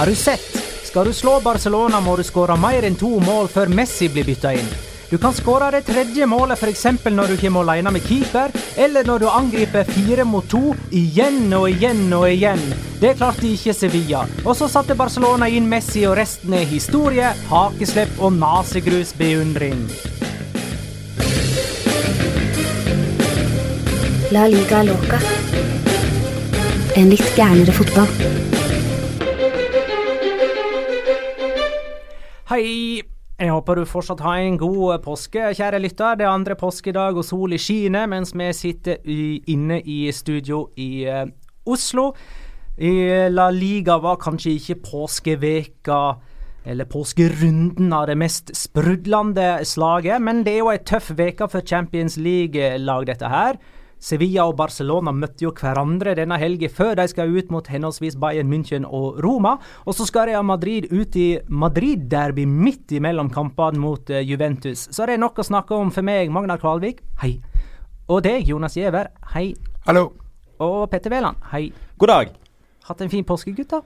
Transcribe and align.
Har 0.00 0.06
du 0.06 0.14
sett? 0.14 0.62
Skal 0.84 1.06
du 1.06 1.12
slå 1.12 1.40
Barcelona, 1.40 1.98
må 2.00 2.14
du 2.16 2.22
skåre 2.24 2.54
mer 2.56 2.86
enn 2.88 2.94
to 2.96 3.18
mål 3.20 3.50
før 3.52 3.68
Messi 3.68 4.06
blir 4.08 4.24
bytta 4.24 4.54
inn. 4.56 4.70
Du 5.10 5.18
kan 5.20 5.34
skåre 5.36 5.66
det 5.74 5.82
tredje 5.84 6.24
målet 6.24 6.56
f.eks. 6.56 6.86
når 7.04 7.28
du 7.28 7.34
kommer 7.36 7.66
alene 7.66 7.92
med 7.92 8.06
keeper, 8.08 8.48
eller 8.80 9.04
når 9.04 9.20
du 9.20 9.26
angriper 9.28 9.84
fire 9.84 10.24
mot 10.24 10.48
to 10.48 10.72
igjen 10.88 11.52
og 11.52 11.66
igjen 11.68 12.06
og 12.16 12.24
igjen. 12.30 12.62
Det 13.02 13.12
klarte 13.18 13.44
ikke 13.50 13.74
Sevilla. 13.76 14.22
Og 14.46 14.56
så 14.56 14.70
satte 14.72 14.96
Barcelona 14.96 15.50
inn 15.52 15.68
Messi, 15.68 16.06
og 16.08 16.16
resten 16.16 16.56
er 16.56 16.64
historie, 16.64 17.34
hakeslepp 17.50 18.22
og 18.24 18.38
nasegrusbeundring. 18.40 19.84
La 24.32 24.48
liga 24.48 24.80
loca. 24.88 25.20
En 26.96 27.12
litt 27.12 27.36
gærnere 27.36 27.76
fotball. 27.76 28.49
Hei! 32.50 32.98
Jeg 33.38 33.52
håper 33.54 33.78
du 33.78 33.84
fortsatt 33.86 34.24
har 34.26 34.40
en 34.42 34.56
god 34.58 35.04
påske, 35.04 35.52
kjære 35.54 35.78
lytter. 35.84 36.16
Det 36.18 36.24
er 36.26 36.32
andre 36.32 36.56
påskedag 36.58 37.14
og 37.20 37.22
sol 37.22 37.54
i 37.54 37.60
skinnet 37.62 38.10
mens 38.10 38.32
vi 38.34 38.48
sitter 38.58 38.98
i, 39.06 39.38
inne 39.54 39.76
i 39.78 40.10
studio 40.10 40.64
i 40.74 41.04
uh, 41.06 41.28
Oslo. 41.70 42.08
I 42.74 42.90
La 43.30 43.46
Liga 43.54 44.00
var 44.02 44.18
kanskje 44.18 44.56
ikke 44.56 44.80
påskeveka 44.82 46.00
eller 46.66 46.90
påskerunden 46.90 47.94
av 47.94 48.08
det 48.10 48.18
mest 48.18 48.50
sprudlende 48.58 49.60
slaget, 49.62 50.18
men 50.18 50.42
det 50.42 50.56
er 50.56 50.64
jo 50.64 50.72
ei 50.74 50.82
tøff 50.82 51.12
veke 51.22 51.46
for 51.54 51.62
Champions 51.62 52.18
League-lag, 52.18 53.06
dette 53.12 53.30
her. 53.30 53.62
Sevilla 54.00 54.46
og 54.48 54.56
Barcelona 54.56 55.12
møtte 55.12 55.44
jo 55.44 55.52
hverandre 55.52 56.14
denne 56.16 56.38
helgen 56.40 56.72
før 56.72 56.96
de 56.98 57.06
skal 57.10 57.30
ut 57.36 57.50
mot 57.52 57.66
henholdsvis 57.68 58.16
Bayern 58.20 58.48
München 58.48 58.86
og 58.88 59.20
Roma. 59.24 59.58
Og 59.84 59.96
så 59.98 60.06
skal 60.08 60.30
Real 60.30 60.46
Madrid 60.48 60.88
ut 60.88 61.16
i 61.20 61.28
Madrid-derby 61.48 62.46
midt 62.48 62.96
imellom 62.96 63.30
kampene 63.32 63.80
mot 63.80 64.10
eh, 64.10 64.24
Juventus. 64.24 64.88
Så 64.88 65.06
det 65.06 65.18
er 65.18 65.22
nok 65.22 65.38
å 65.38 65.46
snakke 65.46 65.76
om 65.76 65.92
for 65.92 66.06
meg, 66.06 66.32
Magnar 66.32 66.62
Kvalvik. 66.62 67.04
Hei. 67.20 67.36
Og 68.10 68.24
deg, 68.24 68.48
Jonas 68.48 68.78
Giæver. 68.78 69.12
Hei. 69.34 69.52
Hallo. 69.86 70.08
Og 70.64 70.88
Petter 70.90 71.12
Wæland. 71.12 71.36
Hei. 71.52 71.68
God 72.00 72.14
dag. 72.14 72.32
Hatt 72.88 73.04
en 73.04 73.12
fin 73.12 73.24
påske, 73.24 73.52
gutta? 73.54 73.84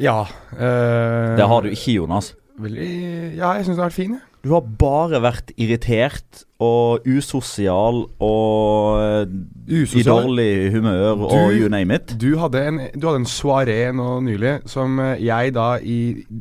Ja 0.00 0.24
Øh... 0.56 1.36
Det 1.36 1.46
har 1.46 1.62
du 1.62 1.68
ikke, 1.68 1.92
Jonas. 1.92 2.34
Veldig 2.58 2.86
Ja, 3.36 3.52
jeg 3.56 3.64
syns 3.64 3.76
det 3.76 3.82
har 3.82 3.90
vært 3.90 4.00
fin, 4.00 4.14
jeg. 4.16 4.31
Du 4.42 4.50
har 4.50 4.64
bare 4.66 5.20
vært 5.22 5.52
irritert 5.54 6.40
og 6.62 7.04
usosial 7.06 8.00
og 8.22 9.30
usosial. 9.70 10.00
i 10.00 10.02
dårlig 10.06 10.48
humør 10.74 11.22
og 11.28 11.54
you 11.54 11.68
name 11.70 11.94
it. 11.94 12.16
Du 12.18 12.34
hadde 12.40 12.62
en, 12.66 12.80
du 12.90 13.06
hadde 13.06 13.20
en 13.22 13.28
soaré 13.30 13.78
nå 13.94 14.18
nylig 14.26 14.56
som 14.70 14.98
eh, 15.02 15.22
jeg 15.22 15.54
da 15.54 15.68
i, 15.78 16.00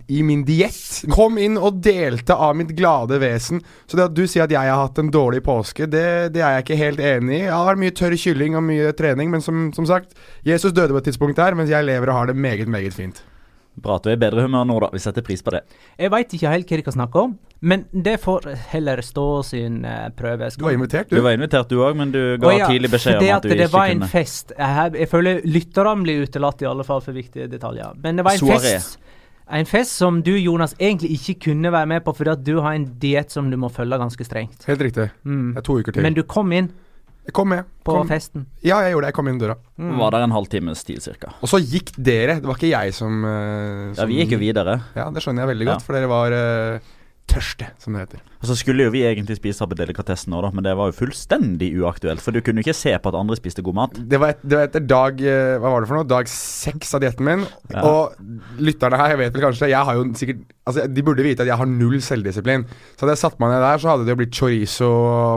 i 0.09 0.25
min 0.25 0.41
diett 0.47 1.11
kom 1.13 1.37
inn 1.41 1.59
og 1.61 1.77
delte 1.85 2.33
av 2.33 2.57
mitt 2.57 2.73
glade 2.77 3.21
vesen. 3.21 3.61
Så 3.85 3.99
det 3.99 4.09
at 4.09 4.17
du 4.17 4.25
sier 4.25 4.47
at 4.47 4.55
jeg 4.57 4.73
har 4.73 4.81
hatt 4.81 5.01
en 5.01 5.13
dårlig 5.13 5.43
påske, 5.45 5.85
det, 5.85 6.33
det 6.33 6.41
er 6.41 6.57
jeg 6.57 6.65
ikke 6.65 6.81
helt 6.81 7.05
enig 7.05 7.37
i. 7.37 7.43
Jeg 7.45 7.65
har 7.69 7.81
mye 7.85 7.97
tørr 8.01 8.17
kylling 8.17 8.57
og 8.57 8.65
mye 8.65 8.95
trening, 8.97 9.29
men 9.29 9.45
som, 9.45 9.69
som 9.77 9.85
sagt, 9.89 10.17
Jesus 10.47 10.73
døde 10.73 10.97
på 10.97 11.03
et 11.03 11.11
tidspunkt 11.11 11.37
der, 11.37 11.53
mens 11.57 11.69
jeg 11.69 11.85
lever 11.85 12.09
og 12.09 12.23
har 12.23 12.33
det 12.33 12.41
meget, 12.49 12.65
meget 12.65 12.97
fint. 12.97 13.21
Bra 13.75 13.95
at 13.95 14.03
du 14.03 14.09
er 14.11 14.17
i 14.17 14.19
bedre 14.19 14.43
humør 14.43 14.65
nå, 14.67 14.75
da. 14.83 14.89
Vi 14.91 14.99
setter 14.99 15.23
pris 15.23 15.41
på 15.41 15.53
det. 15.55 15.61
Jeg 15.97 16.11
veit 16.11 16.33
ikke 16.35 16.49
helt 16.51 16.67
hva 16.69 16.77
de 16.81 16.83
kan 16.83 16.95
snakke 16.97 17.21
om, 17.21 17.37
men 17.61 17.85
det 17.93 18.17
får 18.19 18.49
heller 18.73 18.99
stå 19.05 19.25
sin 19.47 19.85
eh, 19.87 20.09
prøve. 20.17 20.49
Du 20.57 20.65
var 20.65 20.75
invitert, 20.75 21.09
Du 21.09 21.15
du. 21.15 21.21
var 21.23 21.37
invitert 21.37 21.69
du 21.71 21.77
òg, 21.79 21.95
men 21.95 22.11
du 22.11 22.19
ga 22.41 22.51
ja, 22.57 22.67
tidlig 22.67 22.91
beskjed 22.91 23.15
om 23.21 23.23
at 23.37 23.45
du 23.45 23.47
ikke 23.47 23.55
kunne 23.55 23.61
det 23.63 23.71
var 23.73 23.93
en 23.93 24.03
fest. 24.11 24.51
Jeg, 24.57 24.93
jeg 24.99 25.09
føler 25.09 25.41
lytterne 25.47 26.03
blir 26.03 26.25
utelatt, 26.27 26.61
i 26.61 26.67
alle 26.67 26.83
fall 26.83 27.01
for 27.05 27.15
viktige 27.15 27.47
detaljer. 27.47 27.95
Men 28.03 28.19
det 28.19 28.25
var 28.27 28.35
en 28.35 28.43
Soirée. 28.43 28.75
fest. 28.75 28.99
En 29.51 29.65
fest 29.67 29.97
som 29.99 30.21
du, 30.23 30.31
Jonas, 30.39 30.75
egentlig 30.79 31.11
ikke 31.17 31.39
kunne 31.49 31.71
være 31.71 31.85
med 31.91 32.03
på 32.05 32.13
fordi 32.15 32.31
at 32.31 32.43
du 32.47 32.53
har 32.63 32.73
en 32.77 32.85
diett 33.01 33.31
som 33.33 33.49
du 33.51 33.57
må 33.59 33.67
følge 33.71 33.97
ganske 33.99 34.23
strengt. 34.23 34.63
Helt 34.67 34.81
riktig. 34.81 35.09
Mm. 35.27 35.53
Det 35.55 35.59
er 35.63 35.65
to 35.67 35.79
uker 35.79 35.91
til. 35.95 36.03
Men 36.05 36.15
du 36.15 36.23
kom 36.23 36.51
inn 36.55 36.69
Jeg 37.25 37.33
kom 37.37 37.49
med. 37.53 37.65
på 37.85 37.93
Kom. 37.93 38.07
festen. 38.09 38.45
Ja, 38.65 38.79
jeg 38.81 38.93
gjorde 38.93 39.05
det. 39.05 39.09
Jeg 39.11 39.17
kom 39.19 39.27
inn 39.29 39.37
døra. 39.39 39.55
Var 39.77 40.11
der 40.11 40.23
en 40.25 40.31
halvtimes 40.33 40.83
tid 40.83 41.01
cirka. 41.03 41.31
Og 41.41 41.49
så 41.49 41.59
gikk 41.61 41.91
dere. 41.97 42.39
Det 42.41 42.45
var 42.49 42.55
ikke 42.57 42.71
jeg 42.71 42.93
som, 42.97 43.23
eh, 43.25 43.93
Ja, 43.97 44.05
vi 44.09 44.17
gikk 44.23 44.31
jo 44.35 44.39
videre. 44.41 44.81
Ja, 44.95 45.09
det 45.11 45.21
skjønner 45.21 45.45
jeg 45.45 45.55
veldig 45.57 45.65
Ja. 45.67 45.73
godt, 45.75 45.85
for 45.85 45.93
dere 45.93 46.07
var 46.09 46.31
eh, 46.33 46.79
tørste, 47.29 47.67
som 47.79 47.95
det 47.95 48.03
heter. 48.03 48.21
Og 48.41 48.47
så 48.49 48.55
skulle 48.59 48.85
jo 48.85 48.91
vi 48.93 49.03
egentlig 49.07 49.37
spise 49.37 49.65
på 49.69 49.77
delikatessen 49.77 50.33
da, 50.33 50.49
men 50.51 50.65
det 50.65 50.73
var 50.77 50.89
jo 50.89 50.97
fullstendig 50.97 51.69
uaktuelt. 51.79 52.23
For 52.23 52.35
du 52.35 52.41
kunne 52.43 52.59
jo 52.61 52.65
ikke 52.65 52.75
se 52.77 52.93
på 52.97 53.11
at 53.11 53.17
andre 53.17 53.37
spiste 53.39 53.63
god 53.65 53.77
mat. 53.77 53.99
Det 54.11 54.19
var, 54.21 54.33
et, 54.35 54.41
det 54.43 54.57
var 54.57 54.67
etter 54.67 54.83
dag 54.89 55.21
eh, 55.23 55.57
Hva 55.61 55.71
var 55.73 55.83
det 55.83 55.89
for 55.91 55.99
noe? 55.99 56.07
Dag 56.09 56.31
seks 56.31 56.95
av 56.97 57.03
dietten 57.03 57.27
min. 57.27 57.45
Ja. 57.71 57.83
Og 57.87 58.59
lytterne 58.59 58.99
her, 58.99 59.13
jeg 59.13 59.21
vet 59.21 59.37
vel 59.37 59.45
kanskje 59.45 59.69
Jeg 59.71 59.87
har 59.87 59.99
jo 59.99 60.07
sikkert 60.17 60.41
Altså, 60.67 60.83
De 60.91 61.03
burde 61.05 61.23
vite 61.25 61.41
at 61.45 61.49
jeg 61.49 61.57
har 61.57 61.69
null 61.69 61.97
selvdisiplin. 62.05 62.65
Så 62.93 63.05
hadde 63.05 63.15
jeg 63.15 63.23
satt 63.23 63.39
meg 63.41 63.53
ned 63.53 63.63
der, 63.65 63.79
så 63.81 63.93
hadde 63.93 64.05
det 64.05 64.13
jo 64.13 64.19
blitt 64.19 64.35
chorizo, 64.37 64.91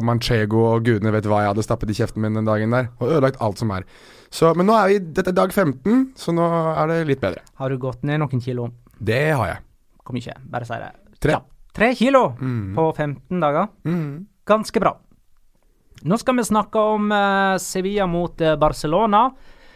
manchego 0.04 0.66
og 0.74 0.84
gudene 0.88 1.14
vet 1.14 1.28
hva 1.30 1.44
jeg 1.44 1.54
hadde 1.54 1.64
stappet 1.64 1.94
i 1.94 1.96
kjeften 1.96 2.24
min 2.24 2.36
den 2.36 2.48
dagen 2.48 2.74
der. 2.76 2.90
Og 3.00 3.14
ødelagt 3.14 3.40
alt 3.44 3.62
som 3.62 3.72
er. 3.74 3.86
Så, 4.34 4.50
men 4.58 4.68
nå 4.68 4.76
er 4.76 4.90
vi 4.90 5.00
Dette 5.14 5.30
er 5.32 5.38
dag 5.38 5.54
15, 5.54 6.12
så 6.18 6.34
nå 6.36 6.44
er 6.74 6.90
det 6.90 7.00
litt 7.08 7.22
bedre. 7.24 7.44
Har 7.60 7.72
du 7.72 7.80
gått 7.80 8.04
ned 8.04 8.20
noen 8.20 8.42
kilo? 8.44 8.68
Det 9.00 9.24
har 9.30 9.54
jeg. 9.54 9.64
Hvor 10.04 10.18
mye? 10.18 10.36
Bare 10.52 10.68
si 10.68 10.80
det. 10.82 10.92
Tre. 11.24 11.38
Ja, 11.38 11.40
tre 11.74 11.92
kilo 11.98 12.34
Mm. 12.40 12.74
på 12.76 12.86
15 12.96 13.40
dager. 13.42 13.68
Mm. 13.84 14.26
Ganske 14.46 14.80
bra. 14.80 14.94
Nå 16.04 16.18
skal 16.20 16.36
vi 16.36 16.44
snakke 16.44 16.78
om 16.94 17.10
uh, 17.12 17.56
Sevilla 17.58 18.06
mot 18.06 18.40
uh, 18.40 18.56
Barcelona. 18.60 19.30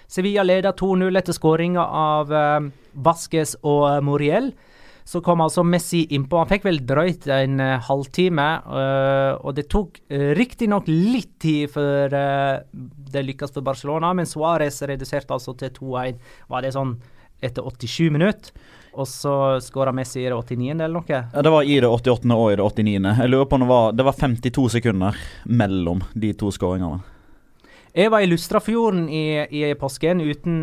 Sevilla 0.09 0.43
leder 0.45 0.73
2-0 0.77 1.19
etter 1.19 1.33
skåringa 1.37 1.85
av 1.85 2.33
uh, 2.33 2.69
Vasques 2.95 3.57
og 3.63 3.85
uh, 3.89 4.01
Moriel. 4.05 4.53
Så 5.09 5.23
kom 5.25 5.41
altså 5.41 5.63
Messi 5.65 6.03
innpå. 6.13 6.37
Han 6.43 6.51
fikk 6.51 6.67
vel 6.69 6.83
drøyt 6.85 7.25
en 7.33 7.55
uh, 7.65 7.79
halvtime. 7.87 8.49
Uh, 8.69 9.39
og 9.41 9.55
det 9.57 9.65
tok 9.73 10.03
uh, 10.13 10.35
riktignok 10.37 10.85
litt 10.91 11.39
tid 11.41 11.71
før 11.73 12.13
eh, 12.13 12.59
det 13.09 13.23
lykkes 13.25 13.55
for 13.55 13.65
Barcelona, 13.65 14.11
men 14.13 14.29
Suárez 14.29 14.83
reduserte 14.85 15.33
altså 15.33 15.55
til 15.57 15.73
2-1. 15.79 16.19
Var 16.53 16.61
det 16.67 16.75
sånn 16.77 16.99
etter 17.41 17.65
87 17.65 18.11
minutter? 18.13 18.53
Og 18.95 19.07
så 19.11 19.35
skåra 19.63 19.93
Messi 19.95 20.23
i 20.23 20.29
det 20.29 20.37
89. 20.37 20.71
eller 20.75 20.95
noe? 20.95 21.21
Ja, 21.33 21.43
Det 21.43 21.53
var 21.53 21.63
i 21.63 21.81
det 21.81 21.89
88. 21.89 22.35
og 22.35 22.53
i 22.53 22.57
det 22.57 22.65
89. 22.65 23.15
Jeg 23.21 23.31
lurer 23.31 23.47
på 23.51 23.59
om 23.59 23.65
det 23.65 23.69
var, 23.69 23.93
det 23.93 24.07
var 24.09 24.19
52 24.19 24.69
sekunder 24.79 25.17
mellom 25.45 26.03
de 26.15 26.33
to 26.33 26.51
skåringene. 26.55 27.01
Jeg 27.99 28.13
var 28.13 28.23
i 28.23 28.29
Lustrafjorden 28.29 29.09
i, 29.11 29.25
i 29.51 29.75
påsken 29.75 30.21
uten 30.21 30.59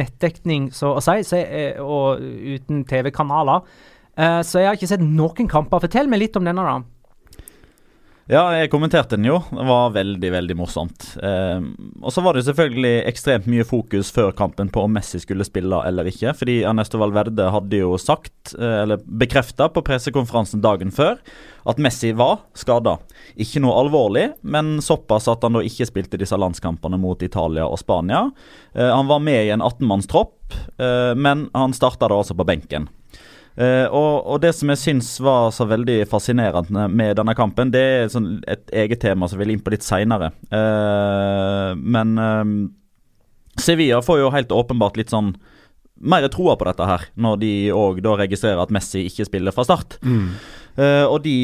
nettdekning, 0.00 0.70
så 0.74 0.94
å 0.96 1.02
si, 1.04 1.20
så 1.28 1.38
og 1.84 2.22
uten 2.24 2.84
TV-kanaler. 2.88 3.62
Eh, 4.16 4.40
så 4.42 4.62
jeg 4.62 4.70
har 4.70 4.78
ikke 4.78 4.88
sett 4.90 5.04
noen 5.04 5.48
kamper. 5.50 5.82
Fortell 5.84 6.10
meg 6.10 6.24
litt 6.24 6.38
om 6.40 6.48
denne, 6.48 6.64
da. 6.66 6.80
Ja, 8.30 8.44
jeg 8.54 8.68
kommenterte 8.70 9.16
den 9.18 9.26
jo. 9.26 9.40
Det 9.50 9.64
var 9.66 9.88
veldig, 9.90 10.28
veldig 10.30 10.54
morsomt. 10.54 11.02
Eh, 11.18 11.64
og 11.98 12.12
så 12.14 12.22
var 12.22 12.36
det 12.36 12.44
selvfølgelig 12.46 12.92
ekstremt 13.10 13.48
mye 13.50 13.64
fokus 13.66 14.12
før 14.14 14.30
kampen 14.38 14.70
på 14.70 14.84
om 14.86 14.92
Messi 14.94 15.18
skulle 15.18 15.42
spille 15.48 15.80
eller 15.88 16.06
ikke. 16.06 16.36
Fordi 16.38 16.60
Ernesto 16.62 17.00
Valverde 17.02 17.48
hadde 17.50 17.80
jo 17.80 17.96
sagt, 17.98 18.52
eh, 18.54 18.76
eller 18.84 19.02
bekrefta 19.02 19.66
på 19.74 19.82
pressekonferansen 19.82 20.62
dagen 20.62 20.94
før, 20.94 21.18
at 21.66 21.82
Messi 21.82 22.12
var 22.14 22.44
skada. 22.54 23.00
Ikke 23.34 23.64
noe 23.64 23.74
alvorlig, 23.82 24.28
men 24.46 24.76
såpass 24.78 25.26
at 25.26 25.42
han 25.42 25.58
da 25.58 25.64
ikke 25.66 25.90
spilte 25.90 26.22
disse 26.22 26.38
landskampene 26.38 27.02
mot 27.02 27.26
Italia 27.26 27.66
og 27.66 27.82
Spania. 27.82 28.28
Eh, 28.76 28.94
han 28.94 29.10
var 29.10 29.26
med 29.26 29.42
i 29.42 29.50
en 29.50 29.66
18-mannstropp, 29.66 30.54
eh, 30.78 31.18
men 31.18 31.48
han 31.50 31.74
starta 31.74 32.06
da 32.06 32.22
altså 32.22 32.38
på 32.38 32.46
benken. 32.46 32.86
Eh, 33.56 33.86
og, 33.86 34.26
og 34.30 34.40
det 34.44 34.52
som 34.56 34.70
jeg 34.72 34.80
syns 34.80 35.12
var 35.22 35.50
så 35.54 35.66
veldig 35.68 36.02
fascinerende 36.10 36.86
med 36.88 37.18
denne 37.18 37.34
kampen, 37.38 37.72
det 37.74 37.82
er 37.82 38.12
sånn 38.12 38.38
et 38.50 38.70
eget 38.84 39.02
tema 39.02 39.28
som 39.28 39.38
vi 39.38 39.46
vil 39.46 39.56
inn 39.56 39.64
på 39.64 39.74
litt 39.74 39.86
seinere. 39.86 40.32
men 40.50 42.18
uh, 42.18 42.44
Sevilla 43.60 44.00
får 44.02 44.20
jo 44.20 44.34
helt 44.34 44.52
åpenbart 44.54 44.96
litt 45.00 45.12
sånn 45.12 45.34
mer 46.00 46.24
troa 46.32 46.56
på 46.56 46.64
dette 46.64 46.86
her, 46.88 47.02
når 47.20 47.40
de 47.42 47.52
òg 47.76 48.00
registrerer 48.22 48.62
at 48.62 48.72
Messi 48.72 49.04
ikke 49.08 49.26
spiller 49.28 49.52
fra 49.52 49.66
start. 49.68 49.98
Eh, 50.80 51.04
og 51.04 51.20
de 51.24 51.34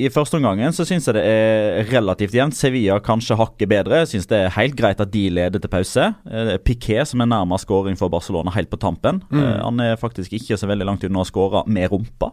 I 0.00 0.08
første 0.12 0.38
omgangen 0.38 0.72
så 0.72 0.86
syns 0.88 1.08
jeg 1.08 1.16
det 1.18 1.24
er 1.26 1.90
relativt 1.90 2.34
jevnt. 2.36 2.56
Sevilla 2.56 3.00
kanskje 3.04 3.36
hakket 3.36 3.70
bedre. 3.70 4.02
Jeg 4.02 4.12
syns 4.14 4.30
det 4.30 4.38
er 4.38 4.54
helt 4.56 4.78
greit 4.78 5.02
at 5.02 5.12
de 5.12 5.26
leder 5.36 5.60
til 5.60 5.72
pause. 5.72 6.10
Uh, 6.24 6.54
er 6.56 6.62
Piquet 6.64 7.10
som 7.10 7.20
er 7.20 7.30
nærmest 7.30 7.68
scoring 7.68 7.98
for 8.00 8.12
Barcelona 8.12 8.54
helt 8.54 8.70
på 8.72 8.80
tampen. 8.80 9.22
Eh, 9.34 9.56
han 9.60 9.84
er 9.84 10.00
faktisk 10.00 10.32
ikke 10.38 10.58
så 10.60 10.70
veldig 10.70 10.88
langt 10.88 11.04
unna 11.06 11.24
å 11.24 11.28
skåre 11.28 11.64
med 11.68 11.90
rumpa. 11.92 12.32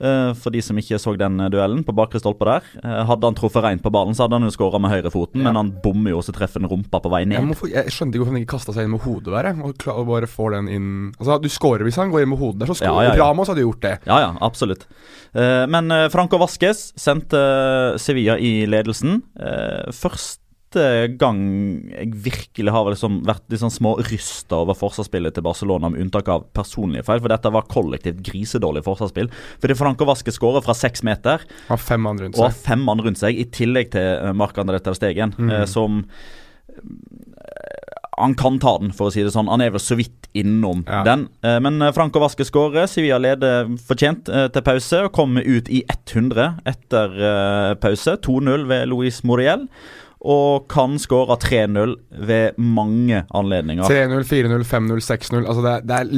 Eh, 0.00 0.32
for 0.34 0.50
de 0.54 0.62
som 0.64 0.78
ikke 0.78 0.98
så 0.98 1.12
den 1.18 1.36
duellen 1.52 1.82
på 1.84 1.94
bakre 1.94 2.18
stolpe 2.22 2.46
der. 2.48 2.62
Eh, 2.82 3.02
hadde 3.08 3.28
han 3.28 3.34
truffet 3.38 3.62
reint 3.64 3.82
på 3.84 3.92
ballen, 3.92 4.14
så 4.16 4.24
hadde 4.24 4.38
han 4.40 4.48
jo 4.48 4.54
skåra 4.54 4.80
med 4.80 4.90
høyrefoten, 4.94 5.42
men 5.44 5.54
han 5.58 5.70
bommer 5.84 6.10
jo, 6.14 6.22
så 6.24 6.32
treffer 6.34 6.60
han 6.62 6.70
rumpa 6.70 7.00
på 7.02 7.10
vei 7.12 7.20
Jeg, 7.22 7.28
ned. 7.34 7.48
må 7.52 7.54
få, 7.58 7.68
jeg 7.70 7.92
skjønte 7.92 8.16
ikke 8.16 8.24
hvorfor 8.24 8.34
han 8.36 8.42
ikke 8.42 8.52
kasta 8.56 8.72
seg 8.76 8.84
inn 8.88 8.94
med 8.96 9.04
hodet 9.06 9.32
der. 9.36 9.50
Og, 9.62 9.86
og 9.92 10.06
bare 10.08 10.26
får 10.30 10.56
den 10.56 10.68
inn 10.72 10.88
Altså, 11.18 11.38
Du 11.42 11.48
skårer 11.52 11.84
hvis 11.86 11.96
han 12.00 12.10
går 12.10 12.22
inn 12.24 12.32
med 12.32 12.38
hodet 12.42 12.62
der, 12.64 12.72
så 12.72 12.78
Ja, 12.82 12.90
scorer 12.90 13.08
ja, 13.10 13.14
ja. 13.16 13.26
Ramos 13.26 13.48
hadde 13.52 13.64
gjort 13.66 13.82
det. 13.84 13.94
Ja, 14.06 14.18
ja, 14.24 14.30
absolutt. 14.40 14.86
Eh, 15.34 15.66
men 15.70 15.92
Franco 16.10 16.38
Vasques 16.42 16.92
sendte 16.96 17.38
Sevilla 18.02 18.38
i 18.38 18.66
ledelsen. 18.66 19.22
Eh, 19.38 19.90
første 20.72 21.16
gang 21.20 21.38
jeg 21.92 22.12
virkelig 22.24 22.72
har 22.72 22.88
liksom 22.88 23.20
vært 23.28 23.44
litt 23.52 23.60
sånn 23.62 23.72
små 23.74 23.94
rysta 24.08 24.56
over 24.62 24.74
forsvarsspillet 24.78 25.34
til 25.36 25.44
Barcelona, 25.44 25.90
med 25.92 26.00
unntak 26.06 26.28
av 26.32 26.46
personlige 26.56 27.04
feil, 27.04 27.20
for 27.20 27.28
dette 27.32 27.52
var 27.52 27.66
kollektivt 27.68 28.22
grisedårlig 28.24 28.84
forsvarsspill. 28.86 29.28
Fordi 29.62 29.76
Franco 29.78 30.04
Vaske 30.08 30.32
skårer 30.32 30.64
fra 30.64 30.74
seks 30.74 31.02
meter 31.06 31.44
har 31.68 31.76
fem 31.82 32.06
andre 32.08 32.26
rundt 32.30 32.38
og 32.38 32.46
har 32.48 32.54
seg. 32.56 32.64
fem 32.66 32.84
mann 32.88 33.00
rundt 33.04 33.20
seg, 33.20 33.36
i 33.38 33.44
tillegg 33.52 33.92
til 33.92 34.08
uh, 34.22 34.32
Marc-André 34.32 34.80
Ter 34.82 34.96
Stegen, 34.96 35.34
eh, 35.50 35.64
som 35.68 36.02
eh, 36.72 37.78
han 38.18 38.34
kan 38.38 38.58
ta 38.60 38.74
den, 38.78 38.92
for 38.94 39.08
å 39.08 39.12
si 39.14 39.22
det 39.24 39.32
sånn. 39.34 39.48
Han 39.50 39.62
er 39.64 39.72
vel 39.74 39.80
så 39.82 39.96
vidt 39.98 40.28
innom 40.36 40.84
Ja. 40.86 41.02
den. 41.04 41.28
Eh, 41.42 41.58
Men 41.60 41.80
eh, 41.82 41.92
Franco 41.96 42.20
Vasque 42.20 42.44
skårer. 42.44 42.86
Sevilla 42.86 43.18
leder 43.18 43.66
fortjent 43.80 44.28
eh, 44.28 44.48
til 44.52 44.62
pause 44.62 45.00
og 45.06 45.12
kommer 45.16 45.42
ut 45.42 45.68
i 45.72 45.82
100 45.88 46.60
etter 46.68 47.16
eh, 47.18 47.74
pause. 47.80 48.16
2-0 48.24 48.66
ved 48.68 48.88
Luis 48.92 49.22
Moriel. 49.24 49.66
Og 50.22 50.68
kan 50.70 50.94
skåre 51.02 51.34
3-0 51.42 51.94
ved 52.28 52.58
mange 52.62 53.24
anledninger. 53.34 53.88
3-0, 53.90 54.22
4-0, 54.28 54.62
5-0, 54.68 55.00
6-0. 55.02 55.40
Altså 55.42 55.62
det, 55.64 55.72
det 55.88 55.96
er 55.96 56.12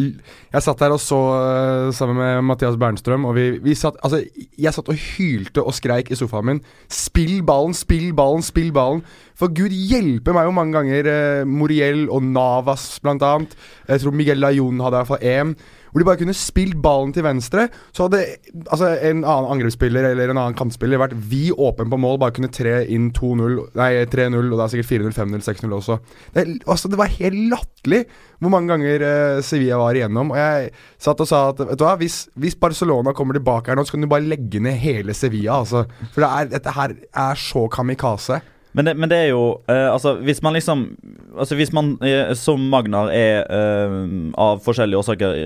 Jeg 0.52 0.66
satt 0.66 0.82
der 0.84 0.92
og 0.92 1.00
så 1.00 1.20
øh, 1.32 1.92
sammen 1.96 2.18
med 2.20 2.42
Mathias 2.44 2.76
Bernstrøm, 2.76 3.24
og 3.24 3.34
vi, 3.34 3.46
vi 3.64 3.74
satt 3.74 3.96
Altså, 4.04 4.20
jeg 4.58 4.74
satt 4.74 4.90
og 4.92 4.94
hylte 4.94 5.64
og 5.64 5.74
skreik 5.74 6.10
i 6.12 6.18
sofaen 6.20 6.50
min. 6.50 6.60
Spill 6.92 7.40
ballen, 7.46 7.72
spill 7.74 8.12
ballen, 8.12 8.44
spill 8.44 8.72
ballen. 8.76 9.00
For 9.38 9.50
gud 9.50 9.72
hjelpe 9.72 10.34
meg 10.36 10.46
hvor 10.46 10.54
mange 10.54 10.76
ganger 10.76 11.08
uh, 11.08 11.48
Moriel 11.48 12.04
og 12.12 12.22
Navas, 12.22 13.00
blant 13.02 13.24
annet 13.24 13.56
Jeg 13.88 14.04
tror 14.04 14.14
Miguel 14.14 14.38
Lajon 14.38 14.84
hadde 14.84 15.00
i 15.00 15.00
hvert 15.00 15.12
fall 15.14 15.26
EM. 15.32 15.56
Hvor 15.94 16.02
de 16.02 16.06
bare 16.08 16.18
kunne 16.18 16.34
spilt 16.34 16.80
ballen 16.82 17.12
til 17.14 17.22
venstre. 17.22 17.68
Så 17.94 18.08
hadde 18.08 18.24
altså, 18.66 18.88
en 18.98 19.20
annen 19.22 19.50
angrepsspiller 19.54 20.08
eller 20.08 20.32
en 20.32 20.40
annen 20.42 20.56
kantspiller 20.58 20.98
vært 20.98 21.14
vi 21.30 21.52
åpen 21.54 21.86
på 21.92 22.00
mål, 22.02 22.18
bare 22.18 22.34
kunne 22.34 22.50
tre 22.50 22.80
inn 22.90 23.12
2-0, 23.14 23.60
nei 23.78 23.90
3-0, 24.10 24.40
og 24.42 24.56
det 24.58 24.64
er 24.64 24.72
sikkert 24.72 24.90
4-0, 24.90 25.14
5-0, 25.14 25.44
6-0 25.46 25.76
også. 25.78 25.98
Det, 26.34 26.44
altså, 26.66 26.90
det 26.90 26.98
var 26.98 27.14
helt 27.14 27.38
latterlig 27.52 28.02
hvor 28.42 28.50
mange 28.52 28.74
ganger 28.74 29.04
uh, 29.06 29.42
Sevilla 29.46 29.78
var 29.78 29.94
igjennom. 29.94 30.34
Og 30.34 30.40
jeg 30.40 30.72
satt 31.06 31.22
og 31.22 31.30
sa 31.30 31.44
at 31.52 31.62
vet 31.62 31.78
du 31.78 31.86
hva, 31.86 31.94
hvis, 32.00 32.24
hvis 32.42 32.58
Barcelona 32.58 33.14
kommer 33.16 33.38
tilbake 33.38 33.70
her 33.70 33.78
nå, 33.78 33.86
så 33.86 33.94
kan 33.94 34.02
du 34.04 34.10
bare 34.10 34.26
legge 34.26 34.60
ned 34.66 34.82
hele 34.82 35.14
Sevilla. 35.14 35.60
Altså. 35.62 35.86
For 36.10 36.26
det 36.26 36.32
er, 36.32 36.50
dette 36.58 36.74
her 36.74 36.98
er 36.98 37.40
så 37.40 37.68
kamikaze. 37.70 38.42
Men 38.74 38.84
det, 38.88 38.96
men 38.98 39.08
det 39.10 39.18
er 39.18 39.28
jo 39.30 39.42
uh, 39.70 39.92
Altså, 39.92 40.16
hvis 40.26 40.40
man 40.42 40.54
liksom 40.56 40.80
Altså, 41.38 41.54
hvis 41.58 41.72
man 41.74 41.92
uh, 42.02 42.32
som 42.34 42.60
Magnar 42.70 43.08
er 43.14 43.44
uh, 43.46 44.32
av 44.38 44.60
forskjellige 44.64 44.98
årsaker 44.98 45.36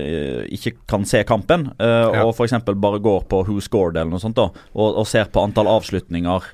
ikke 0.53 0.73
kan 0.89 1.05
se 1.05 1.21
kampen, 1.27 1.67
Ja. 1.79 2.23
og 2.25 2.33
f.eks. 2.35 2.53
bare 2.79 2.99
går 3.01 3.23
på 3.29 3.41
Who 3.47 3.59
Scored 3.61 3.97
eller 3.97 4.09
noe 4.11 4.21
sånt, 4.21 4.35
da, 4.37 4.47
og, 4.73 4.97
og 5.01 5.07
ser 5.09 5.25
på 5.33 5.41
antall 5.43 5.67
avslutninger 5.71 6.45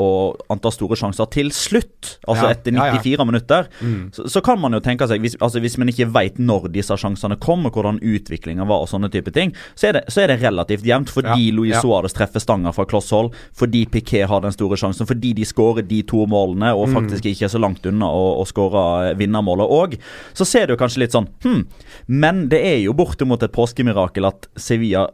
og 0.00 0.40
antall 0.52 0.72
store 0.74 0.96
sjanser 0.98 1.28
til 1.32 1.50
slutt, 1.54 2.16
altså 2.28 2.48
Ja. 2.48 2.54
etter 2.54 2.74
Ja, 2.74 2.86
ja. 2.92 2.98
94 3.00 3.26
minutter, 3.26 3.68
Mm. 3.80 4.10
så, 4.14 4.26
så 4.28 4.40
kan 4.44 4.60
man 4.60 4.72
jo 4.72 4.80
tenke 4.80 5.06
seg 5.08 5.20
hvis, 5.22 5.36
altså, 5.40 5.60
hvis 5.60 5.76
man 5.78 5.88
ikke 5.88 6.08
veit 6.12 6.38
når 6.38 6.68
disse 6.74 6.96
sjansene 6.98 7.38
kom, 7.40 7.66
og 7.66 7.72
hvordan 7.76 8.00
utviklinga 8.02 8.66
var, 8.68 8.82
og 8.84 8.88
sånne 8.90 9.10
type 9.12 9.32
ting, 9.34 9.52
så 9.74 9.88
er 9.90 9.98
det, 9.98 10.04
så 10.12 10.22
er 10.24 10.32
det 10.34 10.40
relativt 10.42 10.84
jevnt, 10.86 11.10
fordi. 11.10 11.50
Luis. 11.54 11.76
Suárez 11.80 12.12
treffer 12.16 12.40
stanga 12.42 12.72
fra 12.74 12.84
kloss 12.84 13.10
hold, 13.14 13.32
fordi 13.56 13.84
Piquet 13.90 14.28
har 14.28 14.40
den 14.44 14.52
store 14.52 14.76
sjansen, 14.80 15.06
fordi 15.08 15.32
de 15.36 15.44
skårer 15.48 15.86
de 15.86 16.02
to 16.02 16.19
målene 16.30 16.72
og 16.76 16.90
faktisk 16.92 17.30
ikke 17.30 17.46
er 17.48 17.52
så 17.52 17.60
langt 17.62 17.86
unna 17.88 18.10
å, 18.10 18.26
å 18.42 18.44
skåre 18.48 19.14
vinnermålet 19.20 19.72
òg. 19.76 19.96
Så 20.36 20.44
ser 20.48 20.68
du 20.68 20.76
kanskje 20.80 21.04
litt 21.04 21.16
sånn 21.16 21.30
Hm, 21.44 21.62
men 22.10 22.44
det 22.50 22.60
er 22.66 22.78
jo 22.82 22.92
bortimot 22.96 23.42
et 23.46 23.54
påskemirakel 23.54 24.26
at 24.28 24.50
Sevilla 24.58 25.06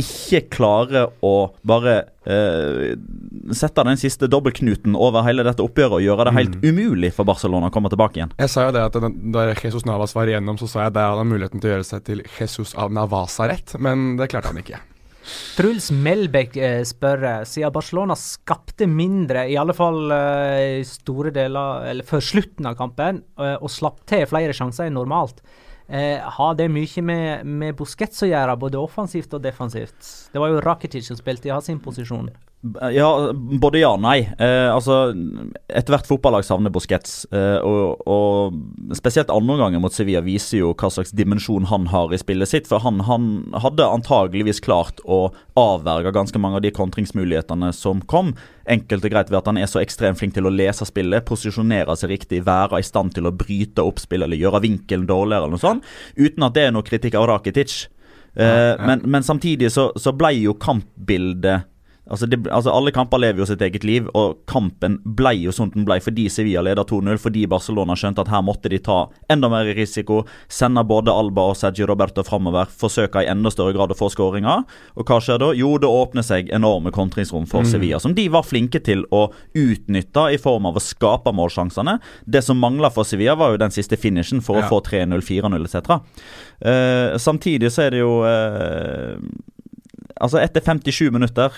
ikke 0.00 0.44
klarer 0.52 1.10
å 1.26 1.32
bare 1.66 1.94
eh, 2.24 2.94
sette 3.56 3.84
den 3.86 3.98
siste 4.00 4.28
dobbeltknuten 4.30 4.94
over 4.96 5.26
hele 5.26 5.44
dette 5.46 5.64
oppgjøret 5.64 5.98
og 5.98 6.04
gjøre 6.04 6.28
det 6.28 6.34
helt 6.36 6.56
umulig 6.64 7.12
for 7.16 7.28
Barcelona 7.28 7.68
å 7.68 7.74
komme 7.74 7.90
tilbake 7.92 8.20
igjen. 8.20 8.34
Jeg 8.40 8.52
sa 8.52 8.68
jo 8.68 8.76
det 8.76 8.86
at 8.86 8.96
Da 9.34 9.48
Jesus 9.52 9.84
Navas 9.88 10.14
var 10.16 10.30
igjennom, 10.30 10.60
så 10.60 10.70
sa 10.70 10.84
jeg 10.84 10.94
at 10.94 10.98
der 10.98 11.10
hadde 11.10 11.24
han 11.24 11.32
muligheten 11.32 11.62
til 11.62 11.72
å 11.72 11.74
gjøre 11.74 11.90
seg 11.90 12.06
til 12.06 12.22
Jesus 12.38 12.72
av 12.78 12.94
Navasaret, 12.94 13.76
men 13.82 14.14
det 14.20 14.30
klarte 14.32 14.54
han 14.54 14.62
ikke. 14.62 14.80
Truls 15.56 15.90
Melbæk 15.92 16.56
eh, 16.56 16.82
spør 16.88 17.24
eh, 17.28 17.40
siden 17.48 17.72
Barcelona 17.74 18.16
skapte 18.18 18.86
mindre, 18.88 19.44
i 19.50 19.58
alle 19.60 19.74
fall 19.76 20.12
eh, 20.14 20.80
i 20.80 20.84
store 20.88 21.32
deler, 21.34 21.84
eller 21.90 22.06
før 22.08 22.24
slutten 22.24 22.68
av 22.70 22.78
kampen, 22.78 23.22
og 23.36 23.68
slapp 23.72 24.00
til 24.08 24.24
flere 24.30 24.56
sjanser 24.56 24.88
enn 24.88 24.96
normalt. 24.98 25.42
Har 25.90 26.52
det 26.54 26.68
mye 26.70 27.02
med, 27.02 27.48
med 27.50 27.74
Busquets 27.74 28.22
å 28.22 28.28
gjøre, 28.28 28.54
både 28.62 28.78
offensivt 28.78 29.32
og 29.34 29.42
defensivt? 29.42 29.98
Det 30.30 30.38
var 30.38 30.52
jo 30.52 30.60
Rakitic 30.62 31.08
som 31.08 31.18
spilte 31.18 31.50
i 31.50 31.56
sin 31.66 31.80
posisjon. 31.82 32.30
Ja, 32.92 33.32
både 33.32 33.80
ja 33.80 33.94
og 33.94 34.02
nei. 34.04 34.18
Eh, 34.36 34.66
altså, 34.68 35.14
Ethvert 35.72 36.04
fotballag 36.04 36.44
savner 36.44 36.68
Busquets. 36.72 37.22
Eh, 37.32 37.56
og, 37.64 38.02
og 38.04 38.98
spesielt 38.98 39.32
andreomgangen 39.32 39.80
mot 39.80 39.94
Sevilla 39.96 40.20
viser 40.20 40.60
jo 40.60 40.74
hva 40.76 40.90
slags 40.92 41.14
dimensjon 41.16 41.70
han 41.70 41.86
har 41.88 42.12
i 42.12 42.18
spillet 42.20 42.50
sitt. 42.50 42.68
For 42.68 42.84
han, 42.84 43.00
han 43.08 43.30
hadde 43.64 43.86
antageligvis 43.88 44.60
klart 44.66 45.00
å 45.08 45.30
avverge 45.56 46.12
ganske 46.12 46.42
mange 46.42 46.60
av 46.60 46.66
de 46.66 46.74
kontringsmulighetene 46.76 47.72
som 47.76 48.02
kom. 48.12 48.34
Enkelt 48.68 49.08
og 49.08 49.14
greit 49.16 49.32
ved 49.32 49.40
at 49.40 49.48
han 49.48 49.62
er 49.62 49.70
så 49.70 49.80
ekstremt 49.80 50.20
flink 50.20 50.36
til 50.36 50.44
å 50.44 50.52
lese 50.52 50.84
spillet, 50.84 51.24
posisjonere 51.28 51.96
seg 51.96 52.12
riktig, 52.12 52.42
være 52.44 52.82
i 52.82 52.86
stand 52.86 53.16
til 53.16 53.30
å 53.30 53.32
bryte 53.32 53.88
opp 53.88 54.04
spillet 54.04 54.28
eller 54.28 54.42
gjøre 54.42 54.60
vinkelen 54.66 55.08
dårligere 55.08 55.48
eller 55.48 55.56
noe 55.56 55.64
sånt, 55.64 55.88
uten 56.20 56.44
at 56.44 56.54
det 56.58 56.68
er 56.68 56.76
noe 56.76 56.84
kritikk 56.86 57.16
av 57.16 57.24
Rakitic. 57.32 57.86
Eh, 58.36 58.76
Men, 58.84 59.00
men 59.08 59.24
samtidig 59.26 59.72
så, 59.72 59.88
så 59.96 60.12
ble 60.14 60.36
jo 60.42 60.52
kampbildet 60.60 61.64
Altså, 62.10 62.26
det, 62.26 62.40
altså 62.50 62.72
Alle 62.74 62.90
kamper 62.90 63.20
lever 63.22 63.38
jo 63.38 63.46
sitt 63.46 63.60
eget 63.62 63.84
liv, 63.86 64.08
og 64.18 64.40
kampen 64.50 64.98
ble 65.04 65.30
jo 65.44 65.52
sånn 65.54 65.70
den 65.74 65.84
ble 65.86 66.00
fordi 66.02 66.24
Sevilla 66.28 66.62
leda 66.66 66.82
2-0. 66.84 67.18
Fordi 67.22 67.44
Barcelona 67.46 67.94
skjønte 67.94 68.24
at 68.24 68.28
her 68.32 68.42
måtte 68.42 68.68
de 68.72 68.78
ta 68.82 69.04
enda 69.30 69.48
mer 69.52 69.70
risiko. 69.78 70.24
Sende 70.50 70.82
både 70.84 71.14
Alba 71.14 71.44
og 71.52 71.56
Sergio 71.60 71.86
Roberto 71.86 72.24
framover. 72.26 72.66
Forsøke 72.80 73.22
i 73.22 73.28
enda 73.30 73.50
større 73.54 73.76
grad 73.76 73.94
å 73.94 73.98
få 73.98 74.08
skåringer. 74.10 74.64
Og 74.98 75.06
hva 75.06 75.20
skjer 75.22 75.38
da? 75.38 75.52
Jo, 75.54 75.76
det 75.78 75.86
åpner 75.90 76.26
seg 76.26 76.50
enorme 76.50 76.90
kontringsrom 76.90 77.46
for 77.46 77.60
Mm. 77.62 77.70
Sevilla. 77.70 78.00
Som 78.00 78.14
de 78.14 78.26
var 78.28 78.42
flinke 78.42 78.80
til 78.82 79.04
å 79.12 79.28
utnytte 79.54 80.26
i 80.34 80.38
form 80.38 80.66
av 80.66 80.76
å 80.76 80.82
skape 80.82 81.30
målsjansene. 81.32 81.98
Det 82.26 82.42
som 82.42 82.58
mangla 82.58 82.90
for 82.90 83.04
Sevilla, 83.04 83.36
var 83.36 83.52
jo 83.54 83.56
den 83.62 83.70
siste 83.70 83.96
finishen 83.96 84.40
for 84.42 84.56
Ja. 84.58 84.66
å 84.66 84.68
få 84.68 84.82
3-0, 84.82 85.22
4-0 85.22 85.64
etc. 85.64 86.00
Uh, 86.64 87.16
samtidig 87.18 87.70
så 87.72 87.86
er 87.86 87.90
det 87.94 88.00
jo 88.02 88.20
uh, 88.24 89.16
Altså, 90.20 90.36
etter 90.42 90.60
57 90.60 91.10
minutter 91.14 91.54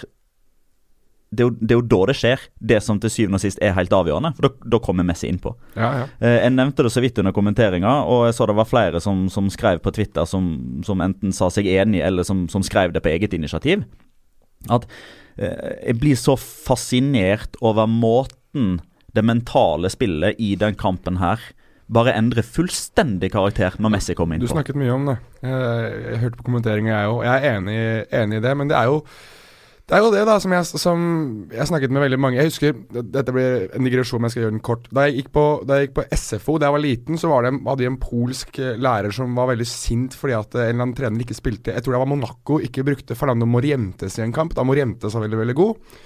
det 1.33 1.47
er, 1.47 1.75
jo, 1.79 1.81
da 1.89 1.99
det 2.11 2.17
skjer, 2.19 2.43
det 2.61 2.79
som 2.85 2.99
til 3.01 3.13
syvende 3.13 3.39
og 3.39 3.43
sist 3.45 3.61
er 3.65 3.73
helt 3.77 3.95
avgjørende. 3.97 4.35
For 4.37 4.47
da, 4.47 4.69
da 4.75 4.81
kommer 4.85 5.07
Messi 5.09 5.31
innpå. 5.33 5.55
Ja, 5.79 5.89
ja. 6.03 6.05
Eh, 6.21 6.37
jeg 6.43 6.53
nevnte 6.53 6.85
det 6.85 6.93
så 6.93 7.01
vidt 7.05 7.19
under 7.23 7.33
kommenteringa, 7.33 7.95
og 8.05 8.27
jeg 8.29 8.37
så 8.37 8.49
det 8.51 8.59
var 8.59 8.69
flere 8.69 9.01
som, 9.01 9.25
som 9.33 9.49
skrev 9.53 9.81
på 9.85 9.95
Twitter 9.97 10.29
som, 10.29 10.53
som 10.85 11.01
enten 11.05 11.33
sa 11.33 11.49
seg 11.53 11.71
enig, 11.73 12.03
eller 12.05 12.29
som, 12.29 12.45
som 12.53 12.65
skrev 12.67 12.93
det 12.93 13.01
på 13.05 13.15
eget 13.15 13.33
initiativ. 13.39 13.87
At 14.69 14.85
eh, 15.41 15.73
jeg 15.89 15.99
blir 16.03 16.21
så 16.21 16.37
fascinert 16.37 17.57
over 17.65 17.89
måten 17.89 18.79
det 19.17 19.25
mentale 19.25 19.89
spillet 19.93 20.37
i 20.41 20.55
den 20.61 20.77
kampen 20.77 21.19
her 21.21 21.41
bare 21.93 22.15
endrer 22.17 22.45
fullstendig 22.47 23.33
karakter 23.35 23.75
når 23.81 23.93
Messi 23.97 24.15
kommer 24.17 24.41
Du 24.41 24.49
snakket 24.49 24.79
mye 24.81 24.93
om 24.95 25.09
det. 25.11 25.19
Jeg, 25.43 25.93
jeg 26.13 26.21
hørte 26.23 26.39
på 26.39 26.47
kommenteringa, 26.47 26.93
jeg 26.93 27.13
òg. 27.13 27.23
Jeg 27.27 27.35
er 27.41 27.57
enig, 27.59 27.79
enig 28.23 28.39
i 28.39 28.45
det, 28.47 28.53
men 28.57 28.71
det 28.71 28.79
er 28.79 28.89
jo 28.89 29.03
det 29.91 29.97
er 29.97 30.05
jo 30.05 30.13
det 30.15 30.23
da 30.25 30.37
som 30.41 30.53
jeg, 30.55 30.67
som 30.79 31.01
jeg 31.51 31.69
snakket 31.69 31.93
med 31.93 32.05
veldig 32.05 32.19
mange 32.23 32.39
Jeg 32.39 32.53
husker, 32.53 32.77
Dette 33.03 33.35
blir 33.35 33.67
en 33.75 33.87
digresjon, 33.87 34.23
men 34.23 34.31
jeg 34.31 34.37
skal 34.37 34.45
gjøre 34.45 34.55
den 34.55 34.63
kort. 34.65 34.87
Da 34.95 35.09
jeg 35.09 35.17
gikk 35.19 35.33
på, 35.35 35.45
jeg 35.69 35.89
gikk 35.89 35.97
på 35.99 36.07
SFO 36.17 36.57
da 36.57 36.69
jeg 36.69 36.77
var 36.77 36.85
liten, 36.85 37.19
så 37.21 37.33
var 37.33 37.45
det, 37.45 37.53
hadde 37.67 37.83
de 37.83 37.91
en 37.91 37.99
polsk 38.01 38.63
eh, 38.63 38.79
lærer 38.79 39.15
som 39.15 39.35
var 39.37 39.51
veldig 39.51 39.67
sint 39.69 40.17
fordi 40.17 40.39
at 40.39 40.55
eh, 40.55 40.71
en 40.71 40.77
eller 40.77 40.87
annen 40.87 40.97
trener 40.97 41.27
ikke 41.27 41.37
spilte 41.37 41.75
Jeg 41.75 41.85
tror 41.85 41.97
det 41.97 42.03
var 42.05 42.13
Monaco 42.15 42.61
ikke 42.63 42.87
brukte 42.87 43.19
Fernando 43.19 43.49
Morientes 43.51 44.17
i 44.21 44.25
en 44.25 44.35
kamp. 44.35 44.55
Da 44.57 44.65
Morientes 44.65 45.19
var 45.19 45.27
veldig, 45.27 45.43
veldig 45.43 45.59
god. 45.59 46.01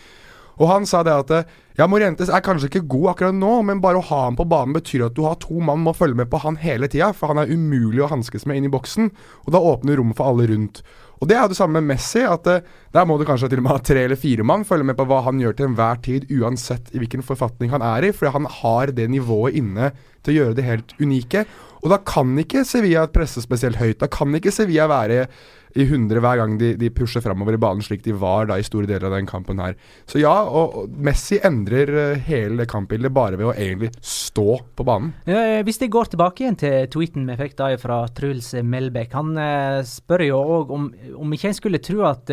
Og 0.56 0.71
han 0.71 0.87
sa 0.88 1.02
det 1.04 1.12
at 1.12 1.33
eh, 1.37 1.54
ja, 1.76 1.85
Morientes 1.90 2.30
er 2.33 2.45
kanskje 2.45 2.71
ikke 2.71 2.87
god 2.88 3.11
akkurat 3.12 3.37
nå, 3.37 3.59
men 3.68 3.83
bare 3.85 4.00
å 4.00 4.06
ha 4.09 4.23
ham 4.26 4.38
på 4.38 4.47
banen 4.49 4.76
betyr 4.76 5.06
at 5.06 5.16
du 5.16 5.26
har 5.26 5.37
to 5.42 5.61
mann 5.61 5.85
må 5.85 5.92
følge 5.97 6.16
med 6.16 6.30
på 6.33 6.40
han 6.40 6.56
hele 6.62 6.88
tida, 6.88 7.11
for 7.16 7.33
han 7.33 7.42
er 7.42 7.52
umulig 7.52 8.00
å 8.04 8.09
hanskes 8.14 8.49
med 8.49 8.61
inn 8.62 8.71
i 8.71 8.73
boksen. 8.73 9.11
Og 9.45 9.52
da 9.52 9.61
åpner 9.61 10.00
rommet 10.00 10.16
for 10.16 10.33
alle 10.33 10.49
rundt. 10.49 10.80
Og 11.17 11.31
det 11.31 11.37
er 11.39 11.49
det 11.49 11.57
samme 11.57 11.81
med 11.81 11.95
Messi, 11.95 12.21
at 12.29 12.49
uh, 12.51 12.65
der 12.93 13.07
må 13.09 13.17
du 13.17 13.25
kanskje 13.29 13.49
til 13.53 13.63
og 13.63 13.67
med 13.67 13.73
ha 13.73 13.79
tre 13.85 14.03
eller 14.05 14.21
fire 14.21 14.45
mann 14.47 14.67
følge 14.69 14.87
med 14.89 14.99
på 14.99 15.07
hva 15.09 15.23
han 15.27 15.41
gjør 15.41 15.57
til 15.57 15.71
enhver 15.71 16.03
tid, 16.05 16.27
uansett 16.33 16.93
i 16.93 17.01
hvilken 17.01 17.25
forfatning 17.25 17.73
han 17.73 17.85
er 17.85 18.09
i, 18.09 18.13
fordi 18.17 18.35
han 18.35 18.49
har 18.61 18.93
det 18.97 19.09
nivået 19.13 19.57
inne 19.61 19.93
til 20.25 20.35
å 20.35 20.39
gjøre 20.41 20.59
det 20.59 20.67
helt 20.67 20.97
unike. 21.01 21.47
Og 21.83 21.93
da 21.93 22.01
kan 22.03 22.35
ikke 22.43 22.67
Sevilla 22.67 23.07
presse 23.13 23.43
spesielt 23.45 23.81
høyt. 23.81 24.01
Da 24.03 24.11
kan 24.11 24.35
ikke 24.37 24.53
Sevilla 24.55 24.89
være 24.91 25.27
i 25.76 25.85
100 25.85 26.23
hver 26.25 26.40
gang 26.40 26.54
de, 26.61 26.71
de 26.80 26.88
pusher 26.95 27.23
framover 27.25 27.56
i 27.56 27.61
banen, 27.61 27.85
slik 27.85 28.02
de 28.04 28.14
var 28.16 28.49
da 28.49 28.56
i 28.59 28.64
store 28.64 28.88
deler 28.88 29.11
av 29.11 29.16
den 29.18 29.28
kampen 29.28 29.61
her. 29.61 29.76
Så 30.09 30.21
ja, 30.23 30.33
og, 30.47 30.76
og 30.80 30.97
Messi 31.04 31.38
endrer 31.45 31.92
eh, 32.00 32.25
hele 32.28 32.66
kampbildet 32.71 33.12
bare 33.14 33.37
ved 33.38 33.50
å 33.50 33.54
egentlig 33.54 33.92
stå 34.00 34.59
på 34.76 34.87
banen. 34.88 35.12
Eh, 35.28 35.61
Hvis 35.66 35.80
jeg 35.83 35.92
går 35.92 36.12
tilbake 36.14 36.45
igjen 36.45 36.59
til 36.61 36.88
tweeten 36.92 37.28
vi 37.28 37.38
fikk 37.42 37.56
da 37.61 37.71
fra 37.80 38.00
Truls 38.16 38.52
Melbæk. 38.64 39.16
Han 39.18 39.37
eh, 39.42 39.80
spør 39.87 40.26
jo 40.26 40.40
òg 40.56 40.75
om, 40.76 40.90
om 41.21 41.37
ikke 41.37 41.52
en 41.52 41.59
skulle 41.61 41.83
tro 41.85 42.02
at 42.09 42.30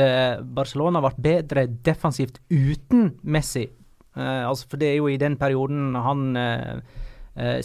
Barcelona 0.56 1.02
ble 1.04 1.14
bedre 1.24 1.68
defensivt 1.86 2.40
uten 2.50 3.14
Messi. 3.24 3.68
Altså 4.14 4.68
For 4.70 4.78
det 4.78 4.92
er 4.92 5.00
jo 5.00 5.08
i 5.10 5.18
den 5.18 5.36
perioden 5.42 5.96
han 5.98 6.36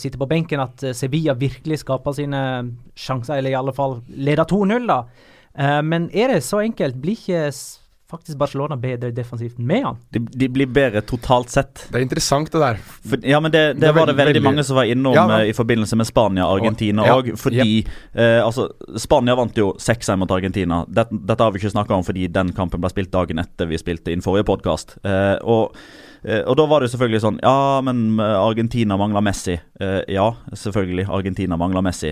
sitter 0.01 0.17
på 0.17 0.29
benken 0.31 0.63
at 0.63 0.81
Sevilla 0.97 1.35
virkelig 1.37 1.83
skaper 1.83 2.15
sine 2.17 2.41
sjanser, 2.97 3.37
eller 3.37 3.53
i 3.53 3.59
alle 3.59 3.75
fall 3.77 3.99
leder 4.09 4.49
2-0, 4.49 4.87
da. 4.89 5.03
Eh, 5.59 5.83
men 5.83 6.09
er 6.15 6.35
det 6.37 6.43
så 6.47 6.61
enkelt? 6.63 6.97
Blir 7.03 7.19
ikke 7.19 7.51
faktisk 8.09 8.39
Barcelona 8.41 8.77
bedre 8.81 9.11
defensivt 9.13 9.59
med 9.61 9.83
han? 9.85 9.97
De, 10.15 10.23
de 10.41 10.47
blir 10.49 10.71
bedre 10.73 11.03
totalt 11.05 11.51
sett. 11.53 11.83
Det 11.93 11.99
er 11.99 12.07
interessant, 12.07 12.49
det 12.55 12.63
der. 12.63 12.79
For, 13.05 13.21
ja, 13.29 13.37
men 13.45 13.53
det, 13.53 13.65
det, 13.77 13.83
Det 13.83 13.91
var 13.99 14.07
det 14.09 14.15
veldig- 14.17 14.33
veldig 14.39 14.43
mange 14.47 14.65
som 14.65 14.79
var 14.81 14.89
innom 14.89 15.13
Ja, 15.19 15.27
eh, 15.43 15.51
i 15.51 15.53
forbindelse 15.53 15.97
med 16.01 16.09
Spania-Argentina 16.09 17.05
Ja, 17.07 17.19
òg. 17.21 17.35
fordi 17.37 17.85
eh, 18.15 18.41
altså, 18.41 18.71
Spania 18.97 19.37
vant 19.37 19.57
jo 19.61 19.75
6-1 19.77 20.17
mot 20.23 20.31
Argentina. 20.33 20.85
Dette, 20.89 21.13
dette 21.27 21.45
har 21.45 21.53
vi 21.53 21.61
ikke 21.61 21.75
snakka 21.77 21.99
om 21.99 22.07
fordi 22.09 22.31
den 22.33 22.55
kampen 22.57 22.81
ble 22.81 22.89
spilt 22.95 23.13
dagen 23.13 23.39
etter 23.45 23.69
vi 23.69 23.77
spilte 23.83 24.15
inn 24.15 24.25
forrige 24.25 24.49
podkast. 24.55 24.97
Eh, 25.05 25.37
og, 25.45 25.77
og 26.25 26.57
da 26.59 26.65
var 26.67 26.81
det 26.83 26.89
selvfølgelig 26.91 27.21
sånn 27.23 27.37
Ja, 27.45 27.81
men 27.85 28.19
Argentina 28.19 28.97
mangler 28.99 29.23
Messi. 29.23 29.55
Ja, 30.11 30.33
selvfølgelig. 30.51 31.05
Argentina 31.15 31.57
mangler 31.61 31.85
Messi. 31.87 32.11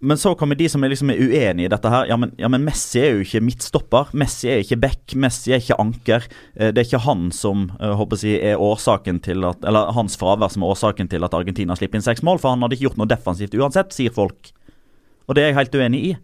Men 0.00 0.16
så 0.16 0.32
kommer 0.34 0.56
de 0.56 0.64
som 0.72 0.80
er 0.84 0.94
liksom 0.94 1.10
er 1.12 1.18
uenige 1.20 1.68
i 1.68 1.70
dette 1.72 1.90
her. 1.92 2.06
Ja 2.08 2.16
men, 2.16 2.30
ja, 2.40 2.48
men 2.48 2.64
Messi 2.64 3.02
er 3.02 3.18
jo 3.18 3.24
ikke 3.24 3.42
midtstopper. 3.44 4.14
Messi 4.16 4.48
er 4.48 4.62
ikke 4.62 4.78
back. 4.80 5.14
Messi 5.20 5.52
er 5.52 5.60
ikke 5.60 5.76
anker. 5.82 6.24
Eh, 6.56 6.70
Det 6.72 6.80
er 6.80 6.88
ikke 6.88 7.02
han 7.04 7.28
som 7.36 7.66
eh, 7.80 8.06
jeg, 8.22 8.40
er 8.52 8.56
årsaken 8.56 9.20
til 9.20 9.44
at 9.44 9.60
Eller 9.64 9.92
hans 9.92 10.16
fravær 10.16 10.48
som 10.48 10.64
er 10.64 10.72
årsaken 10.72 11.10
til 11.12 11.24
at 11.24 11.36
Argentina 11.36 11.76
slipper 11.76 12.00
inn 12.00 12.06
seks 12.06 12.24
mål, 12.24 12.40
for 12.40 12.54
han 12.54 12.64
hadde 12.64 12.78
ikke 12.78 12.88
gjort 12.88 13.02
noe 13.02 13.10
defensivt 13.12 13.54
uansett, 13.54 13.92
sier 13.92 14.10
folk. 14.10 14.52
Og 15.28 15.36
det 15.36 15.44
er 15.44 15.52
jeg 15.52 15.60
helt 15.60 15.76
uenig 15.76 16.00
i. 16.08 16.16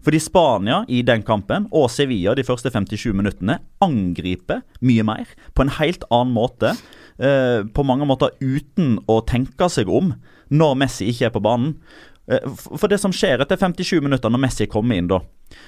Fordi 0.00 0.20
Spania 0.22 0.84
i 0.88 1.02
den 1.04 1.22
kampen, 1.26 1.66
og 1.76 1.90
Sevilla 1.92 2.32
de 2.38 2.46
første 2.46 2.70
57 2.72 3.12
minuttene, 3.12 3.58
angriper 3.84 4.62
mye 4.80 5.04
mer. 5.04 5.28
På 5.52 5.66
en 5.66 5.74
helt 5.76 6.06
annen 6.08 6.32
måte. 6.32 6.72
Eh, 7.20 7.66
på 7.68 7.84
mange 7.84 8.06
måter 8.08 8.32
uten 8.40 8.96
å 9.10 9.20
tenke 9.28 9.68
seg 9.68 9.90
om 9.92 10.14
når 10.50 10.78
Messi 10.80 11.10
ikke 11.10 11.28
er 11.28 11.34
på 11.34 11.42
banen. 11.44 11.74
Eh, 12.30 12.46
For 12.78 12.88
det 12.88 13.00
som 13.02 13.14
skjer 13.14 13.42
etter 13.42 13.58
57 13.58 14.00
minutter 14.04 14.30
når 14.30 14.44
Messi 14.46 14.68
kommer 14.70 15.00
inn, 15.00 15.10
da 15.10 15.20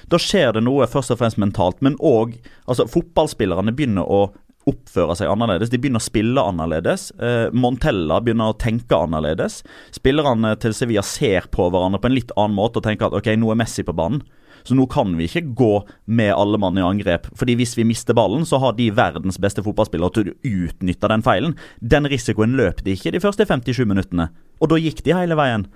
Da 0.09 0.19
skjer 0.21 0.53
det 0.55 0.63
noe 0.63 0.87
først 0.87 1.11
og 1.11 1.19
fremst 1.19 1.39
mentalt, 1.41 1.81
men 1.83 1.97
òg 1.99 2.37
altså, 2.65 2.87
Fotballspillerne 2.87 3.75
begynner 3.75 4.07
å 4.07 4.29
oppføre 4.63 5.17
seg 5.19 5.27
annerledes. 5.27 5.67
De 5.73 5.75
begynner 5.77 5.99
å 5.99 6.05
spille 6.05 6.39
annerledes. 6.39 7.09
Eh, 7.19 7.49
Montella 7.51 8.21
begynner 8.23 8.53
å 8.53 8.55
tenke 8.55 8.95
annerledes. 8.95 9.57
Spillerne 9.91 10.53
til 10.63 10.71
Sevilla 10.77 11.03
ser 11.03 11.49
på 11.51 11.67
hverandre 11.67 11.99
på 11.99 12.07
en 12.07 12.15
litt 12.15 12.31
annen 12.37 12.55
måte 12.55 12.79
og 12.79 12.85
tenker 12.85 13.09
at 13.09 13.17
ok, 13.17 13.33
nå 13.35 13.51
er 13.51 13.59
Messi 13.59 13.83
på 13.83 13.95
banen. 13.97 14.23
Så 14.63 14.77
nå 14.79 14.85
kan 14.87 15.11
vi 15.19 15.27
ikke 15.27 15.49
gå 15.59 15.71
med 16.07 16.31
alle 16.31 16.55
mann 16.61 16.79
i 16.79 16.85
angrep. 16.85 17.27
Fordi 17.35 17.57
hvis 17.59 17.75
vi 17.75 17.83
mister 17.83 18.15
ballen, 18.15 18.45
så 18.47 18.61
har 18.63 18.77
de 18.77 18.87
verdens 18.95 19.35
beste 19.41 19.63
fotballspillere 19.65 20.15
til 20.15 20.31
å 20.31 20.37
utnytte 20.47 21.11
den 21.11 21.25
feilen. 21.25 21.57
Den 21.83 22.07
risikoen 22.07 22.55
løp 22.55 22.79
de 22.85 22.95
ikke 22.95 23.11
de 23.11 23.19
første 23.23 23.43
57 23.49 23.83
minuttene. 23.89 24.29
Og 24.63 24.71
da 24.71 24.79
gikk 24.79 25.03
de 25.03 25.17
hele 25.17 25.35
veien. 25.35 25.67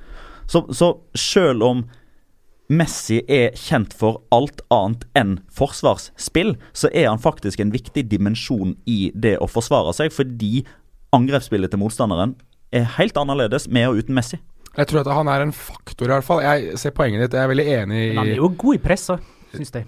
Så, 0.48 0.64
så 0.76 0.94
selv 1.18 1.66
om 1.68 1.86
Messi 2.68 3.22
er 3.32 3.56
kjent 3.56 3.94
for 3.96 4.24
alt 4.36 4.60
annet 4.74 5.06
enn 5.16 5.38
forsvarsspill, 5.56 6.56
så 6.76 6.92
er 6.92 7.08
han 7.08 7.22
faktisk 7.24 7.62
en 7.64 7.72
viktig 7.72 8.04
dimensjon 8.12 8.76
i 8.88 9.14
det 9.16 9.38
å 9.40 9.48
forsvare 9.48 9.94
seg, 9.96 10.12
fordi 10.12 10.66
angrepsspillet 11.16 11.72
til 11.72 11.80
motstanderen 11.80 12.36
er 12.76 12.90
helt 12.98 13.16
annerledes 13.20 13.70
med 13.72 13.88
og 13.88 14.02
uten 14.02 14.18
Messi. 14.18 14.42
Jeg 14.78 14.92
tror 14.92 15.06
at 15.06 15.14
han 15.16 15.30
er 15.32 15.46
en 15.46 15.56
faktor, 15.56 16.10
i 16.10 16.14
hvert 16.14 16.28
fall. 16.28 16.44
Jeg 16.44 16.76
ser 16.78 16.94
poenget 16.94 17.24
ditt. 17.24 17.38
Jeg 17.38 17.48
er 17.48 17.50
veldig 17.50 17.68
enig 17.80 18.02
i 18.02 18.10
Men 18.12 18.20
han 18.22 18.34
er 18.36 18.44
jo 18.44 18.52
god 18.62 18.78
i 18.78 18.82
press 18.84 19.08
òg, 19.16 19.24
syns 19.56 19.74
jeg. 19.74 19.88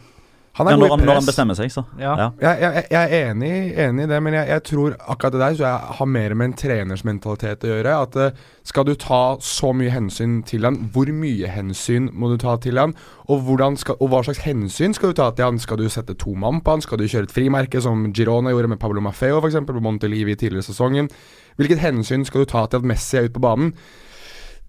Han 0.58 0.68
Ja, 0.68 0.74
er 0.74 0.78
når, 0.78 0.88
god 0.88 0.92
han, 0.92 1.02
i 1.04 1.08
når 1.08 1.18
han 1.20 1.28
bestemmer 1.30 1.58
seg, 1.58 1.72
så. 1.72 1.84
Ja. 2.00 2.14
Ja. 2.18 2.28
Jeg, 2.42 2.62
jeg, 2.62 2.84
jeg 2.92 3.20
er 3.20 3.30
enig, 3.32 3.52
enig 3.86 4.04
i 4.04 4.10
det, 4.12 4.20
men 4.26 4.36
jeg, 4.36 4.48
jeg 4.50 4.64
tror 4.70 4.96
akkurat 5.00 5.36
det 5.36 5.42
der 5.44 5.58
så 5.60 5.66
jeg 5.68 5.94
har 6.00 6.10
mer 6.10 6.36
med 6.36 6.50
en 6.50 6.56
treners 6.60 7.04
mentalitet 7.08 7.64
å 7.64 7.70
gjøre. 7.70 7.94
At 8.08 8.18
uh, 8.20 8.42
skal 8.68 8.88
du 8.90 8.94
ta 9.00 9.22
så 9.46 9.72
mye 9.78 9.94
hensyn 9.94 10.40
til 10.50 10.68
han, 10.68 10.82
hvor 10.94 11.12
mye 11.16 11.52
hensyn 11.54 12.10
må 12.12 12.32
du 12.34 12.36
ta 12.42 12.58
til 12.64 12.82
han? 12.82 12.96
Og, 13.30 13.46
skal, 13.80 14.00
og 14.02 14.12
hva 14.12 14.24
slags 14.26 14.44
hensyn 14.48 14.98
skal 14.98 15.14
du 15.14 15.22
ta 15.22 15.30
til 15.38 15.48
han? 15.48 15.62
Skal 15.62 15.80
du 15.80 15.88
sette 15.92 16.18
to 16.20 16.34
mann 16.34 16.64
på 16.66 16.76
han? 16.76 16.84
Skal 16.84 17.00
du 17.00 17.08
kjøre 17.08 17.30
et 17.30 17.36
frimerke, 17.36 17.82
som 17.86 18.10
Girona 18.12 18.52
gjorde 18.56 18.74
med 18.74 18.82
Pablo 18.82 19.06
Maffeo 19.06 19.40
f.eks. 19.40 19.62
på 19.70 19.80
Montelivi 19.86 20.36
tidligere 20.36 20.66
i 20.66 20.72
sesongen? 20.72 21.12
Hvilket 21.60 21.84
hensyn 21.84 22.26
skal 22.28 22.44
du 22.44 22.52
ta 22.52 22.66
til 22.68 22.82
at 22.82 22.88
Messi 22.90 23.20
er 23.20 23.30
ute 23.30 23.38
på 23.38 23.44
banen? 23.44 23.74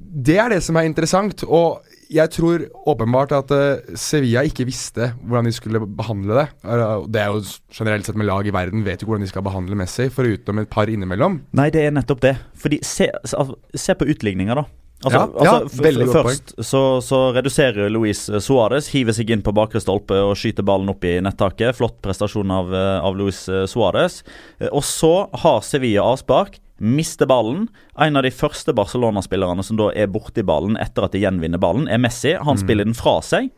Det 0.01 0.39
er 0.41 0.49
det 0.55 0.63
som 0.65 0.79
er 0.81 0.89
interessant. 0.89 1.45
Og 1.45 1.83
jeg 2.11 2.33
tror 2.35 2.65
åpenbart 2.91 3.33
at 3.37 3.53
uh, 3.55 3.95
Sevilla 3.99 4.43
ikke 4.47 4.67
visste 4.69 5.13
hvordan 5.23 5.47
de 5.47 5.55
skulle 5.55 5.83
behandle 5.85 6.41
det. 6.41 6.47
Eh, 6.67 7.07
det 7.13 7.23
er 7.23 7.31
jo 7.31 7.45
generelt 7.75 8.09
sett 8.09 8.19
med 8.19 8.29
lag 8.29 8.47
i 8.47 8.55
verden 8.55 8.83
vet 8.87 9.03
jo 9.03 9.11
hvordan 9.11 9.27
de 9.27 9.31
skal 9.31 9.47
behandle 9.47 9.79
Messi, 9.79 10.09
foruten 10.13 10.63
et 10.63 10.71
par 10.73 10.91
innimellom. 10.91 11.41
Nei, 11.57 11.71
det 11.75 11.87
er 11.87 11.95
nettopp 11.95 12.23
det. 12.25 12.35
Fordi 12.59 12.81
se, 12.87 13.09
altså, 13.23 13.57
se 13.79 13.97
på 13.99 14.09
utligninga, 14.11 14.59
da. 14.59 14.67
Altså, 15.01 15.17
Ja, 15.17 15.53
altså, 15.63 15.85
ja, 15.87 16.09
først 16.13 16.51
så, 16.67 16.81
så 17.01 17.21
reduserer 17.33 17.89
Luis 17.89 18.27
Suárez, 18.45 18.91
hiver 18.93 19.17
seg 19.17 19.31
inn 19.33 19.45
på 19.47 19.55
bakre 19.57 19.81
stolpe 19.81 20.19
og 20.27 20.35
skyter 20.37 20.67
ballen 20.67 20.91
opp 20.93 21.07
i 21.09 21.15
nettaket. 21.25 21.79
Flott 21.79 22.03
prestasjon 22.05 22.53
av, 22.53 22.75
eh, 22.75 22.99
av 23.07 23.17
Luis 23.17 23.47
Suárez. 23.71 24.21
Og 24.69 24.83
så 24.85 25.15
har 25.45 25.63
Sevilla 25.65 26.05
avspark, 26.11 26.59
mister 26.81 27.29
ballen. 27.29 27.69
En 28.01 28.17
av 28.17 28.25
de 28.27 28.33
første 28.35 28.75
Barcelona-spillerne 28.77 29.65
som 29.67 29.79
da 29.81 29.91
er 29.93 30.11
borti 30.11 30.45
ballen 30.47 30.79
etter 30.81 31.07
at 31.07 31.15
de 31.15 31.23
gjenvinner 31.23 31.61
ballen, 31.61 31.89
er 31.89 32.01
Messi. 32.03 32.35
Han 32.41 32.61
spiller 32.61 32.89
den 32.89 32.97
fra 32.97 33.19
seg. 33.25 33.53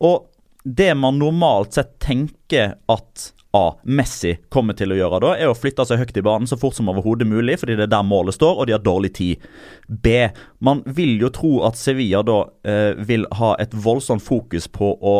Og 0.00 0.28
det 0.64 0.92
man 1.00 1.18
normalt 1.20 1.76
sett 1.76 1.98
tenker 2.04 2.76
at 2.92 3.30
A. 3.52 3.74
Messi 3.82 4.36
kommer 4.48 4.76
til 4.78 4.92
å 4.94 4.96
gjøre 4.98 5.18
da, 5.24 5.30
er 5.34 5.50
å 5.50 5.56
flytte 5.58 5.82
seg 5.88 5.98
høyt 5.98 6.20
i 6.20 6.22
banen 6.22 6.46
så 6.46 6.54
fort 6.60 6.76
som 6.76 6.90
overhodet 6.92 7.26
mulig, 7.26 7.56
fordi 7.58 7.74
det 7.80 7.88
er 7.88 7.92
der 7.96 8.06
målet 8.06 8.36
står, 8.36 8.60
og 8.60 8.68
de 8.68 8.76
har 8.76 8.84
dårlig 8.84 9.10
tid. 9.16 9.48
B. 9.88 10.28
Man 10.62 10.84
vil 10.86 11.16
jo 11.18 11.32
tro 11.34 11.56
at 11.66 11.80
Sevilla 11.80 12.22
da 12.22 12.44
eh, 12.62 12.92
vil 13.08 13.26
ha 13.40 13.56
et 13.58 13.74
voldsomt 13.74 14.22
fokus 14.22 14.70
på 14.70 14.92
å 14.94 15.16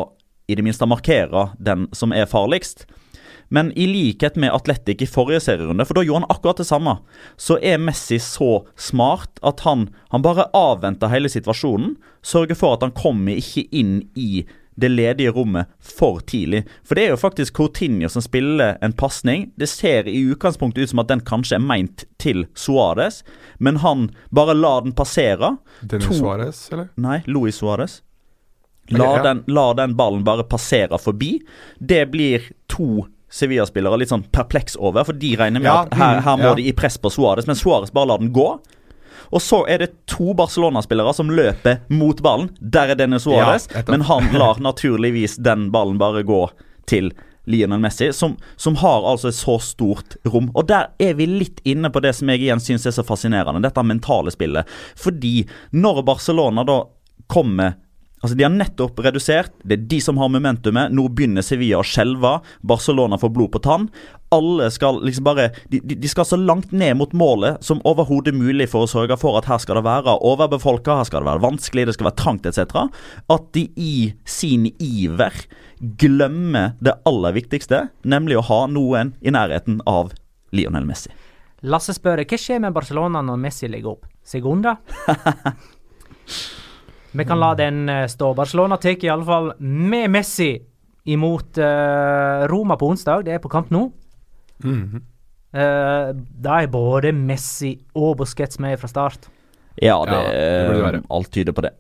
i 0.50 0.56
det 0.58 0.64
minste 0.66 0.86
markere 0.90 1.48
den 1.58 1.88
som 1.94 2.14
er 2.14 2.30
farligst. 2.30 2.86
Men 3.50 3.72
i 3.74 3.86
likhet 3.90 4.36
med 4.38 4.52
Atletic 4.54 5.02
i 5.02 5.08
forrige 5.10 5.40
serierunde, 5.42 5.82
for 5.86 5.98
da 5.98 6.04
gjorde 6.06 6.22
han 6.22 6.30
akkurat 6.30 6.60
det 6.62 6.68
samme, 6.68 6.92
så 7.36 7.56
er 7.62 7.80
Messi 7.82 8.20
så 8.22 8.60
smart 8.78 9.40
at 9.42 9.64
han, 9.66 9.88
han 10.14 10.22
bare 10.22 10.44
avventer 10.54 11.10
hele 11.10 11.28
situasjonen. 11.32 11.96
Sørger 12.22 12.54
for 12.58 12.76
at 12.78 12.84
han 12.86 12.94
kommer 12.94 13.34
ikke 13.40 13.64
inn 13.74 13.96
i 14.14 14.44
det 14.80 14.88
ledige 14.94 15.32
rommet 15.34 15.66
for 15.82 16.22
tidlig. 16.30 16.62
For 16.86 16.94
det 16.96 17.02
er 17.08 17.10
jo 17.12 17.18
faktisk 17.20 17.58
Coutinho 17.58 18.08
som 18.08 18.22
spiller 18.24 18.78
en 18.86 18.94
pasning. 18.96 19.48
Det 19.60 19.66
ser 19.68 20.06
i 20.08 20.22
utgangspunktet 20.30 20.86
ut 20.86 20.92
som 20.94 21.02
at 21.02 21.10
den 21.10 21.20
kanskje 21.26 21.58
er 21.58 21.66
meint 21.66 22.06
til 22.22 22.46
Suárez, 22.56 23.20
men 23.58 23.82
han 23.82 24.06
bare 24.32 24.54
lar 24.56 24.86
den 24.86 24.94
passere. 24.96 25.56
Dennis 25.82 26.06
To- 26.06 26.20
Suárez, 26.22 26.62
eller? 26.72 26.88
Nei, 26.96 27.18
Luis 27.26 27.58
Suárez. 27.60 27.98
La, 28.90 29.04
Ok, 29.10 29.16
ja. 29.18 29.22
den, 29.26 29.42
la 29.52 29.66
den 29.78 29.92
ballen 29.98 30.24
bare 30.26 30.46
passere 30.48 30.96
forbi. 30.98 31.34
Det 31.78 32.06
blir 32.14 32.46
to 32.72 33.04
Sevilla-spillere 33.30 33.98
litt 34.00 34.10
sånn 34.10 34.26
perpleks 34.34 34.76
over, 34.78 35.06
for 35.06 35.16
de 35.16 35.32
regner 35.38 35.62
med 35.62 35.70
Ja, 35.70 35.84
at 35.86 35.94
her, 35.98 36.20
her 36.26 36.36
må 36.40 36.50
ja. 36.50 36.58
de 36.58 36.66
i 36.68 36.74
press 36.76 36.98
på 36.98 37.12
Suárez, 37.14 37.46
men 37.46 37.58
Suárez 37.58 37.92
bare 37.94 38.10
lar 38.10 38.22
den 38.22 38.32
gå. 38.34 38.48
Og 39.30 39.42
så 39.42 39.62
er 39.70 39.84
det 39.84 39.92
to 40.10 40.32
Barcelona-spillere 40.34 41.14
som 41.14 41.30
løper 41.30 41.84
mot 41.94 42.18
ballen. 42.22 42.50
Der 42.58 42.90
er 42.90 42.98
Dennis 42.98 43.26
Suárez, 43.28 43.68
Ja, 43.70 43.84
men 43.86 44.02
han 44.08 44.32
lar 44.34 44.58
naturligvis 44.58 45.38
den 45.38 45.68
ballen 45.70 46.00
bare 46.02 46.24
gå 46.26 46.48
til 46.90 47.12
Lionel 47.50 47.80
Messi, 47.80 48.12
som, 48.12 48.36
som 48.56 48.76
har 48.82 49.06
altså 49.06 49.30
et 49.30 49.38
så 49.38 49.56
stort 49.62 50.16
rom. 50.26 50.50
Og 50.54 50.66
der 50.68 50.90
er 50.98 51.14
vi 51.18 51.26
litt 51.30 51.62
inne 51.64 51.90
på 51.90 52.02
det 52.02 52.12
som 52.18 52.30
jeg 52.30 52.42
igjen 52.42 52.62
syns 52.62 52.86
er 52.86 52.94
så 52.94 53.06
fascinerende, 53.06 53.62
dette 53.64 53.84
mentale 53.86 54.34
spillet. 54.34 54.68
Fordi 54.98 55.46
når 55.70 56.02
Barcelona 56.06 56.66
da 56.66 56.82
kommer 57.30 57.78
Altså 58.20 58.36
De 58.36 58.44
har 58.44 58.52
nettopp 58.52 58.98
redusert. 59.00 59.52
Det 59.64 59.78
er 59.78 59.84
de 59.88 60.00
som 60.04 60.18
har 60.20 60.28
momentumet. 60.32 60.92
Nå 60.92 61.06
begynner 61.08 61.44
Sevilla 61.44 61.80
å 61.80 61.86
skjelve. 61.86 62.36
Barcelona 62.60 63.16
får 63.20 63.32
blod 63.32 63.52
på 63.54 63.62
tann. 63.64 63.88
Alle 64.34 64.68
skal 64.70 65.00
liksom 65.02 65.24
bare 65.26 65.48
de, 65.72 65.80
de 65.80 66.10
skal 66.10 66.28
så 66.28 66.36
langt 66.38 66.70
ned 66.70 66.98
mot 67.00 67.14
målet 67.16 67.64
som 67.64 67.80
overhodet 67.88 68.36
mulig 68.36 68.68
for 68.70 68.84
å 68.84 68.90
sørge 68.90 69.16
for 69.18 69.40
at 69.40 69.48
her 69.50 69.58
skal 69.62 69.80
det 69.80 69.86
være 69.88 70.18
overbefolka, 70.28 71.00
her 71.00 71.08
skal 71.08 71.24
det 71.24 71.30
være 71.32 71.44
vanskelig, 71.46 71.88
det 71.88 71.96
skal 71.96 72.10
være 72.10 72.20
trangt 72.20 72.46
etc. 72.46 72.84
At 73.32 73.48
de 73.56 73.64
i 73.74 74.12
sin 74.28 74.68
iver 74.76 75.34
glemmer 75.80 76.76
det 76.84 76.94
aller 77.08 77.34
viktigste, 77.40 77.88
nemlig 78.04 78.38
å 78.38 78.46
ha 78.52 78.62
noen 78.70 79.16
i 79.24 79.32
nærheten 79.34 79.80
av 79.88 80.12
Lionel 80.54 80.86
Messi. 80.86 81.10
Lasse 81.66 81.96
spør 81.96 82.22
hva 82.22 82.38
skjer 82.40 82.62
med 82.62 82.76
Barcelona 82.76 83.24
når 83.24 83.40
Messi 83.48 83.68
legger 83.68 83.96
opp? 83.96 84.06
Segunda? 84.22 84.78
Vi 87.12 87.24
kan 87.26 87.40
la 87.40 87.54
den 87.58 87.88
eh, 87.88 88.06
stå. 88.06 88.34
Barcelona 88.34 88.76
tar 88.76 89.04
iallfall 89.04 89.52
med 89.58 90.10
Messi 90.10 90.52
imot 91.10 91.58
uh, 91.58 92.46
Roma 92.46 92.76
på 92.76 92.90
onsdag. 92.92 93.24
Det 93.26 93.34
er 93.34 93.42
på 93.42 93.48
kamp 93.48 93.70
nå. 93.70 93.90
Mm 94.62 94.82
-hmm. 94.90 95.02
uh, 95.56 96.16
da 96.44 96.62
er 96.62 96.66
både 96.66 97.12
Messi 97.12 97.78
og 97.94 98.16
Busquets 98.16 98.58
med 98.58 98.78
fra 98.78 98.88
start. 98.88 99.28
Ja, 99.76 100.04
det, 100.04 100.12
Ja, 100.12 100.72
det 100.72 100.92
det 100.92 101.02
alt 101.10 101.32
tyder 101.32 101.52
på 101.52 101.60
det. 101.60 101.70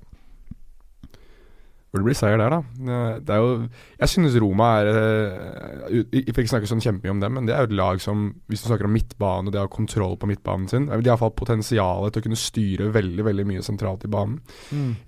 Burde 1.90 2.06
bli 2.06 2.14
seier 2.14 2.38
der, 2.38 2.52
da. 2.54 2.58
Eh, 2.86 3.14
Det 3.26 3.34
er 3.34 3.40
jo 3.42 3.68
Jeg 3.98 4.08
synes 4.12 4.36
Roma 4.38 4.68
er 4.78 4.90
eh, 4.90 5.96
Jeg 6.06 6.30
fikk 6.30 6.44
ikke 6.44 6.52
snakke 6.52 6.70
sånn 6.70 6.82
kjempemye 6.84 7.10
om 7.16 7.22
dem, 7.24 7.34
men 7.34 7.48
det 7.48 7.56
er 7.56 7.64
jo 7.64 7.70
et 7.72 7.76
lag 7.80 7.98
som 8.04 8.28
Hvis 8.46 8.62
du 8.62 8.68
snakker 8.70 8.86
om 8.86 8.94
midtbane 8.94 9.50
og 9.50 9.54
det 9.56 9.58
å 9.58 9.66
ha 9.66 9.72
kontroll 9.72 10.14
på 10.20 10.28
midtbanen 10.30 10.68
sin 10.70 10.86
De 10.86 10.94
har 10.94 11.02
iallfall 11.02 11.34
potensialet 11.34 12.14
til 12.14 12.22
å 12.22 12.26
kunne 12.28 12.38
styre 12.38 12.90
veldig 12.94 13.26
veldig 13.26 13.46
mye 13.50 13.66
sentralt 13.66 14.06
i 14.06 14.12
banen. 14.12 14.38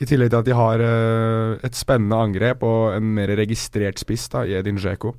I 0.03 0.09
tillegg 0.11 0.33
til 0.35 0.41
at 0.43 0.49
de 0.51 0.59
har 0.59 0.83
eh, 0.83 1.55
et 1.63 1.79
spennende 1.79 2.19
angrep 2.19 2.63
og 2.67 2.97
en 2.97 3.15
mer 3.15 3.31
registrert 3.39 4.03
spiss 4.03 4.27
da, 4.33 4.43
i 4.49 4.57
Edin 4.59 4.81
Dzeko. 4.83 5.15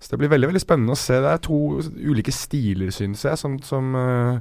Så 0.00 0.14
det 0.14 0.18
blir 0.22 0.30
veldig 0.32 0.48
veldig 0.52 0.62
spennende 0.62 0.94
å 0.94 0.98
se. 0.98 1.18
Det 1.20 1.28
er 1.34 1.42
to 1.44 1.58
ulike 2.06 2.32
stiler, 2.32 2.88
synes 2.94 3.26
jeg, 3.26 3.36
som, 3.40 3.58
som, 3.66 3.90
eh, 3.98 4.38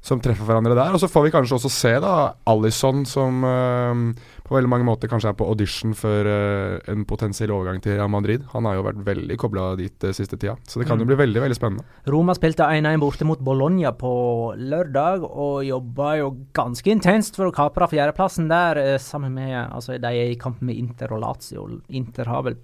som 0.00 0.20
treffer 0.22 0.48
hverandre 0.48 0.74
der. 0.76 0.94
Og 0.96 1.00
så 1.02 1.08
får 1.10 1.26
vi 1.26 1.32
kanskje 1.34 1.56
også 1.58 1.70
se 1.72 1.92
da 2.02 2.14
Alison, 2.48 3.04
som 3.08 3.44
uh, 3.44 4.30
på 4.46 4.56
veldig 4.56 4.70
mange 4.72 4.86
måter 4.88 5.10
kanskje 5.12 5.32
er 5.32 5.36
på 5.36 5.46
audition 5.48 5.92
for 5.96 6.26
uh, 6.26 6.80
en 6.90 7.04
potensiell 7.08 7.52
overgang 7.52 7.82
til 7.84 7.98
Real 7.98 8.10
Madrid. 8.12 8.46
Han 8.54 8.68
har 8.68 8.78
jo 8.78 8.86
vært 8.88 9.04
veldig 9.06 9.38
kobla 9.40 9.68
dit 9.80 10.08
uh, 10.08 10.14
siste 10.16 10.38
tida, 10.40 10.56
så 10.64 10.80
det 10.80 10.88
kan 10.88 11.00
jo 11.00 11.08
bli 11.08 11.20
veldig 11.20 11.44
veldig 11.44 11.58
spennende. 11.58 11.86
Roma 12.10 12.36
spilte 12.38 12.68
1-1 12.80 13.00
borte 13.02 13.28
mot 13.28 13.44
Bologna 13.44 13.92
på 13.96 14.12
lørdag, 14.56 15.28
og 15.28 15.62
jobba 15.68 16.14
jo 16.22 16.32
ganske 16.56 16.94
intenst 16.96 17.36
for 17.36 17.50
å 17.50 17.54
kapre 17.54 17.90
fjerdeplassen 17.92 18.48
der, 18.50 18.82
sammen 19.02 19.36
med 19.36 19.48
Altså, 19.50 19.96
de 20.00 20.08
er 20.08 20.30
i 20.30 20.38
kamp 20.40 20.60
med 20.64 20.78
Inter 20.78 21.12
og 21.14 21.20
Lazio. 21.22 21.66
Inter 21.92 22.28
har 22.30 22.44
vel 22.46 22.56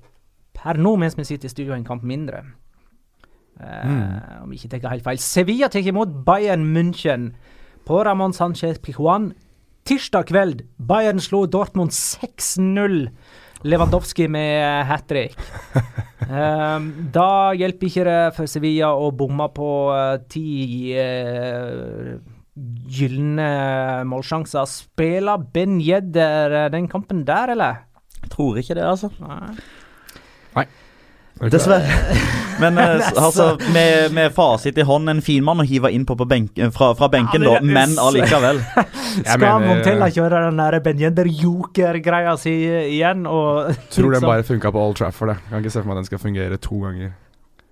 per 0.57 0.79
nå, 0.81 0.95
mens 1.01 1.17
vi 1.19 1.27
sitter 1.29 1.51
i 1.51 1.53
studio, 1.53 1.75
en 1.77 1.87
kamp 1.87 2.05
mindre. 2.07 2.43
Eh, 3.61 4.43
Om 4.43 4.53
jeg 4.53 4.67
ikke 4.67 4.81
tar 4.83 4.93
helt 4.93 5.07
feil. 5.07 5.21
Sevilla 5.23 5.69
tar 5.73 5.87
imot 5.87 6.13
Bayern 6.27 6.67
München 6.75 7.33
på 7.87 8.03
Ramón 8.05 8.35
Sánchez 8.37 8.81
Pijuan. 8.83 9.33
Tirsdag 9.87 10.27
kveld, 10.33 10.65
Bayern 10.83 11.21
slo 11.23 11.47
Dortmund 11.47 11.95
6-0. 11.95 13.07
Lewandowski 13.67 14.27
med 14.29 14.85
hat 14.87 15.07
trick. 15.09 15.37
um, 16.29 16.91
da 17.17 17.53
hjelper 17.57 17.89
ikke 17.89 18.07
det 18.07 18.21
for 18.37 18.51
Sevilla 18.51 18.93
å 18.93 19.13
bomme 19.15 19.47
på 19.55 19.71
uh, 19.95 20.19
ti 20.31 20.93
uh, 20.99 22.19
gylne 22.57 23.49
målsjanser. 24.09 24.67
Spiller 24.71 25.43
Ben 25.53 25.79
Jedder 25.83 26.59
eh, 26.65 26.71
den 26.73 26.89
kampen 26.89 27.25
der, 27.29 27.53
eller? 27.55 27.83
Jeg 28.23 28.33
tror 28.33 28.61
ikke 28.61 28.77
det, 28.79 28.87
altså. 28.87 29.11
Nei. 30.57 30.67
Dessverre. 31.41 31.85
Men 32.61 32.79
eh, 32.81 33.03
altså, 33.27 33.59
med, 33.75 34.13
med 34.17 34.33
fasit 34.33 34.79
i 34.81 34.85
hånd, 34.89 35.11
en 35.13 35.21
fin 35.21 35.45
mann 35.45 35.61
å 35.61 35.67
hive 35.69 35.91
innpå 35.93 36.17
på 36.17 36.25
benk, 36.29 36.57
fra, 36.73 36.95
fra 36.97 37.09
benken, 37.13 37.43
Ja, 37.45 37.59
men 37.61 37.69
er 37.69 37.75
men 37.77 37.99
allikevel. 38.07 38.63
Skal 39.21 39.61
Montella 39.61 40.09
kjøre 40.15 40.41
den 40.47 40.57
der 40.63 40.79
Ben 40.81 41.03
Yedder-joker-greia 41.05 42.33
si 42.41 42.55
igjen? 42.97 43.27
Og 43.29 43.75
Tror 43.93 44.09
den 44.09 44.17
liksom- 44.17 44.31
bare 44.33 44.43
funka 44.49 44.73
på 44.73 44.81
Old 44.87 44.97
Trafford. 44.97 45.35
Jeg 45.37 45.51
Kan 45.51 45.61
ikke 45.65 45.71
se 45.77 45.83
for 45.83 45.89
meg 45.91 45.99
at 45.99 46.03
den 46.05 46.09
skal 46.11 46.19
fungere 46.25 46.57
to 46.57 46.81
ganger. 46.81 47.13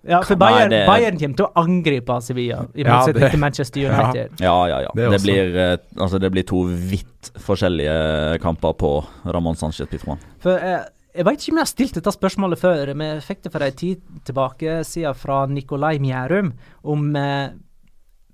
Ja, 0.04 0.18
for 0.20 0.36
Nei, 0.36 0.50
Bayern, 0.52 0.70
det- 0.70 0.86
Bayern 0.86 1.16
kommer 1.18 1.36
til 1.40 1.46
å 1.46 1.52
angripe 1.64 2.20
Sevilla, 2.20 2.66
i 2.76 2.82
Ja, 2.84 2.98
motsetning 2.98 3.22
det- 3.24 3.30
til 3.30 3.40
Manchester. 3.40 3.80
United. 3.88 4.30
Ja, 4.44 4.56
ja, 4.68 4.80
ja. 4.84 4.90
Det 4.94 5.10
Det, 5.14 5.22
blir, 5.22 5.56
eh, 5.56 5.76
altså, 5.96 6.18
det 6.20 6.30
blir 6.32 6.42
to 6.44 6.60
vidt 6.68 7.30
forskjellige 7.40 8.38
kamper 8.42 8.72
på 8.76 8.90
Ramón 9.24 9.56
Sánchez 9.56 9.86
Pitron. 9.88 10.18
For 10.40 10.58
eh, 10.60 10.84
Jeg 11.14 11.26
vet 11.28 11.38
ikke 11.38 11.52
om 11.52 11.58
jeg 11.60 11.62
har 11.62 11.70
stilt 11.70 11.94
dette 11.94 12.10
spørsmålet 12.10 12.58
før. 12.58 12.90
Vi 12.98 13.06
fikk 13.22 13.44
det 13.44 13.52
for 13.54 13.62
en 13.62 13.76
tid 13.78 14.00
tilbake 14.26 14.80
siden 14.88 15.14
fra 15.14 15.44
Nikolai 15.46 16.00
Mjærum 16.02 16.48
om 16.90 17.04
eh, 17.20 17.52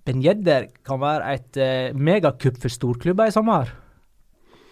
Ben 0.09 0.23
Jedder 0.25 0.71
kan 0.89 1.03
være 1.03 1.35
et 1.37 1.59
eh, 1.61 1.91
megakupp 1.93 2.57
for 2.63 2.73
storklubber 2.73 3.29
i 3.29 3.35
sommer. 3.35 3.69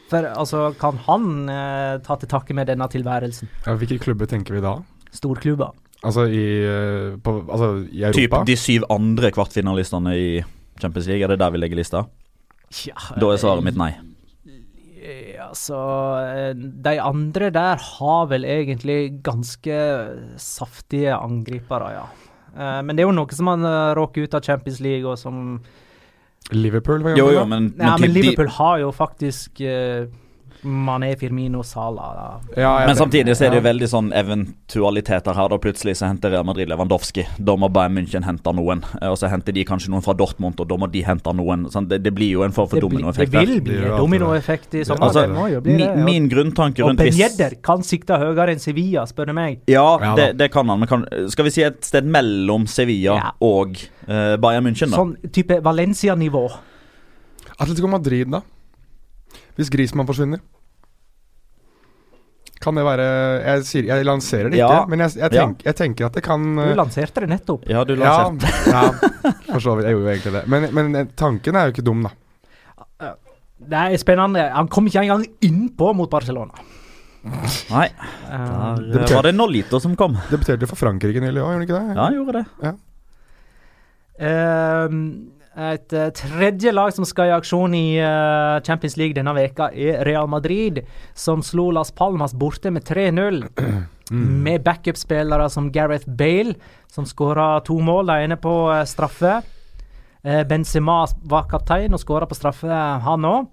For 0.08 0.24
altså, 0.24 0.70
kan 0.80 0.96
han 1.04 1.28
eh, 1.52 1.98
ta 2.06 2.16
til 2.16 2.32
takke 2.32 2.56
med 2.56 2.70
denne 2.72 2.88
tilværelsen? 2.88 3.50
Ja, 3.66 3.76
hvilke 3.76 4.00
klubber 4.06 4.30
tenker 4.30 4.56
vi 4.56 4.64
da? 4.64 4.78
Storklubber. 5.12 5.76
Altså 6.00 6.24
i, 6.32 6.44
eh, 6.64 7.18
på, 7.20 7.42
altså, 7.44 7.74
i 7.92 8.06
Typ 8.16 8.30
Europa? 8.32 8.44
de 8.48 8.56
syv 8.56 8.88
andre 8.94 9.34
kvartfinalistene 9.36 10.16
i 10.16 10.28
Champions 10.80 11.10
League, 11.12 11.26
er 11.28 11.34
det 11.34 11.42
der 11.44 11.52
vi 11.52 11.60
legger 11.60 11.76
lista? 11.82 12.06
Ja, 12.86 12.96
Da 13.20 13.34
er 13.34 13.40
svaret 13.40 13.68
mitt 13.68 13.76
nei. 13.76 13.92
Eh, 15.48 15.54
Altså, 15.54 15.78
eh, 16.28 16.54
de 16.54 17.00
andre 17.00 17.50
der 17.50 17.76
har 17.80 18.26
vel 18.28 18.44
egentlig 18.44 19.22
ganske 19.22 19.76
saftige 20.36 21.14
angripere, 21.16 21.92
ja. 21.92 22.06
Eh, 22.56 22.82
Men 22.82 22.96
det 22.96 23.02
er 23.02 23.08
jo 23.08 23.16
noe 23.16 23.32
som 23.32 23.46
han 23.46 23.64
uh, 23.64 23.94
råker 23.94 24.24
ut 24.24 24.34
av 24.34 24.42
Champions 24.42 24.80
League, 24.80 25.08
og 25.08 25.18
som 25.18 25.60
Liverpool, 26.52 27.02
for 27.02 27.10
Jo, 27.16 27.28
eksempel, 27.28 27.34
jo, 27.34 27.44
men, 27.46 27.72
men, 27.76 27.86
Ja, 27.86 27.96
men 27.98 28.12
Liverpool 28.12 28.48
har 28.48 28.78
jo 28.78 28.90
faktisk 28.92 29.60
uh, 29.60 30.06
Mané, 30.64 31.12
Firmino, 31.18 31.62
Salah. 31.62 32.14
Da. 32.16 32.60
Ja, 32.62 32.72
Men 32.86 32.96
samtidig 32.96 33.36
så 33.38 33.44
er 33.46 33.50
det 33.52 33.58
jo 33.60 33.62
ja. 33.62 33.68
veldig 33.72 33.88
sånn 33.88 34.08
eventualiteter 34.12 35.34
her. 35.38 35.48
da 35.52 35.58
Plutselig 35.62 35.94
så 36.00 36.08
henter 36.08 36.30
Real 36.34 36.44
Madrid 36.44 36.68
Lewandowski. 36.68 37.24
Da 37.38 37.54
må 37.56 37.68
Bayern 37.72 37.94
München 37.94 38.24
hente 38.26 38.52
noen. 38.56 38.82
Eh, 39.00 39.08
Og 39.08 39.16
så 39.20 39.30
henter 39.30 39.52
de 39.54 39.64
kanskje 39.64 39.90
noen 39.92 40.02
fra 40.02 40.14
Dortmund, 40.18 40.58
og 40.60 40.68
da 40.68 40.76
må 40.76 40.88
de 40.90 41.02
hente 41.06 41.32
noen. 41.34 41.68
Sånn, 41.70 41.86
det, 41.88 42.00
det 42.02 42.12
blir 42.16 42.32
jo 42.32 42.42
en 42.46 42.52
form 42.52 42.68
for 42.72 42.80
dominoeffekt. 42.82 43.32
det 43.32 43.44
vil 43.48 43.60
bli 43.62 43.78
dominoeffekt 43.96 44.74
i 44.74 44.84
sommer. 44.84 45.06
Altså, 45.08 45.26
det 45.28 45.36
må 45.36 45.46
jo 45.52 45.60
bli 45.62 45.76
Min, 45.76 45.84
det. 45.84 45.90
ja. 45.94 46.04
min 46.10 46.28
grunntanke 46.28 46.82
og 46.82 46.90
rundt 46.90 47.00
hvis 47.06 47.18
Yedder 47.22 47.54
kan 47.62 47.82
sikte 47.86 48.18
høyere 48.18 48.50
enn 48.56 48.60
Sevilla, 48.62 49.06
spør 49.06 49.30
du 49.30 49.36
meg. 49.38 49.60
Ja, 49.70 49.86
Ja 50.02 50.14
det, 50.18 50.28
det 50.42 50.50
kan 50.52 50.68
han. 50.68 50.80
Men 50.82 50.88
kan, 50.90 51.06
skal 51.30 51.44
vi 51.48 51.54
si 51.54 51.62
et 51.62 51.80
sted 51.86 52.04
mellom 52.04 52.66
Sevilla 52.66 53.14
Ja. 53.18 53.30
og 53.40 53.78
uh, 54.08 54.36
Bayern 54.36 54.66
München, 54.66 54.90
da? 54.90 54.98
Sånn 54.98 55.14
type 55.32 55.60
Valencia-nivå. 55.62 56.46
Atletico 57.58 57.88
Madrid, 57.90 58.28
da? 58.30 58.42
Hvis 59.58 59.70
Grismann 59.74 60.06
forsvinner? 60.08 60.40
Kan 62.62 62.74
det 62.74 62.82
være 62.86 63.04
Jeg, 63.44 63.64
sier, 63.68 63.84
jeg 63.86 64.06
lanserer 64.06 64.50
det 64.50 64.58
Ja. 64.58 64.66
ikke, 64.70 64.90
men 64.90 65.02
jeg, 65.04 65.12
jeg, 65.20 65.30
tenk, 65.34 65.60
jeg 65.66 65.76
tenker 65.78 66.08
at 66.08 66.16
det 66.18 66.22
kan 66.26 66.46
Du 66.56 66.62
eh, 66.64 66.72
lanserte 66.78 67.22
det 67.22 67.28
nettopp. 67.30 67.68
Ja, 67.70 67.84
du 67.86 67.92
lanserte 67.98 68.72
ja, 68.72 68.80
for 69.52 69.62
så 69.62 69.76
vidt. 69.78 69.86
Jeg 69.86 69.94
gjorde 69.94 70.08
jo 70.08 70.10
egentlig 70.14 70.34
det. 70.38 70.42
Men, 70.50 70.66
men 70.74 70.98
eh, 71.02 71.06
tanken 71.18 71.58
er 71.58 71.68
jo 71.68 71.76
ikke 71.76 71.86
dum, 71.86 72.02
da. 72.08 72.14
Det 73.68 73.78
er 73.78 73.96
spennende. 73.98 74.42
Han 74.54 74.68
kom 74.70 74.86
ikke 74.86 75.02
engang 75.02 75.24
innpå 75.44 75.92
mot 75.98 76.10
Barcelona. 76.10 76.66
Nei, 77.72 77.88
Eh, 78.28 78.74
det 78.92 79.00
betyr, 79.00 79.14
var 79.18 79.26
det 79.26 79.32
Nolito 79.34 79.78
som 79.80 79.94
kom. 79.98 80.14
Debuterte 80.30 80.66
for 80.68 80.76
Frankrike 80.78 81.20
nylig 81.22 81.40
òg, 81.40 81.54
gjorde 81.54 81.62
det 81.62 81.68
ikke 81.68 81.78
det? 81.78 81.94
Ja, 81.96 82.02
han 82.04 82.14
gjorde 82.18 82.34
det. 82.38 82.74
Ehm, 84.18 85.00
et 85.58 85.92
eh, 85.92 86.10
tredje 86.14 86.70
lag 86.70 86.92
som 86.94 87.06
skal 87.08 87.32
i 87.32 87.34
aksjon 87.34 87.72
i 87.74 87.96
eh, 87.98 88.60
Champions 88.62 88.94
League 89.00 89.16
denne 89.16 89.32
veka 89.34 89.72
er 89.74 90.04
Real 90.06 90.28
Madrid, 90.30 90.84
som 91.18 91.42
slo 91.42 91.72
Las 91.74 91.90
Palmas 91.90 92.34
borte 92.38 92.70
med 92.70 92.86
3-0. 92.86 93.42
Med 94.46 94.62
backup-spillere 94.64 95.50
som 95.52 95.66
Gareth 95.74 96.08
Bale, 96.08 96.54
som 96.88 97.04
skåra 97.04 97.58
to 97.66 97.74
mål, 97.84 98.06
det 98.08 98.14
ene 98.24 98.38
på 98.40 98.54
eh, 98.72 98.84
straffe. 98.88 99.40
Benzema 100.48 101.02
var 101.30 101.44
kaptein 101.48 101.94
og 101.94 102.00
skåra 102.02 102.26
på 102.28 102.36
straffe, 102.36 102.66
han 103.04 103.24
òg. 103.24 103.44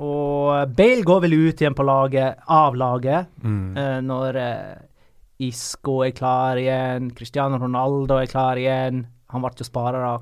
og 0.00 0.74
Bale 0.78 1.02
går 1.04 1.24
vel 1.24 1.34
ut 1.34 1.60
igjen 1.60 1.74
på 1.76 1.84
laget, 1.84 2.38
av 2.48 2.76
laget, 2.78 3.26
Mm. 3.42 3.74
når 4.06 4.38
Isco 5.42 5.98
er 6.06 6.14
klar 6.16 6.56
igjen, 6.56 7.10
Cristiano 7.18 7.58
Ronaldo 7.58 8.20
er 8.22 8.30
klar 8.30 8.56
igjen. 8.56 9.02
Han 9.32 9.44
ble 9.44 9.52
jo 9.58 9.66
spara. 9.66 10.18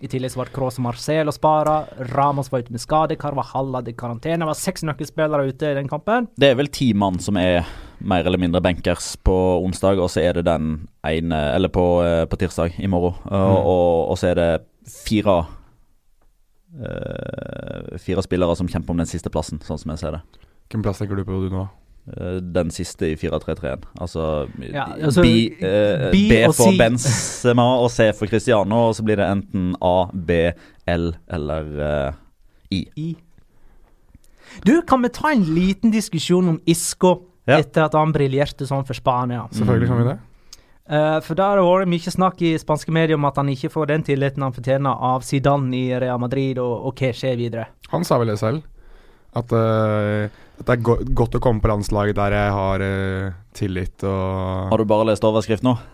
I 0.00 0.08
tillegg 0.08 0.32
så 0.32 0.40
ble 0.40 0.52
Cross 0.54 0.78
og 0.80 0.86
Marcelo 0.86 1.32
spara. 1.34 1.82
Ramos 2.14 2.48
var 2.52 2.62
ute 2.64 2.72
med 2.72 2.80
skade. 2.80 3.18
Carvajal 3.20 3.74
hadde 3.76 3.92
karantene. 3.98 4.40
Det 4.40 4.48
var 4.48 4.56
seks 4.56 4.84
nøkkelspillere 4.88 5.50
ute 5.50 5.72
i 5.72 5.76
den 5.76 5.90
kampen. 5.90 6.30
Det 6.40 6.48
er 6.48 6.56
vel 6.56 6.70
ti 6.72 6.92
mann 6.96 7.20
som 7.20 7.36
er 7.36 7.68
mer 8.00 8.24
eller 8.24 8.40
mindre 8.40 8.62
bankers 8.64 9.12
på 9.20 9.34
onsdag, 9.60 10.00
og 10.00 10.08
så 10.08 10.22
er 10.24 10.38
det 10.38 10.46
den 10.48 10.88
ene 11.04 11.40
Eller 11.52 11.68
på, 11.68 11.84
eh, 12.04 12.24
på 12.24 12.38
tirsdag 12.40 12.80
i 12.80 12.88
morgen. 12.88 13.18
Og, 13.28 13.58
og, 13.60 14.10
og 14.14 14.18
så 14.18 14.30
er 14.32 14.40
det 14.40 14.50
fire 14.88 15.36
eh, 16.80 17.98
Fire 18.00 18.24
spillere 18.24 18.56
som 18.56 18.68
kjemper 18.72 18.96
om 18.96 19.04
den 19.04 19.10
siste 19.10 19.28
plassen, 19.28 19.60
sånn 19.66 19.78
som 19.82 19.92
jeg 19.92 20.00
ser 20.00 20.16
det. 20.16 20.24
Hvilken 20.64 20.86
plass 20.86 21.02
tenker 21.02 21.18
du 21.18 21.26
på 21.28 21.42
du 21.44 21.52
nå? 21.52 21.66
Eh, 22.08 22.38
Den 22.42 22.70
siste 22.70 23.10
i 23.12 23.16
4-3-3-en. 23.16 23.84
Altså, 24.00 24.48
Ja, 24.72 24.86
altså, 24.96 25.22
B, 25.22 25.50
eh, 25.60 26.10
B 26.10 26.28
B 26.30 26.44
for 26.46 26.72
C. 26.72 26.78
Benzema 26.78 27.66
og 27.82 27.90
C 27.90 28.10
for 28.16 28.26
Cristiano, 28.26 28.88
og 28.88 28.94
så 28.96 29.04
blir 29.04 29.16
det 29.20 29.28
enten 29.30 29.74
A, 29.82 30.06
B, 30.14 30.52
L 30.88 31.12
eller 31.28 31.68
eh, 31.90 32.12
I. 32.70 32.84
I. 32.96 33.16
Du, 34.66 34.80
kan 34.82 35.02
vi 35.02 35.08
ta 35.08 35.30
en 35.30 35.44
liten 35.54 35.90
diskusjon 35.90 36.48
om 36.48 36.60
Isco 36.66 37.26
Ja. 37.46 37.58
etter 37.58 37.84
at 37.86 37.94
han 37.94 38.12
briljerte 38.12 38.66
sånn 38.66 38.84
for 38.86 38.94
Spania? 38.94 39.46
Selvfølgelig 39.54 39.88
kan 39.88 39.98
vi 40.02 40.08
det. 40.10 40.18
Uh, 40.90 41.20
for 41.22 41.38
da 41.38 41.52
har 41.52 41.56
det 41.60 41.64
vært 41.66 41.88
mye 41.92 42.10
snakk 42.10 42.40
i 42.42 42.56
spanske 42.58 42.90
medier 42.90 43.14
om 43.14 43.24
at 43.28 43.36
han 43.38 43.46
ikke 43.48 43.70
får 43.70 43.86
den 43.92 44.02
tilliten 44.02 44.42
han 44.42 44.52
fortjener 44.52 44.90
av 44.90 45.22
Zidane 45.22 45.70
i 45.76 45.98
Real 46.02 46.18
Madrid, 46.18 46.58
og, 46.58 46.86
og 46.90 46.98
hva 46.98 47.12
skjer 47.14 47.36
videre? 47.38 47.68
Han 47.92 48.02
sa 48.06 48.18
vel 48.18 48.32
det 48.32 48.38
selv. 48.40 48.64
At, 49.38 49.52
eh, 49.54 50.26
at 50.60 50.68
det 50.68 50.76
er 50.76 50.82
go 50.84 50.96
godt 51.22 51.38
å 51.38 51.42
komme 51.42 51.62
på 51.62 51.70
landslaget 51.70 52.18
der 52.18 52.36
jeg 52.36 52.52
har 52.56 52.84
uh, 52.84 53.38
tillit 53.56 54.04
og 54.04 54.68
Har 54.72 54.82
du 54.82 54.88
bare 54.88 55.08
lest 55.10 55.24
overskrift 55.26 55.64
nå? 55.66 55.76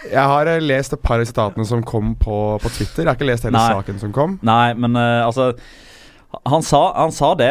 Jeg 0.00 0.24
har 0.32 0.48
uh, 0.48 0.56
lest 0.64 0.94
et 0.96 1.02
par 1.04 1.20
av 1.20 1.28
sitatene 1.28 1.66
som 1.68 1.82
kom 1.84 2.14
på, 2.16 2.36
på 2.62 2.70
Twitter. 2.72 3.04
Jeg 3.04 3.10
har 3.10 3.18
ikke 3.18 3.26
lest 3.28 3.44
hele 3.44 3.60
Nei. 3.60 3.74
saken 3.76 3.98
som 4.00 4.14
kom. 4.16 4.38
Nei, 4.48 4.72
men 4.72 4.96
uh, 4.96 5.26
altså 5.26 5.52
han 6.46 6.62
sa, 6.64 6.80
han 6.94 7.10
sa 7.10 7.32
det, 7.34 7.48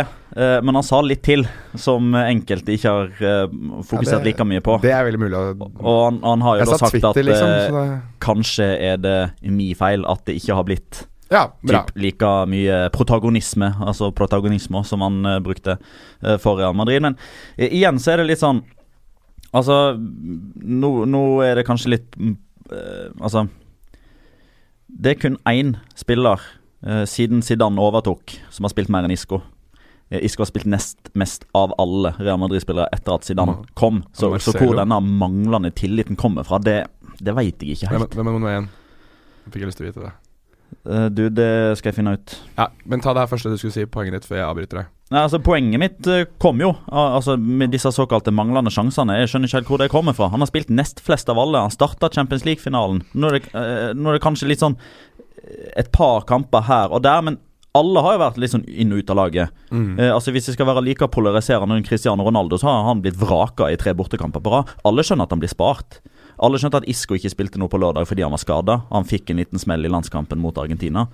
men 0.63 0.77
han 0.77 0.85
sa 0.87 1.01
litt 1.03 1.19
til, 1.25 1.41
som 1.75 2.13
enkelte 2.15 2.71
ikke 2.77 2.93
har 2.95 3.09
fokusert 3.19 4.05
Ja, 4.07 4.19
det- 4.21 4.29
like 4.29 4.45
mye 4.47 4.63
på. 4.63 4.77
Det 4.79 4.93
er 4.95 5.03
veldig 5.03 5.19
mulig 5.19 5.35
å 5.35 5.49
Og 5.59 5.97
han, 6.05 6.21
han 6.23 6.45
har 6.45 6.61
jo 6.61 6.67
da 6.69 6.77
sagt 6.79 6.95
Twitter, 6.95 7.11
at 7.11 7.27
liksom. 7.27 7.51
det, 7.75 7.83
kanskje 8.23 8.69
er 8.87 9.01
det 9.03 9.17
min 9.43 9.75
feil 9.75 10.07
at 10.07 10.23
det 10.29 10.37
ikke 10.39 10.55
har 10.55 10.63
blitt 10.69 11.01
ja, 11.29 11.43
bra. 11.61 11.83
typ 11.85 11.97
like 12.01 12.29
mye 12.49 12.77
protagonisme, 12.95 13.71
altså 13.85 14.11
protagonisme, 14.15 14.81
som 14.85 15.01
han 15.05 15.19
uh, 15.25 15.37
brukte 15.45 15.75
uh, 15.77 16.37
for 16.41 16.57
Real 16.57 16.73
Madrid. 16.73 17.01
Men 17.05 17.15
uh, 17.15 17.65
igjen 17.67 17.99
så 18.01 18.13
er 18.15 18.23
det 18.23 18.31
litt 18.33 18.43
sånn 18.43 18.63
Altså, 19.49 19.95
nå, 19.97 20.89
nå 21.09 21.19
er 21.41 21.55
det 21.57 21.63
kanskje 21.65 21.89
litt 21.89 22.13
mm, 22.21 22.35
Altså 23.17 23.47
Det 24.85 25.15
er 25.15 25.17
kun 25.23 25.37
én 25.49 25.71
spiller 25.97 26.43
siden 27.09 27.41
Zidane 27.43 27.81
overtok, 27.81 28.35
som 28.53 28.63
har 28.67 28.71
spilt 28.71 28.91
mer 28.93 29.03
enn 29.03 29.11
Isco. 29.11 29.41
Isco 30.15 30.45
har 30.45 30.47
spilt 30.51 30.69
nest 30.69 31.09
mest 31.17 31.43
av 31.57 31.73
alle 31.81 32.13
Real 32.21 32.37
Madrid-spillere 32.39 32.87
etter 32.95 33.17
at 33.17 33.25
Zidane 33.27 33.57
Mm. 33.57 33.65
kom. 33.73 33.97
Så, 34.13 34.29
så 34.39 34.53
hvor 34.55 34.77
denne 34.77 35.01
manglende 35.01 35.73
tilliten 35.75 36.15
kommer 36.15 36.45
fra, 36.47 36.61
det, 36.63 36.77
det 37.19 37.33
veit 37.35 37.59
jeg 37.65 37.75
ikke 37.75 37.89
helt. 37.91 38.15
hvem 38.15 38.29
er 38.29 38.37
nummer 38.37 38.53
én? 38.61 38.69
Jeg 39.47 39.53
fikk 39.57 39.65
lyst 39.67 39.81
til 39.81 39.87
å 39.87 39.89
vite 39.89 40.05
det. 40.05 40.13
Eh, 40.87 41.09
du, 41.11 41.25
det 41.33 41.49
skal 41.79 41.91
jeg 41.91 41.99
finne 41.99 42.15
ut. 42.19 42.37
Ja, 42.57 42.69
Men 42.85 43.03
ta 43.03 43.13
det 43.15 43.25
her 43.25 43.31
første 43.31 43.51
du 43.51 43.57
skulle 43.59 43.75
si, 43.75 43.85
poenget 43.89 44.19
ditt, 44.19 44.29
før 44.29 44.41
jeg 44.41 44.47
avbryter 44.47 44.81
deg. 44.81 44.95
Nei, 45.09 45.23
altså 45.25 45.39
Poenget 45.41 45.81
mitt 45.81 46.07
eh, 46.07 46.27
kom 46.41 46.59
jo 46.61 46.69
altså 46.93 47.33
med 47.41 47.73
disse 47.73 47.89
såkalte 47.95 48.33
manglende 48.35 48.69
sjansene. 48.73 49.17
Jeg 49.23 49.31
skjønner 49.31 49.49
ikke 49.49 49.57
helt 49.59 49.71
hvor 49.73 49.81
det 49.81 49.91
kommer 49.93 50.17
fra. 50.17 50.29
Han 50.29 50.45
har 50.45 50.51
spilt 50.51 50.69
nest 50.69 51.01
flest 51.01 51.31
av 51.33 51.41
alle. 51.41 51.63
Han 51.65 51.73
starta 51.73 52.11
Champions 52.13 52.45
League-finalen. 52.45 53.01
Nå, 53.17 53.33
eh, 53.39 53.91
nå 53.97 54.11
er 54.11 54.19
det 54.19 54.25
kanskje 54.25 54.51
litt 54.51 54.61
sånn 54.61 54.77
et 55.79 55.89
par 55.95 56.27
kamper 56.29 56.61
her 56.67 56.91
og 56.93 57.01
der, 57.01 57.23
men 57.25 57.39
alle 57.77 58.01
har 58.01 58.15
jo 58.15 58.21
vært 58.21 58.37
litt 58.41 58.53
sånn 58.53 58.65
inn 58.69 58.93
og 58.93 59.03
ut 59.03 59.11
av 59.13 59.17
laget. 59.19 59.57
Eh, 59.73 60.09
altså 60.09 60.33
Hvis 60.33 60.49
det 60.49 60.55
skal 60.55 60.69
være 60.69 60.83
like 60.85 61.09
polariserende 61.13 61.77
enn 61.77 61.85
Cristiano 61.85 62.25
Ronaldo, 62.25 62.57
så 62.57 62.69
har 62.69 62.87
han 62.89 63.03
blitt 63.03 63.17
vraka 63.19 63.69
i 63.69 63.77
tre 63.77 63.93
bortekamper 63.97 64.41
på 64.45 64.53
rad. 64.53 64.71
Alle 64.85 65.05
skjønner 65.05 65.29
at 65.29 65.35
han 65.35 65.41
blir 65.41 65.51
spart. 65.51 65.99
Alle 66.39 66.59
skjønte 66.61 66.81
at 66.81 66.87
Isco 66.89 67.17
ikke 67.17 67.31
spilte 67.33 67.59
noe 67.61 67.71
på 67.71 67.79
lørdag 67.81 68.07
fordi 68.09 68.23
han 68.25 68.33
var 68.35 68.41
skada. 68.41 68.77
Han 68.93 69.07
fikk 69.07 69.31
en 69.33 69.41
liten 69.41 69.61
smell 69.61 69.85
i 69.85 69.91
landskampen 69.91 70.39
mot 70.41 70.57
Argentina. 70.61 71.07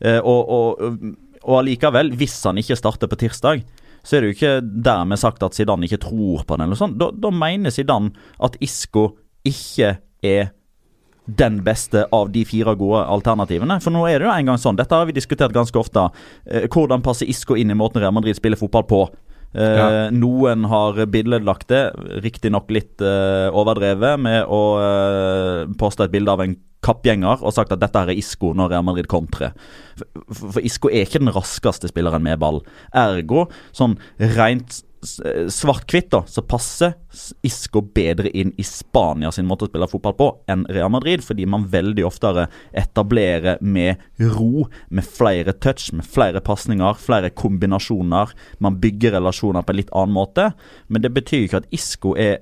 Eh, 0.00 0.20
og, 0.22 0.52
og, 0.54 1.08
og 1.42 1.56
allikevel, 1.60 2.12
hvis 2.18 2.36
han 2.46 2.60
ikke 2.62 2.78
starter 2.78 3.10
på 3.10 3.18
tirsdag, 3.24 3.64
så 4.06 4.16
er 4.16 4.22
det 4.22 4.28
jo 4.30 4.36
ikke 4.36 4.52
dermed 4.86 5.18
sagt 5.20 5.42
at 5.42 5.56
Zidane 5.58 5.88
ikke 5.88 6.00
tror 6.06 6.44
på 6.46 6.56
den. 6.56 6.68
eller 6.68 6.78
sånn. 6.78 6.94
Da, 7.00 7.10
da 7.12 7.32
mener 7.34 7.74
Zidane 7.74 8.14
at 8.44 8.56
Isco 8.64 9.10
ikke 9.48 9.96
er 10.24 10.52
den 11.28 11.58
beste 11.64 12.06
av 12.14 12.30
de 12.32 12.44
fire 12.48 12.72
gode 12.78 13.02
alternativene. 13.04 13.76
For 13.84 13.92
nå 13.92 14.06
er 14.08 14.22
det 14.22 14.28
jo 14.28 14.32
en 14.32 14.48
gang 14.48 14.60
sånn, 14.60 14.78
dette 14.78 14.96
har 14.96 15.08
vi 15.08 15.16
diskutert 15.16 15.52
ganske 15.52 15.76
ofte. 15.76 16.06
Eh, 16.48 16.64
hvordan 16.72 17.04
passer 17.04 17.28
Isco 17.28 17.56
inn 17.58 17.74
i 17.74 17.76
måten 17.76 18.00
Real 18.00 18.14
Madrid 18.16 18.38
spiller 18.38 18.60
fotball 18.60 18.86
på? 18.88 19.02
Eh, 19.54 19.76
Ja. 19.78 19.88
Noen 20.12 20.64
har 20.68 20.98
billedlagt 21.06 21.68
det, 21.72 21.92
riktignok 22.24 22.70
litt 22.70 23.00
eh, 23.00 23.48
overdrevet, 23.48 24.20
med 24.20 24.44
å 24.44 24.62
uh, 24.76 25.68
poste 25.80 26.04
et 26.04 26.12
bilde 26.12 26.32
av 26.32 26.42
en 26.44 26.56
kappgjenger 26.84 27.42
og 27.42 27.54
sagt 27.54 27.72
at 27.74 27.80
dette 27.82 27.98
her 27.98 28.12
er 28.12 28.18
Isco 28.20 28.52
når 28.54 28.70
Real 28.72 28.84
Madrid 28.86 29.08
kontrer. 29.10 29.56
For, 29.98 30.52
for, 30.52 30.60
Isco 30.62 30.90
er 30.92 31.06
ikke 31.06 31.22
den 31.24 31.32
raskeste 31.34 31.90
spilleren 31.90 32.22
med 32.22 32.38
ball. 32.42 32.60
Ergo, 32.94 33.48
sånn 33.74 33.96
rent 34.36 34.82
svart-hvitt, 35.02 36.10
da, 36.10 36.22
så 36.26 36.42
passer 36.42 36.94
Isco 37.46 37.82
bedre 37.94 38.30
inn 38.34 38.50
i 38.58 38.64
Spania 38.66 39.30
sin 39.34 39.46
måte 39.48 39.66
å 39.66 39.70
spille 39.70 39.88
fotball 39.90 40.16
på 40.18 40.28
enn 40.50 40.64
Real 40.72 40.90
Madrid, 40.92 41.22
fordi 41.24 41.46
man 41.46 41.68
veldig 41.70 42.04
oftere 42.06 42.48
etablerer 42.76 43.60
med 43.60 44.02
ro, 44.34 44.66
med 44.88 45.06
flere 45.06 45.54
touch, 45.54 45.92
med 45.94 46.06
flere 46.06 46.42
pasninger, 46.44 46.98
flere 46.98 47.30
kombinasjoner. 47.30 48.34
Man 48.64 48.80
bygger 48.82 49.16
relasjoner 49.18 49.64
på 49.64 49.74
en 49.74 49.80
litt 49.80 49.94
annen 49.94 50.16
måte, 50.16 50.50
men 50.88 51.04
det 51.04 51.14
betyr 51.14 51.46
ikke 51.46 51.62
at 51.62 51.72
Isco 51.74 52.16
er 52.18 52.40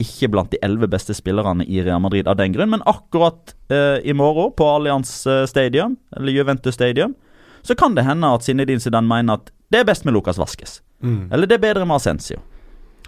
ikke 0.00 0.30
blant 0.32 0.52
de 0.54 0.60
elleve 0.64 0.88
beste 0.88 1.12
spillerne 1.16 1.66
i 1.68 1.82
Real 1.84 2.00
Madrid 2.00 2.28
av 2.30 2.38
den 2.40 2.54
grunn, 2.54 2.72
men 2.72 2.84
akkurat 2.88 3.54
eh, 3.68 4.00
i 4.00 4.16
morgen, 4.16 4.54
på 4.56 4.64
Allianz 4.64 5.12
eh, 5.28 5.44
Stadium, 5.50 5.98
eller 6.16 6.32
Juventus 6.32 6.78
Stadium, 6.78 7.14
så 7.60 7.76
kan 7.76 7.94
det 7.94 8.06
hende 8.06 8.30
at 8.32 8.46
Zinedine 8.46 8.80
Zidane 8.80 9.08
mener 9.08 9.36
at 9.36 9.50
det 9.70 9.80
er 9.80 9.86
best 9.88 10.06
med 10.06 10.16
Lucas 10.16 10.38
Vasques. 10.40 10.80
Eller 11.00 11.48
det 11.48 11.56
er 11.56 11.62
bedre 11.62 11.86
med 11.88 11.96
Ascencio. 11.96 12.40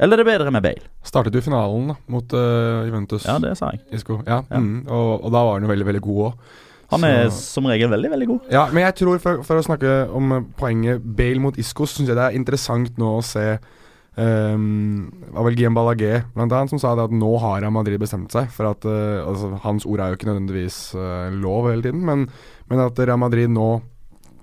Eller 0.00 0.16
det 0.16 0.24
er 0.24 0.30
bedre 0.30 0.52
med 0.54 0.64
Bale. 0.64 0.86
Startet 1.04 1.34
jo 1.36 1.42
finalen 1.44 1.92
da, 1.92 1.96
mot 2.10 2.34
uh, 2.34 2.82
Juventus. 2.88 3.26
Ja, 3.28 3.36
det 3.42 3.56
sa 3.60 3.72
jeg. 3.74 3.82
Isco. 3.92 4.22
Ja, 4.26 4.40
Ja. 4.48 4.60
Mm, 4.60 4.86
og, 4.88 5.26
og 5.26 5.34
da 5.34 5.42
var 5.44 5.58
han 5.58 5.66
jo 5.66 5.72
veldig, 5.72 5.88
veldig 5.90 6.04
god 6.06 6.22
òg. 6.28 6.46
Han 6.92 7.04
er 7.08 7.30
som 7.32 7.64
regel 7.70 7.88
veldig, 7.88 8.08
veldig 8.12 8.26
god. 8.28 8.48
Ja, 8.52 8.66
men 8.72 8.84
jeg 8.84 8.96
tror, 9.00 9.20
for, 9.22 9.44
for 9.48 9.56
å 9.60 9.64
snakke 9.64 9.92
om 10.12 10.34
eh, 10.36 10.42
poenget 10.60 11.04
Bale 11.16 11.40
mot 11.40 11.56
Isco, 11.60 11.86
så 11.88 12.00
syns 12.00 12.12
jeg 12.12 12.18
det 12.18 12.26
er 12.26 12.36
interessant 12.36 13.00
nå 13.00 13.14
å 13.18 13.22
se 13.26 13.46
Um, 14.12 15.06
vel 15.32 15.54
Guillaume 15.56 15.72
Ballagé 15.72 16.18
blant 16.34 16.52
annet 16.52 16.68
som 16.68 16.76
sa 16.76 16.90
det 16.92 17.06
at 17.08 17.14
nå 17.16 17.30
har 17.40 17.64
Madrid 17.72 17.96
bestemt 17.96 18.34
seg 18.34 18.50
for 18.52 18.68
at 18.68 18.84
uh, 18.84 19.24
altså, 19.24 19.54
Hans 19.62 19.86
ord 19.88 20.02
er 20.04 20.12
jo 20.12 20.18
ikke 20.18 20.28
nødvendigvis 20.28 20.76
uh, 20.92 21.32
lov 21.32 21.70
hele 21.70 21.86
tiden, 21.86 22.02
men, 22.04 22.26
men 22.68 22.82
at 22.84 23.00
Real 23.00 23.16
Madrid 23.16 23.48
nå 23.48 23.70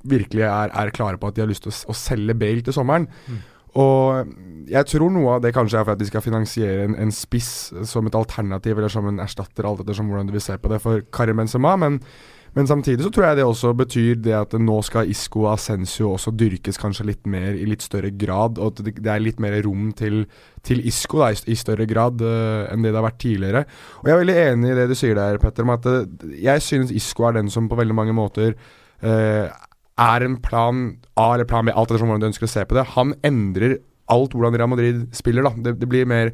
virkelig 0.04 0.46
er, 0.48 0.74
er 0.74 0.94
klare 0.96 1.20
på 1.20 1.30
at 1.30 1.38
de 1.38 1.44
har 1.44 1.50
lyst 1.52 1.66
til 1.66 1.74
å, 1.74 1.78
å 1.92 1.98
selge 1.98 2.38
Bale 2.40 2.66
til 2.66 2.76
sommeren. 2.76 3.08
Og 3.80 4.32
jeg 4.70 4.88
tror 4.90 5.14
noe 5.14 5.36
av 5.36 5.44
det 5.44 5.54
kanskje 5.54 5.78
er 5.80 5.86
for 5.86 5.94
at 5.94 6.02
de 6.02 6.08
skal 6.10 6.26
finansiere 6.26 6.88
en, 6.88 6.98
en 6.98 7.14
spiss 7.14 7.70
som 7.90 8.10
et 8.10 8.18
alternativ 8.18 8.80
eller 8.80 8.92
som 8.92 9.08
en 9.10 9.22
erstatter, 9.22 9.68
alt 9.68 9.84
ettersom 9.84 10.10
hvordan 10.10 10.30
du 10.30 10.34
vil 10.36 10.44
se 10.44 10.58
på 10.58 10.72
det, 10.72 10.82
for 10.82 11.06
Karim 11.14 11.42
Benzema. 11.42 11.76
Men, 11.78 12.00
Men 12.54 12.68
samtidig 12.68 13.04
så 13.06 13.12
tror 13.14 13.28
jeg 13.28 13.38
det 13.38 13.46
også 13.46 13.74
betyr 13.78 14.16
det 14.26 14.34
at 14.34 14.54
nå 14.58 14.80
skal 14.86 15.10
Isco 15.10 15.44
og 15.44 15.52
Ascencio 15.54 16.14
også 16.16 16.34
dyrkes 16.34 16.80
kanskje 16.82 17.06
litt 17.12 17.30
mer 17.30 17.54
i 17.54 17.68
litt 17.70 17.86
større 17.86 18.10
grad, 18.10 18.58
og 18.58 18.74
at 18.74 18.90
det, 18.90 19.06
er 19.06 19.22
litt 19.22 19.40
mer 19.40 19.60
rom 19.66 19.92
til, 19.94 20.24
til 20.66 20.82
Isco 20.88 21.22
da, 21.22 21.30
i, 21.30 21.58
større 21.60 21.86
grad 21.90 22.24
uh, 22.26 22.66
enn 22.72 22.82
det 22.82 22.90
det 22.90 22.98
har 22.98 23.06
vært 23.06 23.22
tidligere. 23.22 23.64
Og 24.02 24.10
jeg 24.10 24.16
er 24.16 24.22
veldig 24.24 24.38
enig 24.48 24.72
i 24.72 24.78
det 24.80 24.90
du 24.90 24.98
sier 24.98 25.20
der, 25.20 25.38
Petter, 25.42 25.68
om 25.68 25.76
at 25.76 25.86
det, 25.86 26.34
jeg 26.42 26.66
synes 26.66 26.94
Isco 26.96 27.30
er 27.30 27.38
den 27.38 27.54
som 27.54 27.70
på 27.70 27.78
veldig 27.78 27.98
mange 28.02 28.18
måter 28.18 28.56
uh, 28.58 29.46
er 30.00 30.26
en 30.26 30.40
plan 30.42 30.86
A 31.20 31.34
eller 31.34 31.48
plan 31.50 31.68
B, 31.68 31.74
alt 31.74 31.92
etter 31.92 32.06
hvordan 32.06 32.24
du 32.24 32.30
ønsker 32.30 32.48
å 32.48 32.52
se 32.52 32.66
på 32.66 32.78
det. 32.78 32.88
Han 32.96 33.14
endrer 33.28 33.78
alt 34.10 34.34
hvordan 34.34 34.58
Real 34.58 34.72
Madrid 34.72 35.06
spiller. 35.18 35.46
da. 35.46 35.54
Det, 35.58 35.80
det 35.82 35.92
blir 35.92 36.10
mer 36.10 36.34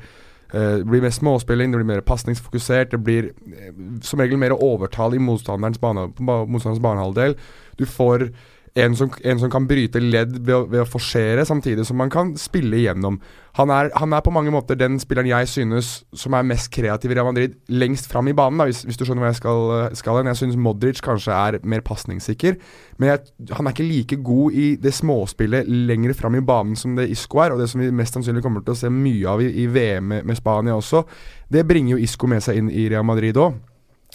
Uh, 0.54 0.78
det 0.78 0.86
blir 0.86 1.02
mer 1.02 1.12
småspilling, 1.12 1.72
det 1.74 1.80
blir 1.82 1.88
mer 1.90 2.04
pasningsfokusert. 2.06 2.92
Det 2.94 3.00
blir 3.04 3.32
uh, 3.34 3.80
som 4.06 4.22
regel 4.22 4.38
mer 4.40 4.54
overtall 4.54 5.16
i 5.18 5.20
motstanderens, 5.20 5.80
bane, 5.82 6.06
banehalvdel. 6.16 7.34
Du 7.80 7.84
får 7.90 8.30
en 8.76 8.96
som, 8.96 9.12
en 9.24 9.40
som, 9.40 9.50
kan 9.52 9.68
bryte 9.70 10.02
ledd 10.04 10.34
ved 10.44 10.52
å, 10.52 10.64
ved 10.68 10.82
å 10.84 10.88
forsere, 10.90 11.46
samtidig 11.48 11.86
som 11.88 11.96
man 11.96 12.10
kan 12.12 12.34
spille 12.40 12.76
igjennom. 12.82 13.22
Han 13.56 13.72
er, 13.72 13.88
han 13.96 14.12
er, 14.12 14.24
på 14.26 14.34
mange 14.36 14.52
måter 14.52 14.76
den 14.76 14.98
spilleren 15.00 15.30
jeg 15.30 15.48
synes 15.48 15.92
som 16.12 16.36
er 16.36 16.44
mest 16.44 16.68
kreativ 16.76 17.14
i 17.14 17.16
Real 17.16 17.30
Madrid, 17.30 17.56
lengst 17.72 18.10
fram 18.12 18.28
i 18.28 18.34
banen, 18.36 18.60
da, 18.60 18.68
hvis, 18.68 18.82
hvis, 18.84 19.00
du 19.00 19.06
skjønner 19.08 19.24
hva 19.24 19.30
jeg 19.32 19.40
skal, 19.40 19.72
skal 19.96 20.20
hen. 20.20 20.32
Jeg 20.34 20.42
synes 20.42 20.60
Modric 20.60 21.00
kanskje 21.06 21.38
er 21.38 21.60
mer 21.64 21.86
pasningssikker, 21.88 22.58
men 23.00 23.14
jeg, 23.14 23.32
han 23.56 23.70
er 23.70 23.78
ikke 23.78 23.88
like 23.88 24.20
god 24.28 24.60
i 24.60 24.66
det 24.84 24.92
småspillet 24.98 25.72
lenger 25.72 26.18
fram 26.20 26.36
i 26.36 26.44
banen 26.44 26.76
som 26.80 27.00
det 27.00 27.08
Isco 27.16 27.40
er, 27.46 27.56
og 27.56 27.64
det 27.64 27.70
som 27.72 27.80
vi 27.80 27.94
mest 27.96 28.20
sannsynlig 28.20 28.44
kommer 28.44 28.66
til 28.66 28.76
å 28.76 28.82
se 28.82 28.92
mye 28.92 29.38
av 29.38 29.46
i, 29.46 29.54
i 29.64 29.70
VM 29.72 30.12
med, 30.12 30.28
med, 30.28 30.42
Spania 30.42 30.76
også. 30.76 31.06
Det 31.48 31.64
bringer 31.64 31.96
jo 31.96 32.04
Isco 32.04 32.28
med 32.28 32.44
seg 32.44 32.60
inn 32.60 32.68
i 32.76 32.90
Real 32.92 33.08
Madrid 33.08 33.40
òg, 33.40 33.56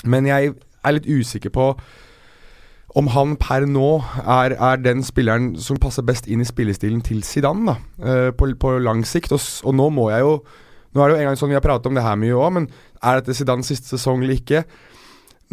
men 0.04 0.28
jeg 0.28 0.52
er 0.84 0.96
litt 0.98 1.08
usikker 1.08 1.52
på 1.56 1.72
om 2.98 3.10
han 3.14 3.36
per 3.38 3.66
nå 3.70 4.00
er, 4.24 4.56
er, 4.56 4.80
den 4.82 5.04
spilleren 5.06 5.52
som 5.62 5.78
passer 5.80 6.02
best 6.06 6.26
inn 6.26 6.42
i 6.42 6.48
spillestilen 6.48 7.02
til 7.06 7.22
Zidane, 7.26 7.70
da, 7.70 7.76
uh, 8.02 8.30
på, 8.34 8.50
på, 8.58 8.74
lang 8.82 9.04
sikt. 9.06 9.34
Og, 9.36 9.42
og, 9.64 9.76
nå 9.76 9.90
må 9.94 10.10
jeg 10.14 10.26
jo 10.26 10.40
Nå 10.90 11.04
er 11.04 11.06
det 11.06 11.14
jo 11.14 11.18
en 11.22 11.28
gang 11.28 11.36
sånn 11.38 11.52
vi 11.52 11.54
har 11.54 11.62
pratet 11.62 11.86
om 11.86 11.94
det 11.94 12.02
her 12.02 12.16
mye 12.18 12.34
òg, 12.34 12.48
men 12.50 12.64
er 13.06 13.20
dette 13.20 13.36
Zidanes 13.38 13.68
siste 13.70 13.92
sesong 13.92 14.24
eller 14.24 14.40
ikke? 14.40 14.64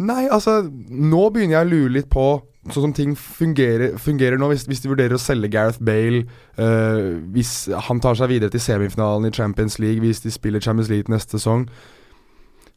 Nei, 0.02 0.24
altså 0.26 0.64
Nå 0.66 1.20
begynner 1.30 1.60
jeg 1.60 1.68
å 1.68 1.68
lure 1.68 1.92
litt 1.94 2.08
på 2.10 2.24
sånn 2.66 2.88
som 2.88 2.94
ting 2.96 3.12
fungerer, 3.14 3.94
fungerer 4.02 4.34
nå. 4.40 4.48
Hvis, 4.50 4.66
hvis, 4.66 4.82
de 4.82 4.90
vurderer 4.90 5.14
å 5.14 5.22
selge 5.22 5.52
Gareth 5.54 5.78
Bale, 5.78 6.24
uh, 6.58 7.22
hvis 7.30 7.52
han 7.86 8.02
tar 8.02 8.18
seg 8.18 8.32
videre 8.32 8.50
til 8.50 8.64
semifinalen 8.64 9.30
i 9.30 9.32
Champions 9.38 9.78
League, 9.78 10.02
hvis 10.02 10.24
de 10.26 10.34
spiller 10.34 10.64
Champions 10.64 10.90
League 10.90 11.14
neste 11.14 11.38
sesong 11.38 11.68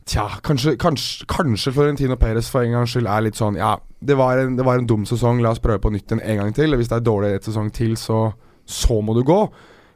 Tja, 0.09 0.27
kanskje, 0.43 0.75
kanskje, 0.81 1.27
kanskje 1.29 1.73
Florentino 1.75 2.17
Perez 2.19 2.49
for 2.49 2.65
en 2.65 2.73
gangs 2.73 2.95
skyld 2.95 3.09
er 3.09 3.25
litt 3.27 3.37
sånn 3.37 3.59
Ja, 3.59 3.75
det 4.01 4.17
var, 4.17 4.39
en, 4.41 4.55
det 4.57 4.65
var 4.65 4.79
en 4.81 4.87
dum 4.89 5.03
sesong, 5.05 5.43
la 5.43 5.51
oss 5.53 5.61
prøve 5.61 5.83
på 5.83 5.91
nytt 5.93 6.15
en, 6.15 6.23
en 6.25 6.41
gang 6.41 6.55
til. 6.57 6.73
Hvis 6.79 6.89
det 6.89 6.97
er 6.97 7.05
dårlig 7.05 7.35
et 7.37 7.45
sesong 7.45 7.69
til, 7.75 7.93
så, 8.01 8.31
så 8.65 8.97
må 9.05 9.13
du 9.17 9.21
gå. 9.27 9.43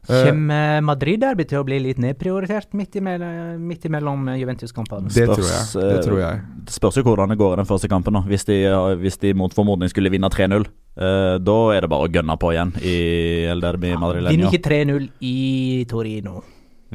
Eh, 0.05 0.27
Kommer 0.27 0.83
Madrid-derby 0.85 1.45
til 1.49 1.61
å 1.61 1.65
bli 1.65 1.79
litt 1.81 1.99
nedprioritert 2.01 2.75
midt, 2.77 2.99
imellom, 2.99 3.61
midt 3.65 3.87
imellom 3.89 4.27
Juventus-kampene? 4.37 5.09
Det. 5.09 5.25
Det 5.25 6.01
tror 6.05 6.19
jeg. 6.19 6.43
Det 6.67 6.75
spørs 6.75 6.99
jo 6.99 7.05
hvordan 7.07 7.33
det 7.33 7.39
går 7.41 7.55
i 7.55 7.59
den 7.63 7.69
første 7.69 7.89
kampen. 7.89 8.13
nå 8.13 8.25
Hvis 8.29 8.45
de, 8.49 8.59
hvis 9.01 9.17
de 9.23 9.33
mot 9.37 9.53
formodning 9.53 9.89
skulle 9.89 10.13
vinne 10.13 10.29
3-0, 10.29 10.67
uh, 11.01 11.37
da 11.41 11.57
er 11.73 11.85
det 11.85 11.91
bare 11.91 12.05
å 12.05 12.11
gønne 12.11 12.37
på 12.41 12.53
igjen 12.53 12.75
i 12.85 12.95
El 13.49 13.65
Derby 13.65 13.95
Madrid. 13.97 14.29
Vinner 14.29 14.53
ikke 14.53 14.69
3-0 14.69 15.09
i 15.25 15.35
Torino. 15.89 16.43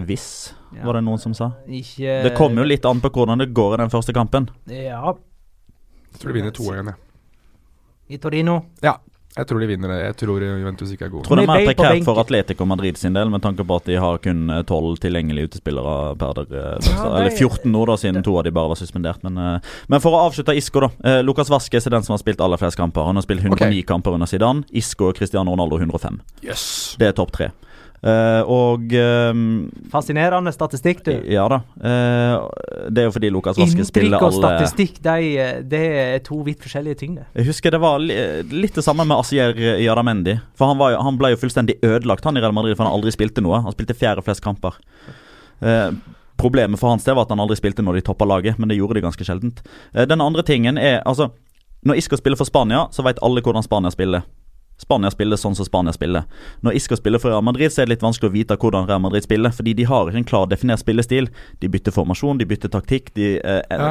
Hvis, 0.06 0.28
ja. 0.76 0.86
var 0.86 0.98
det 0.98 1.04
noen 1.06 1.22
som 1.22 1.34
sa. 1.36 1.52
Ikke, 1.66 2.20
det 2.26 2.34
kommer 2.38 2.62
jo 2.62 2.70
litt 2.70 2.86
an 2.88 3.02
på 3.02 3.12
hvordan 3.14 3.42
det 3.42 3.50
går 3.56 3.76
i 3.76 3.82
den 3.84 3.92
første 3.92 4.14
kampen. 4.16 4.50
Ja. 4.70 5.14
Jeg 6.10 6.22
tror 6.22 6.32
de 6.32 6.40
vinner 6.40 6.54
2-1, 6.56 6.90
jeg. 6.90 6.98
I 8.10 8.18
Torino? 8.18 8.58
Ja. 8.82 8.98
Jeg 9.30 9.46
tror 9.46 9.62
de 9.62 9.66
vinner 9.70 9.92
det. 9.92 9.98
Jeg 10.02 10.14
tror 10.24 10.42
Juventus 10.42 10.90
ikke 10.90 11.06
er 11.06 11.10
gode. 11.12 11.22
Tror 11.28 11.38
det 11.38 11.44
er 11.44 11.50
mer 11.52 11.68
prekært 11.68 12.02
for 12.02 12.18
Atletico 12.18 12.66
Madrid 12.66 12.98
sin 12.98 13.14
del, 13.14 13.30
med 13.30 13.44
tanke 13.44 13.62
på 13.62 13.76
at 13.78 13.86
de 13.86 13.98
har 14.02 14.18
kun 14.24 14.50
12 14.50 14.88
eh, 14.90 14.96
tilgjengelige 15.04 15.52
utespillere 15.52 16.16
per 16.18 16.34
der, 16.40 16.50
eh, 16.50 16.88
ja, 16.90 17.04
Eller 17.20 17.30
14 17.30 17.70
nå, 17.70 17.84
da, 17.86 17.94
siden 18.00 18.26
to 18.26 18.34
av 18.40 18.48
de 18.48 18.52
bare 18.56 18.72
var 18.72 18.80
suspendert. 18.80 19.22
Men, 19.22 19.38
eh, 19.38 19.70
men 19.86 20.02
for 20.02 20.18
å 20.18 20.24
avslutte 20.26 20.56
Isco, 20.58 20.82
da. 20.82 20.90
Eh, 21.06 21.20
Lukas 21.22 21.52
Vaskes 21.52 21.86
er 21.86 21.94
den 21.94 22.02
som 22.02 22.16
har 22.16 22.24
spilt 22.24 22.42
aller 22.42 22.58
flest 22.58 22.80
kamper. 22.80 23.06
Han 23.06 23.20
har 23.20 23.22
spilt 23.22 23.46
109 23.46 23.54
okay. 23.70 23.86
kamper 23.86 24.18
under 24.18 24.26
Zidane. 24.26 24.66
Isco 24.74 25.12
og 25.12 25.22
Cristiano 25.22 25.54
Ronaldo 25.54 25.78
105. 25.78 26.18
Yes. 26.42 26.96
Det 26.98 27.12
er 27.12 27.14
topp 27.14 27.30
tre. 27.38 27.52
Uh, 28.00 28.40
og 28.48 28.94
um, 28.96 29.40
Fascinerende 29.92 30.52
statistikk, 30.54 31.02
du. 31.04 31.10
Ja 31.28 31.44
da. 31.52 31.58
Uh, 31.76 32.46
det 32.88 33.02
er 33.02 33.08
jo 33.10 33.12
fordi 33.12 33.28
Lukas 33.32 33.58
Vaske 33.60 33.84
spiller 33.84 34.16
alle 34.16 34.30
Inntrykk 34.30 34.38
og 34.38 34.38
statistikk, 34.38 35.02
de, 35.04 35.42
det 35.68 35.82
er 35.98 36.22
to 36.24 36.38
vidt 36.46 36.64
forskjellige 36.64 37.00
ting, 37.02 37.18
det. 37.18 37.26
Jeg 37.36 37.50
husker 37.50 37.76
det 37.76 37.82
var 37.82 38.00
li 38.00 38.16
litt 38.54 38.78
det 38.78 38.86
samme 38.86 39.04
med 39.04 39.20
Asier 39.20 39.52
Jaramendi. 39.84 40.38
For 40.56 40.72
han, 40.72 40.80
var, 40.80 40.96
han, 40.96 41.20
ble 41.20 41.34
jo 41.34 41.42
fullstendig 41.42 41.76
ødelagt, 41.84 42.24
han 42.24 42.40
i 42.40 42.44
Real 42.44 42.56
Madrid, 42.56 42.78
for 42.78 42.88
han 42.88 42.96
aldri 42.96 43.12
spilte 43.12 43.44
noe. 43.44 43.60
Han 43.66 43.76
spilte 43.76 43.98
fjerde 43.98 44.24
flest 44.24 44.44
kamper. 44.46 44.80
Uh, 45.60 45.92
problemet 46.40 46.80
for 46.80 46.94
hans 46.94 47.04
del 47.04 47.18
var 47.18 47.28
at 47.28 47.36
han 47.36 47.44
aldri 47.44 47.60
spilte 47.60 47.84
når 47.84 48.00
de 48.00 48.06
toppa 48.08 48.24
laget, 48.24 48.56
men 48.56 48.72
det 48.72 48.80
gjorde 48.80 48.96
de 48.96 49.04
ganske 49.04 49.28
sjeldent. 49.28 49.60
den 49.92 50.24
andre 50.24 50.42
tingen 50.46 50.80
er 50.80 51.02
altså 51.04 51.34
Når 51.84 51.96
Isco 51.96 52.16
spiller 52.16 52.36
for 52.36 52.44
Spania, 52.44 52.88
så 52.92 53.04
vet 53.04 53.20
alle 53.24 53.40
hvordan 53.40 53.64
Spania 53.64 53.90
spiller. 53.92 54.24
Spania 54.80 55.10
spiller 55.12 55.36
sånn 55.36 55.56
som 55.58 55.66
Spania 55.68 55.92
spiller. 55.92 56.24
Når 56.64 56.78
Isco 56.78 56.96
spiller 56.96 57.20
for 57.20 57.32
Real 57.32 57.44
Madrid, 57.44 57.72
så 57.72 57.82
er 57.82 57.88
det 57.88 57.96
litt 57.96 58.04
vanskelig 58.04 58.30
å 58.30 58.34
vite 58.34 58.56
hvordan 58.60 58.88
Real 58.88 59.02
Madrid 59.04 59.26
spiller, 59.26 59.52
fordi 59.52 59.74
de 59.76 59.86
har 59.90 60.08
ikke 60.08 60.22
en 60.22 60.28
klar 60.30 60.46
definert 60.48 60.80
spillestil. 60.80 61.28
De 61.60 61.68
bytter 61.72 61.94
formasjon, 61.94 62.40
de 62.40 62.48
bytter 62.48 62.72
taktikk, 62.72 63.12
de 63.18 63.34
eh, 63.38 63.60
ja. 63.68 63.90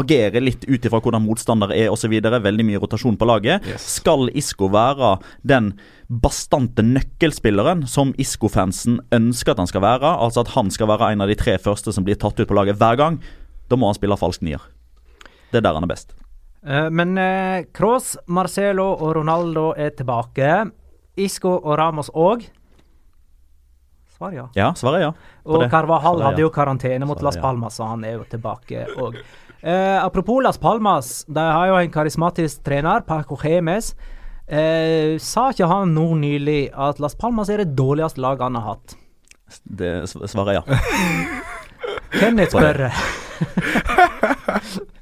agerer 0.00 0.44
litt 0.44 0.64
ut 0.64 0.88
ifra 0.88 1.02
hvordan 1.04 1.26
motstandere 1.26 1.76
er 1.76 1.92
osv. 1.92 2.14
Veldig 2.44 2.66
mye 2.66 2.80
rotasjon 2.80 3.20
på 3.20 3.28
laget. 3.28 3.68
Yes. 3.68 3.84
Skal 4.00 4.30
Isco 4.32 4.70
være 4.72 5.18
den 5.44 5.74
bastante 6.08 6.84
nøkkelspilleren 6.84 7.84
som 7.90 8.12
Isco-fansen 8.20 9.00
ønsker 9.14 9.54
at 9.54 9.62
han 9.62 9.70
skal 9.70 9.84
være, 9.84 10.16
altså 10.24 10.44
at 10.44 10.54
han 10.56 10.72
skal 10.72 10.88
være 10.92 11.12
en 11.12 11.24
av 11.24 11.32
de 11.32 11.38
tre 11.38 11.56
første 11.60 11.92
som 11.92 12.04
blir 12.06 12.18
tatt 12.20 12.40
ut 12.40 12.48
på 12.48 12.56
laget 12.56 12.80
hver 12.80 13.00
gang, 13.00 13.20
da 13.68 13.76
må 13.80 13.88
han 13.88 13.96
spille 13.96 14.18
falsk 14.20 14.44
nier. 14.44 14.62
Det 15.52 15.60
er 15.60 15.68
der 15.68 15.76
han 15.76 15.86
er 15.86 15.92
best. 15.92 16.16
Eh, 16.64 16.90
men 16.90 17.18
uh, 17.18 17.64
Kroos, 17.72 18.14
Marcelo 18.26 18.86
og 18.94 19.14
Ronaldo 19.18 19.72
er 19.76 19.92
tilbake. 19.96 20.50
Isco 21.20 21.52
og 21.58 21.76
Ramos 21.78 22.10
òg. 22.10 22.46
Svar 24.14 24.32
ja. 24.34 24.48
Ja, 24.54 24.70
svaret 24.78 25.02
ja. 25.02 25.12
Og 25.44 25.66
Carvahal 25.70 26.22
hadde 26.22 26.44
jo 26.44 26.50
karantene 26.54 27.06
mot 27.06 27.20
Las 27.22 27.36
Palmas, 27.36 27.76
så 27.76 27.90
han 27.90 28.04
er 28.06 28.16
jo 28.16 28.24
tilbake 28.30 28.86
òg. 28.96 29.18
Eh, 29.64 30.04
apropos 30.04 30.42
Las 30.44 30.58
Palmas, 30.58 31.24
de 31.26 31.40
har 31.40 31.68
jo 31.70 31.78
en 31.80 31.90
karismatisk 31.90 32.62
trener, 32.64 33.00
Paco 33.00 33.36
Gemes. 33.40 33.94
Eh, 34.46 35.16
sa 35.18 35.48
ikke 35.50 35.68
han 35.70 35.94
nå 35.96 36.06
nylig 36.20 36.68
at 36.72 37.00
Las 37.00 37.16
Palmas 37.16 37.48
er 37.48 37.64
det 37.64 37.74
dårligste 37.76 38.20
laget 38.20 38.44
han 38.44 38.60
har 38.60 38.74
hatt? 38.74 38.96
Det 39.64 39.92
svaret 40.08 40.60
ja. 40.60 40.62
Kenneth 42.20 42.54
spør. 42.54 42.86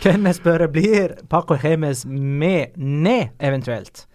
Kan 0.00 0.24
jeg 0.26 0.38
spørre, 0.38 0.70
blir 0.72 1.18
Paco 1.28 1.56
Hemes 1.60 2.06
med 2.08 2.76
ned, 2.76 3.34
eventuelt? 3.42 4.06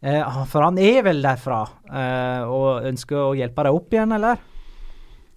Eh, 0.00 0.44
for 0.48 0.64
han 0.64 0.78
er 0.80 1.02
vel 1.04 1.22
derfra 1.24 1.62
eh, 1.88 2.48
og 2.48 2.86
ønsker 2.88 3.18
å 3.20 3.36
hjelpe 3.36 3.66
deg 3.66 3.76
opp 3.76 3.96
igjen, 3.96 4.14
eller? 4.16 4.40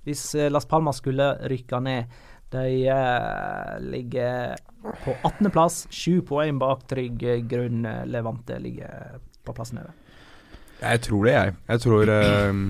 Hvis 0.08 0.24
eh, 0.38 0.52
Las 0.52 0.68
Palmas 0.70 1.02
skulle 1.04 1.34
rykke 1.50 1.82
ned. 1.84 2.20
De 2.50 2.66
eh, 2.90 3.74
ligger 3.86 4.56
på 5.04 5.16
18.-plass, 5.18 5.84
sju 5.94 6.22
poeng 6.26 6.62
bak 6.62 6.86
trygg 6.90 7.26
grunn. 7.50 7.84
Levante 8.10 8.58
ligger 8.62 9.20
på 9.46 9.56
plassen 9.58 9.82
over. 9.84 9.94
Jeg 10.80 11.04
tror 11.06 11.28
det, 11.28 11.36
jeg. 11.36 11.56
Jeg 11.68 11.84
tror 11.84 12.14
uh, 12.16 12.62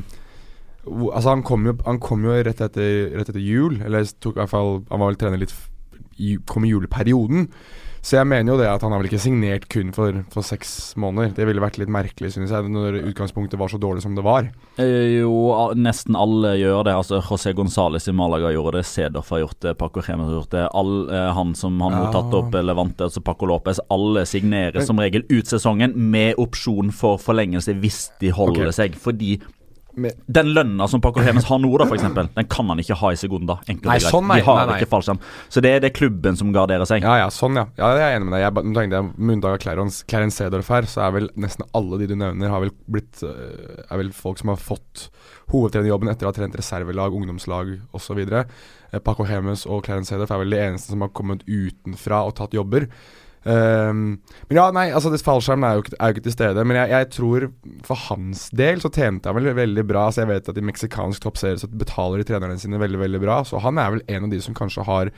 Altså, 1.13 1.29
han 1.29 1.43
kom 1.45 1.67
jo, 1.67 1.75
han 1.85 1.99
kom 2.01 2.23
jo 2.25 2.33
rett, 2.33 2.61
etter, 2.65 3.11
rett, 3.13 3.29
etter, 3.29 3.43
jul. 3.43 3.77
Eller 3.85 4.07
tok 4.17 4.37
i 4.37 4.41
hvert 4.41 4.51
fall 4.51 4.79
Han 4.89 5.01
var 5.01 5.11
vel 5.11 5.19
trener 5.21 5.41
litt 5.41 5.53
kom 6.45 6.65
i 6.67 6.73
juleperioden. 6.73 7.47
Så 8.01 8.15
jeg 8.15 8.27
mener 8.31 8.53
jo 8.53 8.59
det 8.59 8.67
at 8.69 8.83
han 8.83 8.93
har 8.93 9.01
vel 9.01 9.09
ikke 9.09 9.21
signert 9.21 9.65
kun 9.71 9.91
for, 9.95 10.21
for 10.31 10.45
seks 10.45 10.93
måneder. 10.99 11.33
Det 11.35 11.47
ville 11.47 11.63
vært 11.63 11.79
litt 11.81 11.91
merkelig, 11.91 12.31
synes 12.35 12.53
jeg, 12.55 12.71
når 12.71 13.01
utgangspunktet 13.01 13.59
var 13.59 13.71
så 13.71 13.79
dårlig 13.81 14.03
som 14.05 14.15
det 14.15 14.23
var. 14.25 14.47
Eh, 14.79 15.19
jo, 15.19 15.33
nesten 15.75 16.17
alle 16.19 16.55
gjør 16.61 16.87
det. 16.87 16.95
Altså 16.95 17.19
José 17.19 17.53
Gonzales 17.57 18.07
i 18.07 18.15
Malaga 18.15 18.53
gjorde 18.55 18.79
det, 18.79 18.87
Cedorf 18.87 19.33
har 19.35 19.43
gjort 19.43 19.59
det, 19.65 19.75
Paco 19.81 20.03
Remes 20.05 20.31
har 20.31 20.37
gjort 20.39 20.55
det. 20.55 20.65
All, 20.79 20.95
eh, 21.11 21.27
han 21.35 21.53
som 21.59 21.79
har 21.83 21.95
nå 21.97 22.07
tatt 22.15 22.39
opp 22.39 22.55
Levante, 22.59 23.09
altså 23.09 23.23
Paco 23.25 23.49
Lopez. 23.49 23.83
Alle 23.91 24.23
signerer 24.29 24.79
Men, 24.79 24.87
som 24.87 25.03
regel 25.03 25.27
ut 25.29 25.51
sesongen 25.51 25.95
med 25.99 26.39
opsjon 26.39 26.93
for 26.95 27.19
forlengelse 27.21 27.75
hvis 27.83 28.05
de 28.23 28.31
holder 28.35 28.69
okay. 28.69 28.79
seg. 28.79 28.99
Fordi 28.99 29.35
den 29.95 30.51
lønna 30.53 30.87
som 30.87 31.01
Paco 31.01 31.21
Hemes 31.23 31.47
har 31.49 31.59
nå, 31.59 31.69
da, 31.81 31.87
for 31.89 31.97
eksempel, 31.97 32.29
den 32.35 32.47
kan 32.51 32.69
han 32.71 32.79
ikke 32.81 32.97
ha 32.99 33.11
i 33.13 33.17
Segunda. 33.19 33.57
Nei, 33.67 33.97
sånn, 34.03 34.27
nei, 34.29 34.39
De 34.39 34.45
har 34.45 34.59
nei, 34.61 34.65
nei. 34.69 34.77
ikke 34.79 34.91
fallskjerm. 34.91 35.21
Så 35.51 35.63
det 35.65 35.71
er 35.75 35.83
det 35.83 35.91
klubben 35.97 36.37
som 36.39 36.53
garderer 36.55 36.87
seg. 36.89 37.05
Ja, 37.05 37.17
ja, 37.23 37.29
sånn, 37.33 37.57
ja. 37.59 37.65
ja 37.79 37.89
jeg 37.97 38.05
er 38.05 38.17
enig 38.19 38.29
med 38.29 38.37
deg. 38.37 38.45
Jeg, 38.45 38.73
tenkte 38.77 38.99
jeg, 38.99 39.09
Med 39.17 39.37
unntak 39.37 39.57
av 39.57 39.63
Clarence, 39.65 40.05
Clarence 40.09 40.39
Cedorf 40.39 40.71
her, 40.73 40.89
så 40.89 41.03
er 41.07 41.15
vel 41.17 41.29
nesten 41.39 41.67
alle 41.77 42.01
de 42.01 42.09
du 42.11 42.15
nevner, 42.19 42.53
har 42.53 42.63
vel 42.63 42.73
blitt 42.91 43.23
uh, 43.25 43.85
Er 43.87 44.01
vel 44.03 44.13
folk 44.15 44.41
som 44.41 44.53
har 44.53 44.61
fått 44.61 45.07
hovedtrenerjobben 45.49 46.11
etter 46.11 46.27
å 46.27 46.31
ha 46.31 46.37
trent 46.37 46.57
reservelag, 46.59 47.15
ungdomslag 47.15 47.73
osv. 47.97 48.21
Uh, 48.29 48.99
Paco 49.05 49.25
Hemes 49.29 49.65
og 49.65 49.83
Clarence 49.87 50.13
Sedorf 50.13 50.31
er 50.33 50.43
vel 50.43 50.53
de 50.53 50.61
eneste 50.69 50.93
som 50.93 51.05
har 51.05 51.13
kommet 51.17 51.45
utenfra 51.49 52.23
og 52.29 52.37
tatt 52.39 52.55
jobber. 52.57 52.87
Ehm, 53.47 54.19
men 54.49 54.57
ja, 54.57 54.65
nei, 54.75 54.89
altså 54.91 55.13
fallskjermen 55.15 55.65
er 55.67 55.77
jo 55.77 55.83
ikke, 55.85 55.95
er 55.95 56.11
jo 56.11 56.17
ikke 56.17 56.25
til 56.27 56.35
stede. 56.35 56.65
Men 56.67 56.81
jeg, 56.81 56.91
jeg 56.93 57.09
tror 57.15 57.47
for 57.87 58.05
hans 58.09 58.47
del 58.55 58.83
så 58.83 58.91
tjente 58.93 59.29
han 59.29 59.37
vel 59.39 59.53
veldig 59.57 59.85
bra. 59.89 60.07
Så 60.11 60.23
jeg 60.23 60.31
vet 60.33 60.51
at 60.51 60.59
i 60.59 60.65
meksikansk 60.69 61.23
toppserie 61.25 61.61
så 61.61 61.69
betaler 61.71 62.21
de 62.21 62.29
trenerne 62.29 62.59
sine 62.61 62.81
veldig, 62.81 63.01
veldig 63.05 63.21
bra. 63.23 63.41
Så 63.47 63.61
han 63.63 63.79
er 63.81 63.95
vel 63.95 64.05
en 64.07 64.27
av 64.27 64.33
de 64.33 64.41
som 64.43 64.57
kanskje 64.57 64.87
har 64.89 65.13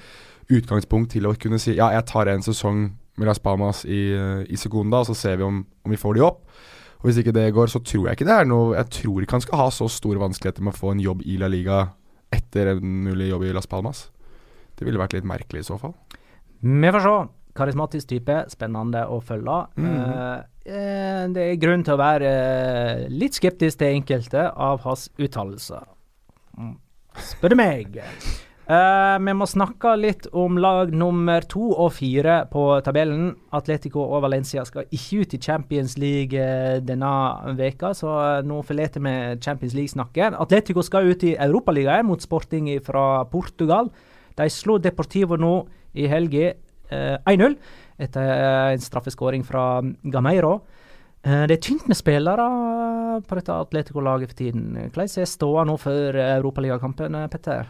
utgangspunkt 0.52 1.14
til 1.16 1.30
å 1.30 1.36
kunne 1.40 1.62
si 1.62 1.78
ja, 1.78 1.92
jeg 1.96 2.08
tar 2.10 2.28
en 2.28 2.44
sesong 2.44 2.90
med 3.20 3.28
Las 3.28 3.42
Palmas 3.44 3.84
i, 3.86 4.12
i 4.50 4.58
Segunda, 4.60 5.02
og 5.02 5.12
så 5.12 5.16
ser 5.16 5.38
vi 5.40 5.46
om, 5.46 5.62
om 5.86 5.94
vi 5.94 6.00
får 6.00 6.18
de 6.18 6.24
opp. 6.26 6.46
Og 7.02 7.10
Hvis 7.10 7.18
ikke 7.22 7.34
det 7.34 7.50
går, 7.56 7.70
så 7.72 7.82
tror 7.82 8.08
jeg 8.08 8.20
ikke 8.20 8.28
det 8.30 8.36
er 8.44 8.46
noe 8.46 8.76
Jeg 8.76 8.92
tror 8.94 9.24
ikke 9.24 9.40
han 9.40 9.44
skal 9.44 9.58
ha 9.58 9.70
så 9.74 9.88
store 9.90 10.22
vanskeligheter 10.22 10.62
med 10.62 10.76
å 10.76 10.78
få 10.78 10.94
en 10.94 11.02
jobb 11.02 11.24
i 11.26 11.40
La 11.42 11.50
Liga 11.50 11.88
etter 12.32 12.76
en 12.76 13.00
mulig 13.08 13.32
jobb 13.32 13.48
i 13.50 13.54
Las 13.56 13.68
Palmas. 13.68 14.06
Det 14.78 14.86
ville 14.88 15.02
vært 15.02 15.18
litt 15.18 15.28
merkelig 15.28 15.66
i 15.66 15.68
så 15.68 15.80
fall. 15.82 15.96
Vi 16.62 16.94
får 16.94 17.04
se. 17.04 17.16
Karismatisk 17.58 18.12
type, 18.12 18.38
spennende 18.52 19.04
å 19.12 19.20
følge. 19.24 19.58
Mm. 19.76 19.90
Eh, 19.96 20.38
eh, 20.66 21.24
det 21.36 21.48
er 21.48 21.60
grunn 21.62 21.84
til 21.88 21.98
å 21.98 22.02
være 22.02 22.30
eh, 22.30 23.10
litt 23.12 23.40
skeptisk 23.40 23.82
til 23.82 23.98
enkelte 23.98 24.48
av 24.52 24.86
hans 24.86 25.10
uttalelser. 25.20 25.84
Mm. 26.58 26.78
Spør 27.32 27.52
du 27.52 27.60
meg. 27.60 28.00
Eh, 28.72 29.18
vi 29.20 29.34
må 29.36 29.48
snakke 29.50 29.98
litt 30.00 30.28
om 30.38 30.56
lag 30.62 30.94
nummer 30.96 31.44
to 31.50 31.74
og 31.74 31.90
fire 31.98 32.38
på 32.52 32.64
tabellen. 32.86 33.34
Atletico 33.58 34.06
og 34.06 34.22
Valencia 34.24 34.64
skal 34.68 34.88
ikke 34.96 35.26
ut 35.26 35.36
i 35.36 35.42
Champions 35.42 35.98
League 36.00 36.40
eh, 36.40 36.78
denne 36.80 37.12
veka, 37.58 37.92
så 37.98 38.14
nå 38.48 38.62
forlater 38.64 39.04
vi 39.04 39.16
Champions 39.44 39.76
League-snakket. 39.76 40.40
Atletico 40.40 40.86
skal 40.88 41.12
ut 41.12 41.26
i 41.28 41.36
Europaligaen 41.36 42.08
mot 42.08 42.24
Sporting 42.24 42.72
fra 42.86 43.26
Portugal. 43.32 43.92
De 44.40 44.48
slo 44.48 44.78
Deportivo 44.80 45.36
nå 45.36 45.56
i 45.92 46.08
helga 46.08 46.54
1-0 46.92 47.58
etter 48.02 48.32
eh, 48.36 48.74
en 48.76 48.82
straffeskåring 48.82 49.44
fra 49.48 49.82
Gameiro. 50.04 50.62
Eh, 51.24 51.44
det 51.50 51.58
er 51.58 51.66
tynt 51.68 51.88
med 51.90 52.00
spillere 52.00 52.48
på 53.28 53.38
dette 53.38 53.54
Atletico-laget 53.54 54.32
for 54.32 54.42
tiden. 54.42 54.66
Hvordan 54.90 55.22
er 55.22 55.30
ståa 55.30 55.68
nå 55.70 55.78
før 55.82 56.18
Europaligakampen, 56.32 57.20
eh, 57.20 57.30
Petter? 57.32 57.70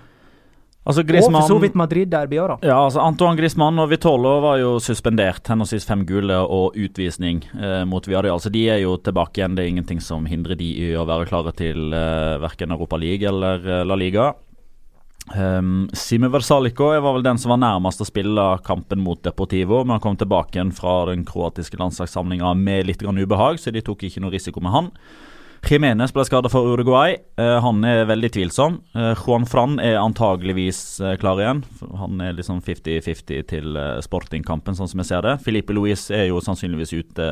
Altså, 0.82 1.04
Og 1.06 1.28
for 1.30 1.46
så 1.46 1.56
vidt 1.62 1.76
Madrid-derby 1.78 2.40
òg, 2.42 2.56
da. 2.56 2.56
Ja, 2.66 2.78
altså 2.88 3.04
Antoine 3.04 3.38
Griezmann 3.38 3.78
og 3.78 3.92
Vitolo 3.92 4.40
var 4.42 4.58
jo 4.58 4.80
suspendert. 4.82 5.46
Henholdsvis 5.46 5.86
fem 5.86 6.02
gule 6.10 6.40
og 6.42 6.74
utvisning 6.74 7.44
eh, 7.54 7.84
mot 7.86 8.08
Viareal. 8.08 8.40
Altså 8.40 8.50
de 8.50 8.64
er 8.74 8.80
jo 8.82 8.96
tilbake 8.98 9.38
igjen. 9.44 9.54
Det 9.54 9.62
er 9.62 9.70
ingenting 9.76 10.02
som 10.02 10.26
hindrer 10.26 10.58
de 10.58 10.72
i 10.82 10.88
å 10.98 11.06
være 11.06 11.30
klare 11.30 11.54
til 11.54 11.94
eh, 11.94 12.40
verken 12.42 12.74
Europa 12.74 12.98
League 12.98 13.30
eller 13.30 13.62
eh, 13.62 13.84
La 13.86 14.00
Liga. 14.00 14.32
Um, 15.30 15.90
Sime 15.94 16.28
Versalico 16.34 16.90
var 16.90 17.14
vel 17.14 17.24
den 17.24 17.40
som 17.40 17.54
var 17.54 17.62
nærmest 17.62 18.02
å 18.02 18.08
spille 18.08 18.46
kampen 18.66 19.04
mot 19.04 19.22
Deportivo. 19.24 19.84
Men 19.84 19.98
han 19.98 20.04
kom 20.04 20.18
tilbake 20.20 20.58
igjen 20.58 20.74
fra 20.76 21.04
den 21.12 21.26
kroatiske 21.28 21.80
landslagssamlinga 21.80 22.54
med 22.58 22.90
litt 22.90 23.04
grann 23.04 23.22
ubehag, 23.22 23.62
så 23.62 23.74
de 23.74 23.84
tok 23.86 24.08
ikke 24.08 24.24
noe 24.24 24.34
risiko 24.34 24.64
med 24.64 24.76
han. 24.76 24.90
Jimenez 25.62 26.10
ble 26.10 26.24
skada 26.26 26.50
for 26.50 26.74
Uruguay. 26.74 27.20
Uh, 27.38 27.60
han 27.62 27.84
er 27.86 28.08
veldig 28.10 28.32
tvilsom. 28.34 28.80
Uh, 28.98 29.14
Juan 29.14 29.46
Fran 29.46 29.78
er 29.84 30.00
antageligvis 30.02 30.80
uh, 31.04 31.14
klar 31.22 31.40
igjen. 31.42 31.62
Han 32.00 32.24
er 32.26 32.34
liksom 32.34 32.64
50-50 32.66 33.46
til 33.52 33.78
sportingkampen, 34.02 34.78
sånn 34.78 34.90
som 34.90 35.04
jeg 35.04 35.12
ser 35.12 35.28
det. 35.28 35.36
Filipe 35.46 35.76
Luis 35.78 36.08
er 36.10 36.32
jo 36.32 36.42
sannsynligvis 36.42 36.96
ute 36.98 37.28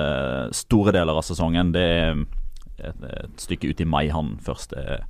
store 0.56 0.94
deler 0.94 1.18
av 1.18 1.26
sesongen. 1.26 1.74
Det 1.74 1.88
er 1.90 2.22
et, 2.86 3.02
et 3.10 3.42
stykke 3.42 3.74
ut 3.74 3.82
i 3.82 3.88
mai 3.90 4.06
han 4.14 4.36
først 4.46 4.78
er, 4.78 5.04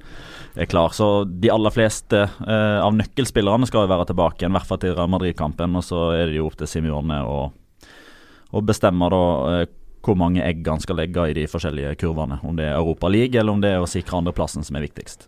er 0.63 0.69
klar. 0.69 0.93
Så 0.95 1.23
de 1.25 1.51
aller 1.51 1.73
fleste 1.73 2.21
eh, 2.25 2.77
av 2.83 2.93
nøkkelspillerne 2.95 3.67
skal 3.69 3.85
jo 3.85 3.91
være 3.91 4.09
tilbake 4.11 4.43
igjen, 4.43 4.53
i 4.53 4.57
hvert 4.59 4.69
fall 4.69 4.81
til 4.81 4.95
Real 4.95 5.11
Madrid-kampen. 5.11 5.77
Og 5.79 5.85
så 5.85 6.09
er 6.17 6.29
det 6.29 6.39
jo 6.39 6.47
opp 6.49 6.59
til 6.59 6.69
Simione 6.69 7.21
å, 7.25 7.41
å 8.51 8.63
bestemme 8.65 9.09
da 9.13 9.23
eh, 9.53 9.65
hvor 10.05 10.15
mange 10.19 10.43
egg 10.45 10.67
han 10.67 10.81
skal 10.81 10.99
legge 11.01 11.27
i 11.29 11.35
de 11.35 11.47
forskjellige 11.49 11.97
kurvene. 12.01 12.39
Om 12.43 12.55
det 12.59 12.69
er 12.69 12.77
Europa 12.77 13.09
League 13.11 13.39
eller 13.39 13.55
om 13.55 13.63
det 13.63 13.73
er 13.75 13.83
å 13.83 13.89
sikre 13.89 14.19
andreplassen 14.19 14.65
som 14.65 14.79
er 14.79 14.87
viktigst. 14.87 15.27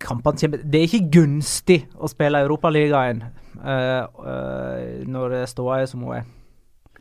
Kampene 0.00 0.60
Det 0.64 0.78
er 0.78 0.86
ikke 0.86 1.10
gunstig 1.12 1.82
å 2.00 2.08
spille 2.08 2.40
Europaligaen 2.40 3.20
uh, 3.60 4.04
uh, 4.04 5.00
når 5.04 5.42
ståa 5.50 5.82
er 5.82 5.90
som 5.90 6.04
hun 6.06 6.14
er. 6.16 6.28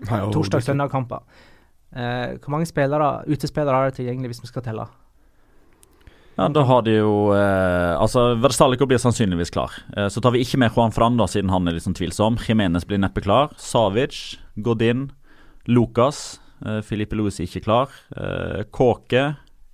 Torsdag-søndag-kamper. 0.07 1.23
Uh, 1.95 2.39
hvor 2.43 2.55
mange 2.55 2.67
spillere, 2.67 3.23
utespillere 3.31 3.75
har 3.75 3.87
det 3.87 3.99
tilgjengelig 3.99 4.33
hvis 4.33 4.43
vi 4.43 4.51
skal 4.51 4.65
telle? 4.67 4.87
Ja, 6.39 6.47
Da 6.47 6.61
har 6.63 6.83
de 6.87 6.93
jo 6.95 7.31
eh, 7.35 7.93
Altså, 7.99 8.35
Versalico 8.39 8.87
blir 8.87 8.99
sannsynligvis 9.01 9.51
klar. 9.51 9.73
Eh, 9.97 10.07
så 10.07 10.21
tar 10.23 10.31
vi 10.31 10.43
ikke 10.45 10.59
med 10.61 10.71
Juan 10.71 10.93
Fran, 10.95 11.17
da, 11.19 11.27
siden 11.27 11.51
han 11.51 11.67
er 11.67 11.75
litt 11.75 11.83
sånn 11.83 11.97
tvilsom. 11.97 12.37
Jimenez 12.45 12.85
blir 12.87 13.01
neppe 13.01 13.23
klar. 13.25 13.51
Savic, 13.59 14.37
Godin, 14.55 15.09
Lucas. 15.67 16.39
Eh, 16.63 16.79
Filipe 16.85 17.17
Louis 17.19 17.39
er 17.39 17.49
ikke 17.49 17.65
klar. 17.65 17.91
Eh, 18.15 18.63
Kåke, 18.71 19.25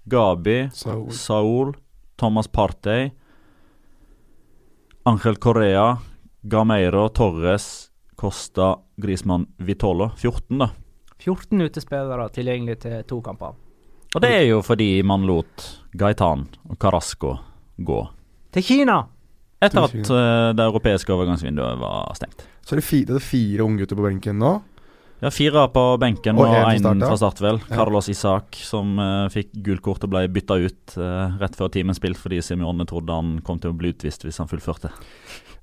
Gabi, 0.09 0.57
Saul. 0.73 1.11
Saul, 1.13 1.75
Thomas 2.17 2.49
Partey, 2.49 3.11
Angel 5.05 5.37
Correa, 5.37 5.99
Gameiro, 6.41 7.09
Torres, 7.13 7.91
Costa, 8.17 8.71
Grismann, 8.97 9.45
Vitolo. 9.61 10.09
14, 10.17 10.57
da. 10.63 10.71
14 11.21 11.61
utespillere 11.61 12.25
tilgjengelig 12.33 12.79
til 12.87 13.05
to 13.09 13.21
kamper. 13.21 13.53
Og 14.15 14.23
det 14.23 14.31
er 14.31 14.45
jo 14.47 14.61
fordi 14.63 15.01
man 15.03 15.25
lot 15.27 15.65
Gaitan 15.99 16.45
og 16.69 16.77
Carasco 16.79 17.33
gå. 17.75 17.99
Til 18.55 18.63
Kina! 18.63 19.01
Etter 19.63 19.87
at 19.87 19.95
uh, 20.11 20.53
det 20.55 20.63
europeiske 20.63 21.11
overgangsvinduet 21.11 21.81
var 21.81 22.15
stengt. 22.15 22.45
Så 22.63 22.75
er 22.75 22.79
det 22.79 22.85
fire, 22.87 23.09
det 23.11 23.19
er 23.19 23.25
fire 23.25 23.65
unggutter 23.65 23.99
på 23.99 24.05
benken 24.05 24.39
nå. 24.39 24.53
Ja, 25.23 25.31
Fire 25.31 25.63
på 25.71 25.83
benken 25.99 26.35
Og 26.37 26.51
én 26.51 26.83
fra 27.01 27.15
start, 27.17 27.39
vel. 27.41 27.59
Ja. 27.69 27.77
Carlos 27.79 28.09
Isak, 28.11 28.57
som 28.67 28.97
uh, 28.99 29.27
fikk 29.31 29.53
gult 29.63 29.83
kort 29.83 30.03
og 30.03 30.11
ble 30.11 30.25
bytta 30.31 30.57
ut 30.59 30.95
uh, 30.99 31.35
rett 31.39 31.55
før 31.55 31.71
timen 31.71 31.95
spilt 31.95 32.19
fordi 32.19 32.41
Simione 32.43 32.87
trodde 32.87 33.15
han 33.15 33.37
kom 33.43 33.59
til 33.63 33.71
å 33.71 33.77
bli 33.79 33.93
utvist 33.95 34.27
hvis 34.27 34.39
han 34.43 34.51
fullførte. 34.51 34.91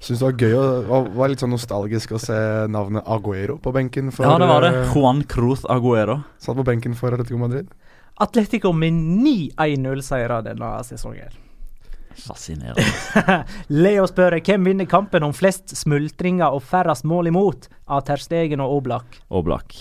Syns 0.02 0.18
det 0.18 0.26
var 0.26 0.40
gøy 0.40 0.56
og 0.56 1.12
var, 1.14 1.30
litt 1.30 1.44
sånn 1.44 1.52
nostalgisk 1.54 2.16
å 2.16 2.20
se 2.20 2.36
navnet 2.72 3.06
Aguero 3.06 3.58
på 3.62 3.72
benken 3.76 4.10
for 4.12 4.26
ja, 4.26 4.34
det 4.40 4.48
var 4.50 4.64
det. 4.66 4.72
Juan 4.92 5.22
Cruz 5.30 5.64
Aguero. 5.70 6.22
Satt 6.42 6.58
på 6.58 6.66
benken 6.66 6.96
for 6.98 7.14
Atletico 7.14 7.38
Madrid. 7.40 7.70
Atletico 8.20 8.72
med 8.76 8.92
ni 8.92 9.50
1-0-seire 9.56 10.42
denne 10.44 10.74
sesongen. 10.84 11.32
Fascinerende. 12.12 12.84
Leo 13.84 14.04
spør 14.10 14.36
hvem 14.44 14.68
vinner 14.68 14.88
kampen 14.90 15.24
om 15.24 15.32
flest 15.32 15.72
smultringer 15.78 16.52
og 16.52 16.62
færrest 16.68 17.06
mål 17.08 17.30
imot 17.32 17.70
av 17.88 18.04
Ter 18.08 18.20
Stegen 18.20 18.60
og 18.60 18.76
Oblak. 18.82 19.22
Oblak. 19.32 19.74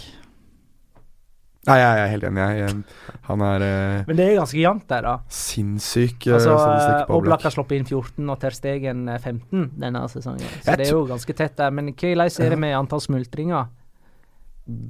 Nei, 1.70 1.76
jeg 1.78 1.98
er 2.02 2.08
helt 2.10 2.24
enig. 2.26 2.42
Jeg, 2.42 2.62
jeg, 2.64 3.18
han 3.28 3.44
er 3.46 3.64
eh, 3.68 4.06
Men 4.08 4.18
det 4.18 4.24
er 4.26 4.40
ganske 4.40 4.58
jevnt 4.58 4.88
der, 4.90 5.06
da. 5.06 5.12
sinnssyk 5.30 6.26
eh, 6.26 6.34
Altså, 6.34 6.56
statistikk 6.58 7.12
Oblak 7.14 7.46
har 7.46 7.54
sluppet 7.54 7.78
inn 7.78 7.86
14 7.86 8.32
og 8.34 8.40
Ter 8.42 8.58
Stegen 8.58 9.04
eh, 9.12 9.20
15 9.22 9.68
denne 9.84 10.02
sesongen. 10.10 10.48
Så 10.56 10.72
Jeg 10.72 10.82
det 10.82 10.88
er 10.88 10.96
jo 10.96 11.04
ganske 11.12 11.36
tett 11.38 11.54
der. 11.60 11.76
Men 11.78 11.92
hvordan 11.94 12.26
er 12.48 12.56
det 12.56 12.60
med 12.64 12.74
antall 12.80 13.04
smultringer? 13.06 13.70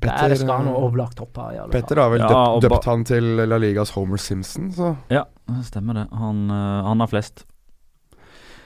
Der 0.02 0.36
skal 0.36 0.52
han 0.62 0.68
overlagt 0.72 1.20
hoppe. 1.20 1.48
i 1.54 1.60
alle 1.62 1.72
Petter 1.74 2.00
har 2.02 2.10
vel 2.14 2.22
Ja, 2.24 2.28
døpt, 2.28 2.56
og 2.56 2.62
døpt 2.66 2.86
han 2.90 3.04
til 3.08 3.24
La 3.50 3.58
Ligas 3.62 3.92
Homer 3.96 4.18
Simpson, 4.22 4.72
så 4.76 4.96
Ja, 5.12 5.26
stemmer 5.68 5.94
det. 6.02 6.08
Han, 6.14 6.50
eh, 6.50 6.84
han 6.88 7.00
har 7.00 7.08
flest. 7.12 7.46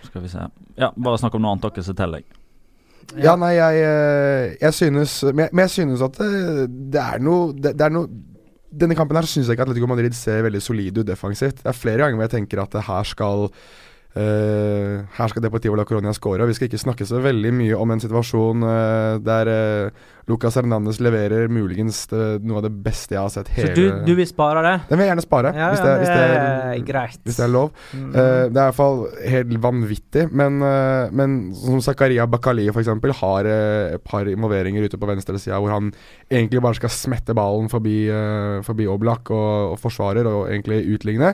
Skal 0.03 0.21
vi 0.21 0.29
se. 0.31 0.47
Ja, 0.77 0.91
bare 0.95 1.17
snakk 1.17 1.35
om 1.35 1.41
noe 1.45 1.55
annet 1.55 1.67
dere, 1.69 1.83
så 1.83 1.95
teller 1.97 2.21
jeg. 2.21 2.25
Ja, 3.21 3.35
nei, 3.37 3.53
jeg, 3.53 3.81
eh, 3.85 4.55
jeg 4.59 4.73
synes 4.73 5.11
Men 5.29 5.43
jeg, 5.45 5.49
men 5.53 5.61
jeg 5.67 5.69
synes 5.75 6.01
at 6.01 6.15
det, 6.17 6.69
det 6.91 7.01
er 7.03 7.19
noe 7.21 7.51
det, 7.53 7.75
det 7.77 7.85
er 7.85 7.93
noe 7.93 8.09
Denne 8.75 8.95
kampen 8.97 9.15
her 9.15 9.27
syns 9.29 9.45
jeg 9.47 9.55
ikke 9.55 9.67
Atletico 9.69 9.87
Madrid 9.87 10.15
ser 10.17 10.41
veldig 10.43 10.59
solide 10.59 10.99
ut 10.99 11.07
defensivt. 11.07 11.61
Det 11.61 11.69
er 11.69 11.77
flere 11.77 12.01
ganger 12.01 12.17
hvor 12.17 12.25
jeg 12.25 12.33
tenker 12.33 12.59
at 12.63 12.73
det 12.75 12.81
her 12.89 13.03
skal 13.07 13.45
eh, 14.19 15.05
Her 15.17 15.31
skal 15.31 15.43
Deportivo 15.45 15.77
La 15.77 15.85
Coronia 15.87 16.13
score. 16.15 16.47
Vi 16.49 16.57
skal 16.57 16.69
ikke 16.69 16.81
snakke 16.81 17.07
så 17.07 17.21
veldig 17.23 17.53
mye 17.55 17.77
om 17.77 17.93
en 17.93 18.01
situasjon 18.03 18.65
uh, 18.65 19.17
der 19.23 19.51
uh, 19.51 20.05
Lucas 20.29 20.57
Hernandez 20.57 20.97
leverer 21.03 21.51
muligens 21.53 21.99
det, 22.09 22.21
noe 22.47 22.57
av 22.57 22.65
det 22.65 22.71
beste 22.85 23.13
jeg 23.13 23.21
har 23.21 23.29
sett 23.29 23.51
Så 23.51 23.67
hele 23.67 23.75
du, 23.77 23.99
du 24.07 24.13
vil 24.17 24.25
spare 24.25 24.63
det? 24.65 24.73
Den 24.89 24.97
vil 24.97 25.05
jeg 25.05 25.11
gjerne 25.13 25.25
spare, 25.25 25.51
Ja, 25.53 25.67
hvis, 25.69 25.83
det, 25.85 25.91
hvis, 26.01 26.09
det 26.09 26.23
er, 26.23 27.11
hvis 27.27 27.37
det 27.37 27.45
er 27.45 27.51
lov. 27.53 27.69
Mm. 27.93 28.07
Det 28.15 28.23
er 28.23 28.49
i 28.49 28.55
hvert 28.55 28.79
fall 28.79 29.03
helt 29.35 29.53
vanvittig. 29.61 30.25
Men, 30.33 30.57
men 31.13 31.37
som 31.59 31.77
Zakaria 31.85 32.25
Bakali 32.25 32.65
f.eks. 32.73 32.89
har 33.21 33.51
et 33.51 34.05
par 34.07 34.25
involveringer 34.31 34.89
ute 34.89 34.97
på 34.97 35.11
venstresida 35.11 35.61
hvor 35.61 35.75
han 35.75 35.93
egentlig 36.31 36.63
bare 36.65 36.79
skal 36.79 36.93
smette 36.93 37.35
ballen 37.37 37.69
forbi, 37.69 37.97
uh, 38.09 38.65
forbi 38.65 38.89
Oblak 38.89 39.29
og, 39.33 39.75
og 39.75 39.79
forsvarer 39.81 40.27
og 40.29 40.47
egentlig 40.49 40.81
utligne. 40.95 41.33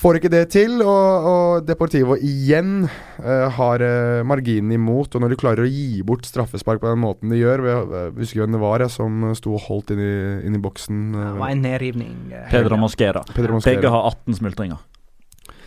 Får 0.00 0.16
ikke 0.18 0.30
det 0.32 0.46
til, 0.50 0.80
og, 0.82 1.26
og 1.30 1.66
Deportivo 1.68 2.16
igjen 2.16 2.86
uh, 2.88 3.48
har 3.54 3.82
uh, 3.84 4.22
marginen 4.26 4.72
imot. 4.74 5.14
Og 5.14 5.22
når 5.22 5.34
de 5.34 5.38
klarer 5.38 5.66
å 5.66 5.68
gi 5.70 6.00
bort 6.06 6.24
straffespark 6.26 6.80
på 6.82 6.88
den 6.90 6.98
måten 7.02 7.30
de 7.30 7.38
gjør 7.38 7.62
Jeg 7.68 8.14
Husker 8.16 8.42
hvem 8.42 8.56
det 8.56 8.62
var 8.62 8.82
jeg, 8.82 8.90
som 8.94 9.28
sto 9.38 9.52
og 9.58 9.62
holdt 9.68 9.92
inn 9.94 10.00
i, 10.02 10.14
inn 10.48 10.56
i 10.58 10.62
boksen? 10.64 11.02
Uh, 11.14 11.26
Det 11.34 11.42
var 11.44 11.52
en 11.54 11.62
nedrivning. 11.68 12.16
Uh, 12.32 12.40
Pedro 12.50 12.80
Mosquera. 12.80 13.22
Pedro 13.30 13.58
Mosquera. 13.58 13.78
Begge 13.78 13.92
har 13.94 14.08
18 14.10 14.40
smultringer. 14.40 14.80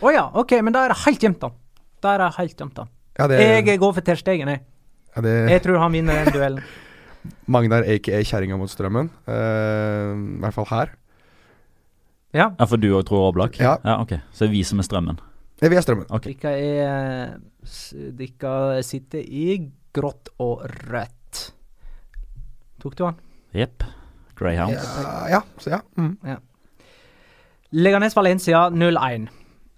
Å 0.04 0.12
ja, 0.12 0.26
OK, 0.42 0.58
men 0.66 0.76
da 0.76 0.84
er 0.88 0.92
det 0.96 1.00
helt 1.06 1.24
jevnt, 1.24 1.40
da. 1.46 1.54
Da 2.04 2.16
er 2.18 2.26
det 2.26 2.32
helt 2.42 2.60
jevnt, 2.66 2.76
da. 2.82 2.90
Ja, 3.16 3.30
det, 3.32 3.38
Jeg 3.70 3.80
går 3.80 3.94
for 3.96 4.04
Ter 4.04 4.20
Stegen, 4.20 4.52
jeg. 4.52 4.66
ja, 5.16 5.22
det, 5.24 5.36
Jeg 5.54 5.64
tror 5.64 5.80
han 5.80 5.94
vinner 5.96 6.26
den 6.26 6.36
duellen. 6.36 6.66
Magnar 7.56 7.86
aka 7.88 8.20
Kjerringa 8.28 8.58
mot 8.60 8.70
strømmen. 8.70 9.08
Eh, 9.32 10.12
I 10.12 10.42
hvert 10.44 10.54
fall 10.58 10.68
her. 10.74 10.92
Ja. 12.36 12.50
Ja, 12.60 12.68
For 12.68 12.82
du 12.82 12.90
òg 12.98 13.06
tror 13.08 13.30
Oblak? 13.30 13.60
Ja. 13.62 13.78
ja. 13.84 13.98
Ok, 14.04 14.18
Så 14.36 14.50
vi 14.52 14.64
som 14.68 14.82
er 14.84 14.88
strømmen. 14.88 15.20
Ja, 15.62 15.70
Vi 15.72 15.78
er 15.80 15.86
strømmen. 15.86 16.08
Ok. 16.12 16.28
Dere 16.28 17.38
er 17.64 18.84
sitter 18.84 19.24
i 19.24 19.72
grått 19.96 20.34
og 20.44 20.66
rødt. 20.92 21.46
Tok 22.84 22.98
du 23.00 23.06
han? 23.08 23.22
Jepp. 23.56 23.86
Greyhound. 24.36 24.76
Ja, 24.76 25.28
ja, 25.32 25.42
så 25.64 25.70
ja. 25.78 25.80
Mm. 25.96 26.18
Leganes 27.72 28.16
Valencia 28.16 28.68
0-1. 28.70 29.30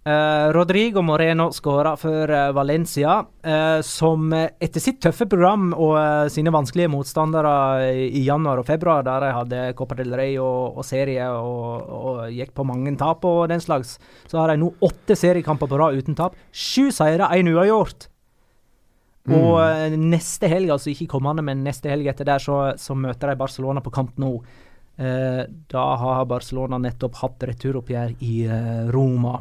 Eh, 0.08 0.52
Rodrigo 0.54 1.02
Moreno 1.02 1.52
skåra 1.52 1.98
for 2.00 2.32
uh, 2.32 2.52
Valencia, 2.56 3.26
uh, 3.48 3.82
som 3.84 4.32
etter 4.32 4.80
sitt 4.80 5.02
tøffe 5.04 5.26
program 5.28 5.74
og 5.74 6.30
sine 6.32 6.54
vanskelige 6.54 6.92
motstandere 6.94 7.52
i, 7.92 8.06
i 8.16 8.22
januar 8.24 8.62
og 8.62 8.70
februar, 8.70 9.04
der 9.04 9.26
de 9.26 9.32
hadde 9.36 9.64
Copa 9.76 9.98
del 10.00 10.16
Rey 10.16 10.38
og, 10.40 10.78
og 10.80 10.86
serie 10.88 11.26
og, 11.28 11.90
og 11.98 12.22
gikk 12.32 12.54
på 12.56 12.64
mange 12.70 12.94
tap 12.96 13.26
og 13.28 13.50
den 13.52 13.64
slags, 13.64 13.98
så 14.32 14.40
har 14.40 14.54
de 14.54 14.62
nå 14.62 14.70
åtte 14.88 15.18
seriekamper 15.20 15.68
på 15.68 15.82
rad 15.82 16.00
uten 16.00 16.16
tap. 16.16 16.40
Sju 16.56 16.88
seire, 16.96 17.28
én 17.36 17.52
uavgjort. 17.52 18.08
Og 19.28 19.60
eh, 19.60 19.98
neste 20.00 20.48
helg, 20.48 20.72
altså 20.72 20.94
ikke 20.94 21.10
kommende, 21.18 21.44
men 21.44 21.68
neste 21.68 21.92
helg 21.92 22.08
etter 22.08 22.32
der, 22.32 22.40
så, 22.40 22.62
så 22.80 22.96
møter 22.96 23.34
de 23.34 23.42
Barcelona 23.44 23.84
på 23.84 23.92
kamp 23.98 24.16
nå. 24.24 24.32
Da 24.98 25.84
har 26.02 26.24
Barcelona 26.26 26.80
nettopp 26.82 27.20
hatt 27.20 27.44
returoppgjør 27.52 28.16
i 28.24 28.34
Roma. 28.96 29.36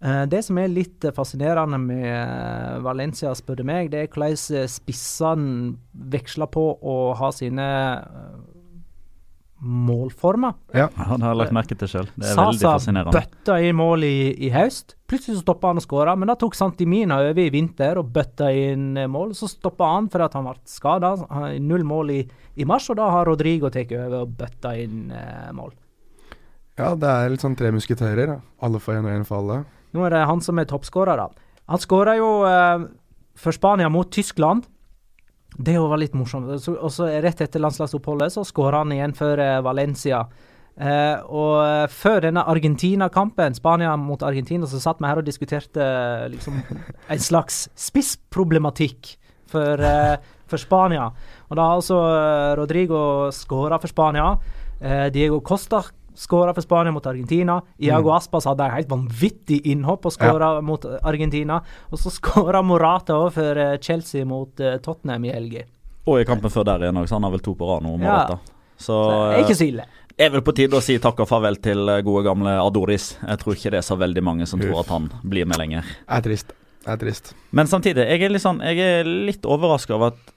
Eh, 0.00 0.22
det 0.32 0.40
som 0.46 0.56
er 0.56 0.70
litt 0.72 1.04
eh, 1.04 1.12
fascinerende 1.12 1.76
med 1.80 2.06
eh, 2.08 2.78
Valencia, 2.84 3.34
spør 3.36 3.60
du 3.60 3.66
meg, 3.68 3.90
det 3.92 4.06
er 4.06 4.08
hvordan 4.08 4.70
spissene 4.72 5.74
veksler 5.92 6.48
på 6.48 6.64
å 6.80 6.96
ha 7.18 7.28
sine 7.36 7.66
målformer. 9.60 10.54
Ja, 10.72 10.86
han 10.96 11.20
har 11.20 11.34
lagt 11.36 11.52
merke 11.52 11.76
til 11.76 11.90
sjøl. 11.90 12.06
Det 12.14 12.30
er 12.30 12.38
veldig 12.38 12.62
Sasa 12.62 12.70
fascinerende. 12.78 13.12
bøtta 13.12 13.58
inn 13.60 13.76
mål 13.76 14.06
i, 14.08 14.14
i 14.46 14.48
høst. 14.54 14.94
Plutselig 15.10 15.36
så 15.36 15.42
stoppa 15.44 15.68
han 15.68 15.82
å 15.82 15.84
skåre, 15.84 16.14
men 16.16 16.30
da 16.32 16.36
tok 16.40 16.56
Santimina 16.56 17.18
over 17.20 17.42
i 17.42 17.50
vinter 17.52 18.00
og 18.00 18.08
bøtta 18.14 18.48
inn 18.56 18.94
mål. 19.12 19.34
Så 19.36 19.50
stoppa 19.52 19.90
han 19.92 20.08
fordi 20.08 20.26
at 20.30 20.38
han 20.38 20.48
ble 20.48 20.56
skada. 20.64 21.10
Null 21.60 21.84
mål 21.84 22.14
i, 22.14 22.22
i 22.56 22.64
mars, 22.68 22.88
og 22.88 22.96
da 23.02 23.10
har 23.12 23.28
Rodrigo 23.28 23.68
tatt 23.68 23.92
over 23.92 24.22
og 24.22 24.32
bøtta 24.40 24.72
inn 24.80 25.12
eh, 25.12 25.50
mål. 25.60 25.76
Ja, 26.80 26.94
det 26.96 27.12
er 27.12 27.34
litt 27.34 27.44
sånn 27.44 27.58
tre 27.60 27.68
musketerer. 27.76 28.38
Alle 28.64 28.80
får 28.80 29.02
én 29.02 29.10
og 29.10 29.18
én 29.18 29.28
for 29.28 29.42
alle. 29.42 29.60
Nå 29.96 30.04
er 30.06 30.14
det 30.14 30.26
han 30.30 30.42
som 30.44 30.58
er 30.60 30.68
toppskårer, 30.70 31.18
da. 31.20 31.30
Han 31.70 31.82
skåra 31.82 32.16
jo 32.18 32.30
eh, 32.46 32.84
for 33.38 33.56
Spania 33.56 33.88
mot 33.92 34.10
Tyskland. 34.12 34.66
Det 35.58 35.76
var 35.78 35.98
litt 36.00 36.14
morsomt. 36.14 36.50
Og 36.50 36.92
så 36.94 37.08
rett 37.22 37.42
etter 37.42 37.62
landslagsoppholdet 37.62 38.34
så 38.34 38.46
skåra 38.46 38.84
han 38.84 38.94
igjen 38.94 39.14
for 39.18 39.40
eh, 39.42 39.58
Valencia. 39.64 40.24
Eh, 40.80 41.16
og 41.28 41.56
eh, 41.60 41.86
før 41.92 42.22
denne 42.24 42.44
Argentina-kampen, 42.48 43.56
Spania 43.58 43.92
mot 44.00 44.22
Argentina, 44.24 44.68
så 44.68 44.80
satt 44.80 45.02
vi 45.02 45.10
her 45.10 45.20
og 45.20 45.26
diskuterte 45.26 45.84
eh, 45.84 46.28
liksom 46.32 46.60
en 47.12 47.22
slags 47.22 47.66
spissproblematikk 47.78 49.14
for, 49.50 49.82
eh, 49.84 50.16
for 50.48 50.62
Spania. 50.62 51.10
Og 51.50 51.58
da 51.58 51.66
har 51.66 51.80
altså 51.80 52.00
Rodrigo 52.60 53.02
skåra 53.34 53.80
for 53.82 53.90
Spania. 53.90 54.32
Diego 55.12 55.42
Costa 55.44 55.82
skåra 56.20 56.52
for 56.56 56.64
Spania 56.64 56.92
mot 56.92 57.06
Argentina. 57.08 57.58
Iago 57.80 58.12
Aspas 58.12 58.44
hadde 58.50 58.66
et 58.66 58.74
helt 58.76 58.90
vanvittig 58.92 59.60
innhopp 59.72 60.04
og 60.10 60.12
skåra 60.14 60.52
mot 60.64 60.84
Argentina. 61.00 61.60
Og 61.90 62.00
så 62.02 62.12
skåra 62.18 62.60
Morata 62.66 63.16
òg 63.16 63.32
for 63.38 63.60
eh, 63.64 63.78
Chelsea 63.80 64.26
mot 64.28 64.60
eh, 64.60 64.76
Tottenham 64.84 65.24
i 65.24 65.32
helga. 65.34 65.64
Og 66.08 66.20
i 66.22 66.26
kampen 66.28 66.52
før 66.52 66.66
der 66.68 66.86
igjen 66.86 67.00
òg, 67.00 67.08
så 67.08 67.16
han 67.18 67.26
har 67.28 67.32
vel 67.36 67.44
to 67.44 67.54
på 67.56 67.68
rad 67.68 67.84
nå. 67.86 67.96
Ja. 67.98 68.04
Morata. 68.04 68.38
Så 68.80 68.96
Det 69.10 69.34
er 69.38 69.42
ikke 69.44 69.58
så 69.58 69.66
ille. 69.68 69.84
det 70.16 70.24
er 70.24 70.30
vel 70.32 70.42
på 70.44 70.54
tide 70.56 70.76
å 70.78 70.80
si 70.84 70.94
takk 71.00 71.18
og 71.20 71.28
farvel 71.28 71.56
til 71.60 71.88
eh, 71.92 72.00
gode 72.04 72.24
gamle 72.28 72.54
Adoris. 72.62 73.14
Jeg 73.20 73.40
tror 73.42 73.56
ikke 73.56 73.72
det 73.76 73.80
er 73.82 73.86
så 73.88 73.96
veldig 74.00 74.22
mange 74.24 74.48
som 74.48 74.60
tror 74.60 74.80
at 74.84 74.92
han 74.92 75.08
blir 75.24 75.48
med 75.48 75.60
lenger. 75.60 75.88
Det 76.04 76.16
er 76.20 76.24
trist. 76.28 76.52
Det 76.80 76.92
er 76.94 77.00
trist. 77.02 77.34
Men 77.52 77.68
samtidig, 77.68 78.06
jeg 78.08 78.22
er 78.24 78.32
litt 78.32 78.40
sånn 78.40 78.62
Jeg 78.64 78.78
er 78.80 79.08
litt 79.28 79.44
overraska 79.44 79.92
over 79.98 80.14
at 80.14 80.30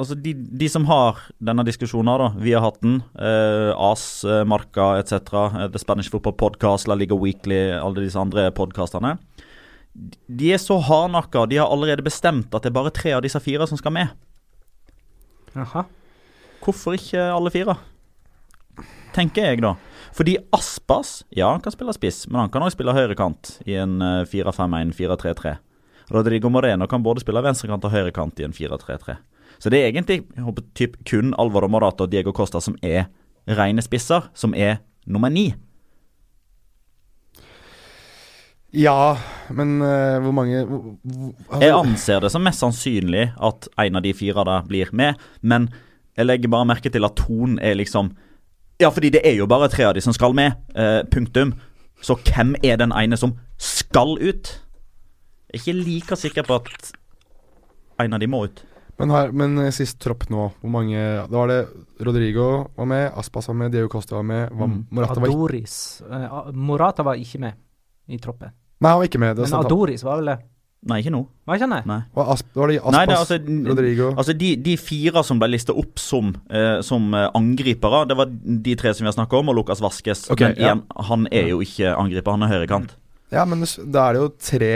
Altså, 0.00 0.16
de, 0.16 0.32
de 0.32 0.68
som 0.72 0.86
har 0.88 1.18
denne 1.44 1.64
diskusjonen, 1.68 2.08
da, 2.22 2.28
vi 2.40 2.54
har 2.56 2.64
hatt 2.64 2.78
den, 2.80 3.02
eh, 3.20 3.70
AS, 3.76 4.24
eh, 4.24 4.46
Marka 4.48 4.94
etc., 4.96 5.42
eh, 5.44 5.66
The 5.74 5.82
Spanish 5.82 6.08
Football 6.12 6.38
Podcast, 6.40 6.88
La 6.88 6.96
Liga 6.96 7.18
Weekly, 7.18 7.58
alle 7.76 8.06
disse 8.06 8.16
andre 8.16 8.46
podkastene 8.56 9.18
De 10.24 10.52
er 10.54 10.62
så 10.62 10.78
hardnakka, 10.80 11.44
de 11.50 11.58
har 11.60 11.68
allerede 11.68 12.06
bestemt 12.06 12.54
at 12.54 12.64
det 12.64 12.70
er 12.70 12.78
bare 12.78 12.94
tre 12.96 13.12
av 13.18 13.24
disse 13.26 13.40
fire 13.44 13.66
som 13.68 13.76
skal 13.76 13.92
med. 13.92 14.14
Aha. 15.58 15.84
Hvorfor 16.64 16.96
ikke 16.96 17.20
alle 17.34 17.52
fire? 17.52 17.76
Tenker 19.12 19.50
jeg, 19.50 19.60
da. 19.64 19.74
Fordi 20.16 20.36
Aspas 20.54 21.24
ja, 21.34 21.50
han 21.50 21.60
kan 21.60 21.74
spille 21.74 21.92
spiss, 21.94 22.24
men 22.30 22.44
han 22.44 22.52
kan 22.54 22.62
også 22.62 22.78
spille 22.78 22.94
høyrekant 22.94 23.58
i 23.66 23.76
en 23.82 23.98
eh, 24.00 24.22
4-5-1, 24.30 24.94
4-3-3. 24.96 25.56
Rodrigo 26.10 26.50
Moreno 26.50 26.88
kan 26.90 27.02
både 27.02 27.22
spille 27.22 27.42
venstrekant 27.44 27.84
og 27.86 27.92
høyrekant 27.94 28.40
i 28.40 28.46
en 28.48 28.54
4-3-3. 28.56 29.18
Så 29.60 29.70
det 29.72 29.82
er 29.82 29.90
egentlig 29.90 30.22
håper, 30.40 30.64
typ, 30.74 30.96
kun 31.08 31.34
Alvaro 31.38 31.68
Morata 31.68 32.06
og 32.06 32.12
Diego 32.12 32.32
Costa 32.32 32.62
som 32.64 32.78
er 32.82 33.10
rene 33.48 33.82
spisser, 33.84 34.30
som 34.34 34.54
er 34.56 34.80
nummer 35.06 35.32
ni. 35.32 35.50
Ja, 38.72 39.18
men 39.50 39.80
uh, 39.82 40.22
hvor 40.22 40.32
mange 40.32 40.62
hvor, 40.62 40.82
hvor, 41.02 41.32
altså, 41.48 41.60
Jeg 41.66 41.74
anser 41.74 42.20
det 42.22 42.30
som 42.30 42.44
mest 42.46 42.62
sannsynlig 42.62 43.24
at 43.34 43.66
en 43.82 43.98
av 43.98 44.04
de 44.04 44.12
fire 44.14 44.44
der 44.46 44.68
blir 44.68 44.92
med, 44.94 45.18
men 45.42 45.68
jeg 46.16 46.26
legger 46.26 46.52
bare 46.52 46.68
merke 46.70 46.92
til 46.92 47.04
at 47.04 47.18
tonen 47.18 47.58
er 47.58 47.74
liksom 47.74 48.12
Ja, 48.80 48.88
fordi 48.88 49.10
det 49.10 49.20
er 49.26 49.34
jo 49.34 49.46
bare 49.50 49.68
tre 49.68 49.88
av 49.88 49.94
de 49.94 50.00
som 50.00 50.14
skal 50.16 50.32
med. 50.32 50.54
Uh, 50.72 51.02
punktum. 51.12 51.52
Så 52.00 52.14
hvem 52.16 52.54
er 52.64 52.78
den 52.80 52.94
ene 52.96 53.16
som 53.16 53.34
skal 53.58 54.16
ut? 54.16 54.54
Jeg 55.50 55.58
er 55.58 55.60
ikke 55.60 55.82
like 55.84 56.16
sikker 56.16 56.46
på 56.46 56.56
at 56.62 56.92
en 58.00 58.14
av 58.16 58.20
de 58.22 58.28
må 58.30 58.44
ut. 58.46 58.62
Men, 59.00 59.10
her, 59.16 59.32
men 59.32 59.58
eh, 59.64 59.70
sist 59.74 59.98
tropp 60.02 60.28
nå, 60.30 60.50
hvor 60.60 60.70
mange 60.70 60.96
Da 61.30 61.32
var 61.40 61.48
det 61.50 61.60
Rodrigo 62.04 62.46
var 62.76 62.86
med, 62.86 63.10
Aspas 63.20 63.48
var 63.50 63.56
med, 63.56 63.72
Diego 63.72 63.88
Costa 63.92 64.16
var 64.18 64.22
med, 64.28 64.50
var, 64.52 64.68
Mm. 64.70 64.86
Morata 64.90 65.20
var 65.20 65.28
Adoris 65.32 65.74
Var 66.06 66.28
A- 66.30 66.52
Morata 66.52 67.02
var 67.06 67.14
ikke 67.20 67.40
med 67.40 67.54
i 68.08 68.18
troppen. 68.18 68.50
Nei, 68.80 68.90
han 68.90 68.98
var 68.98 69.06
ikke 69.06 69.20
med. 69.20 69.36
Det 69.36 69.44
Men 69.44 69.50
sant, 69.52 69.66
Adoris 69.68 70.02
var 70.04 70.16
vel 70.22 70.30
det? 70.32 70.38
Nei, 70.88 70.96
ikke 71.02 71.10
nå. 71.12 71.18
Var 71.46 71.58
ikke 71.58 71.66
han 71.68 71.74
det? 71.76 71.86
Nei. 71.86 71.98
var, 72.16 72.30
Asp, 72.32 72.46
var 72.56 72.70
det 72.70 72.78
Aspas, 72.80 72.92
Nei, 72.96 73.02
det 73.06 73.16
altså- 73.18 73.66
Rodrigo 73.68 74.06
Altså 74.16 74.32
De, 74.38 74.48
de 74.56 74.76
fire 74.80 75.22
som 75.28 75.38
ble 75.38 75.48
lista 75.52 75.74
opp 75.76 75.98
som, 76.00 76.30
eh, 76.50 76.80
som 76.80 77.12
eh, 77.14 77.28
angripere, 77.36 78.06
det 78.08 78.16
var 78.16 78.26
de 78.32 78.74
tre 78.80 78.94
som 78.94 79.04
vi 79.04 79.10
har 79.12 79.16
snakka 79.18 79.36
om, 79.38 79.48
og 79.52 79.56
Lucas 79.60 79.80
Vasques. 79.84 80.30
Okay, 80.30 80.48
Men 80.48 80.56
ja. 80.56 80.64
igjen, 80.64 80.82
han 81.10 81.26
er 81.30 81.48
jo 81.52 81.60
ikke 81.60 81.92
angriper, 81.96 82.30
han 82.32 82.42
er 82.48 82.54
høyrekant. 82.54 82.96
Ja, 83.30 83.44
men 83.44 83.60
da 83.92 84.08
er 84.08 84.12
det 84.14 84.22
jo 84.22 84.28
tre 84.40 84.72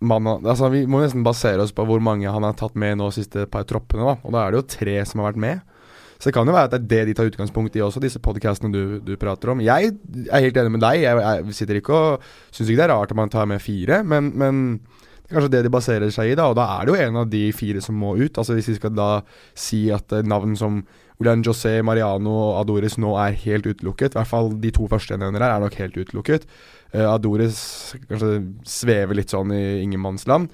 mann 0.00 0.28
Altså 0.28 0.70
Vi 0.72 0.84
må 0.86 1.00
nesten 1.02 1.24
basere 1.26 1.64
oss 1.64 1.74
på 1.74 1.86
hvor 1.88 2.02
mange 2.02 2.30
han 2.30 2.46
har 2.46 2.54
tatt 2.58 2.76
med 2.78 2.98
nå 3.00 3.10
siste 3.14 3.46
par 3.50 3.66
troppene. 3.68 4.04
da 4.04 4.16
Og 4.22 4.34
da 4.34 4.44
er 4.44 4.52
det 4.52 4.60
jo 4.60 4.70
tre 4.76 4.96
som 5.08 5.22
har 5.22 5.32
vært 5.32 5.42
med. 5.46 5.74
Så 6.18 6.28
det 6.28 6.34
kan 6.34 6.48
jo 6.50 6.54
være 6.54 6.66
at 6.66 6.74
det 6.74 6.78
er 6.80 6.88
det 6.90 7.12
de 7.12 7.14
tar 7.14 7.28
utgangspunkt 7.30 7.76
i 7.78 7.82
også, 7.84 8.00
disse 8.02 8.18
podcastene 8.18 8.74
du, 8.74 8.98
du 8.98 9.14
prater 9.16 9.52
om. 9.52 9.60
Jeg 9.62 9.92
er 10.26 10.42
helt 10.42 10.56
enig 10.58 10.72
med 10.74 10.82
deg. 10.82 11.02
Jeg, 11.04 11.20
jeg 11.22 11.58
sitter 11.60 11.78
ikke 11.78 11.94
og 11.94 12.24
syns 12.50 12.66
ikke 12.66 12.80
det 12.80 12.86
er 12.88 12.94
rart 12.94 13.12
at 13.14 13.20
man 13.20 13.30
tar 13.30 13.46
med 13.46 13.62
fire, 13.62 14.00
men, 14.02 14.32
men 14.34 14.64
det 14.82 15.30
er 15.30 15.36
kanskje 15.36 15.52
det 15.52 15.62
de 15.68 15.70
baserer 15.70 16.10
seg 16.10 16.32
i, 16.32 16.36
da. 16.38 16.48
Og 16.50 16.56
da 16.58 16.66
er 16.74 16.88
det 16.88 16.94
jo 16.94 17.04
en 17.04 17.20
av 17.22 17.30
de 17.30 17.44
fire 17.54 17.82
som 17.84 17.98
må 18.00 18.16
ut. 18.18 18.34
Altså 18.34 18.56
Hvis 18.56 18.72
vi 18.72 18.78
skal 18.80 18.96
da 18.98 19.08
si 19.54 19.84
at 19.94 20.10
eh, 20.16 20.26
navn 20.26 20.58
som 20.58 20.82
Julian 21.18 21.42
José, 21.42 21.80
Mariano 21.82 22.30
og 22.30 22.60
Adoris 22.60 22.94
nå 23.00 23.16
er 23.18 23.36
helt 23.42 23.66
utelukket, 23.66 24.14
i 24.14 24.20
hvert 24.20 24.30
fall 24.30 24.52
de 24.62 24.70
to 24.74 24.86
første 24.90 25.14
jeg 25.14 25.22
nevner 25.22 25.42
her, 25.42 25.56
er 25.56 25.64
nok 25.64 25.78
helt 25.80 25.98
utelukket. 25.98 26.46
Uh, 26.94 27.08
Adoris 27.10 27.58
kanskje 28.06 28.38
svever 28.68 29.18
litt 29.18 29.34
sånn 29.34 29.52
i 29.54 29.62
ingenmannsland. 29.82 30.52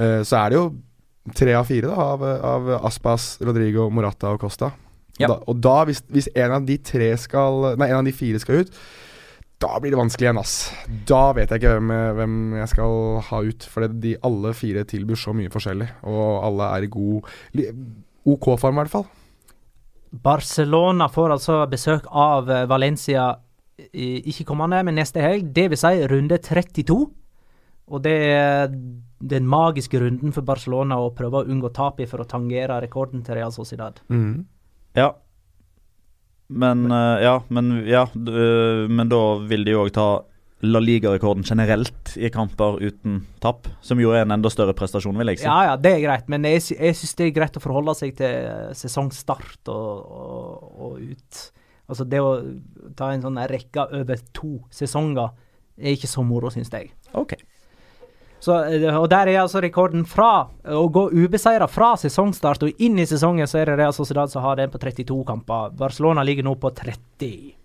Uh, 0.00 0.22
så 0.24 0.40
er 0.40 0.52
det 0.52 0.60
jo 0.60 0.66
tre 1.36 1.56
av 1.58 1.68
fire 1.68 1.90
da, 1.90 2.08
av, 2.14 2.24
av 2.24 2.70
Aspas, 2.88 3.34
Rodrigo, 3.44 3.90
Morata 3.92 4.32
og 4.32 4.40
Costa. 4.46 4.72
Ja. 5.20 5.30
Da, 5.32 5.40
og 5.48 5.60
da 5.64 5.82
hvis, 5.88 6.00
hvis 6.12 6.30
en 6.36 6.54
av 6.58 6.64
de 6.68 6.76
tre 6.84 7.08
skal 7.16 7.72
Nei, 7.80 7.88
en 7.88 8.02
av 8.02 8.08
de 8.08 8.12
fire 8.12 8.40
skal 8.40 8.64
ut, 8.64 8.80
da 9.64 9.78
blir 9.80 9.94
det 9.94 10.00
vanskelig 10.00 10.26
igjen, 10.26 10.40
ass. 10.40 10.56
Da 11.08 11.30
vet 11.36 11.52
jeg 11.52 11.62
ikke 11.62 11.76
hvem, 11.78 11.92
hvem 12.18 12.34
jeg 12.58 12.72
skal 12.74 12.96
ha 13.24 13.38
ut. 13.46 13.68
For 13.72 13.88
de 13.88 14.12
alle 14.28 14.52
fire 14.56 14.84
tilbyr 14.88 15.16
så 15.20 15.32
mye 15.36 15.52
forskjellig, 15.52 15.88
og 16.04 16.24
alle 16.44 16.72
er 16.76 16.84
i 16.84 16.90
god 16.92 17.30
OK 18.28 18.50
form, 18.60 18.76
i 18.76 18.84
hvert 18.84 18.92
fall. 18.92 19.06
Barcelona 20.22 21.08
får 21.12 21.36
altså 21.36 21.58
besøk 21.70 22.06
av 22.10 22.50
eh, 22.50 22.66
Valencia 22.70 23.34
ikke 23.76 24.46
kommende, 24.48 24.78
men 24.86 24.96
neste 24.96 25.20
helg. 25.20 25.50
Det 25.52 25.66
vil 25.68 25.78
si 25.78 26.06
runde 26.08 26.38
32. 26.40 26.96
Og 27.86 28.02
det 28.02 28.14
er 28.32 28.70
den 28.72 29.46
magiske 29.48 30.00
runden 30.00 30.32
for 30.34 30.46
Barcelona 30.46 30.98
å 31.00 31.12
prøve 31.14 31.42
å 31.42 31.48
unngå 31.48 31.70
tap 31.76 32.00
i 32.00 32.06
for 32.08 32.22
å 32.22 32.28
tangere 32.28 32.80
rekorden 32.82 33.22
til 33.24 33.38
Real 33.38 33.52
Sociedad. 33.54 34.00
Ja. 34.96 35.12
Men 36.48 36.86
eh, 36.90 37.22
Ja, 37.24 37.36
men, 37.48 37.76
ja, 37.86 38.06
øh, 38.14 38.86
men 38.90 39.08
da 39.10 39.22
vil 39.50 39.64
de 39.66 39.76
òg 39.76 39.92
ta 39.94 40.08
La 40.64 40.80
Liga-rekorden 40.80 41.44
generelt 41.44 42.14
i 42.16 42.30
kamper 42.32 42.78
uten 42.80 43.18
tap, 43.44 43.66
som 43.84 44.00
jo 44.00 44.14
er 44.16 44.24
en 44.24 44.32
enda 44.38 44.48
større 44.52 44.72
prestasjon, 44.76 45.16
vil 45.20 45.34
jeg 45.34 45.42
si. 45.42 45.48
Ja, 45.48 45.58
ja, 45.68 45.74
det 45.76 45.92
er 45.92 46.04
greit, 46.06 46.30
men 46.32 46.46
jeg, 46.48 46.62
jeg 46.72 46.96
syns 46.96 47.12
det 47.18 47.26
er 47.26 47.34
greit 47.36 47.58
å 47.58 47.62
forholde 47.62 47.92
seg 47.98 48.14
til 48.16 48.38
eh, 48.48 48.70
sesongstart 48.76 49.68
og, 49.72 50.14
og, 50.22 50.70
og 50.86 51.02
ut. 51.12 51.42
Altså 51.86 52.06
det 52.08 52.22
å 52.24 52.30
ta 52.96 53.10
en 53.12 53.26
sånn 53.26 53.42
rekke 53.52 53.84
over 54.00 54.22
to 54.34 54.56
sesonger 54.74 55.36
er 55.76 55.92
ikke 55.92 56.08
så 56.08 56.24
moro, 56.24 56.48
syns 56.50 56.72
jeg. 56.72 56.88
Ok. 57.12 57.36
Så, 58.40 58.56
eh, 58.64 58.88
og 58.96 59.10
der 59.12 59.28
er 59.28 59.42
altså 59.42 59.60
rekorden 59.60 60.06
fra 60.08 60.48
å 60.64 60.86
gå 60.92 61.08
ubeseira 61.12 61.68
fra 61.68 61.94
sesongstart 62.00 62.64
og 62.66 62.82
inn 62.82 62.96
i 63.00 63.06
sesongen, 63.08 63.48
så 63.48 63.60
er 63.60 63.70
det 63.70 63.78
Real 63.80 63.94
Sociedad 63.96 64.32
som 64.32 64.44
har 64.44 64.56
den 64.60 64.72
på 64.72 64.80
32 64.80 65.20
kamper. 65.28 65.76
Barcelona 65.76 66.24
ligger 66.24 66.46
nå 66.46 66.56
på 66.60 66.72
30. 66.76 67.55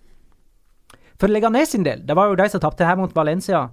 For 1.21 1.29
Leganes 1.29 1.75
sin 1.75 1.85
del, 1.85 2.01
det 2.01 2.17
var 2.17 2.31
jo 2.31 2.37
de 2.39 2.49
som 2.49 2.61
tapte 2.63 2.87
her 2.87 2.97
mot 2.97 3.13
Valencia. 3.13 3.67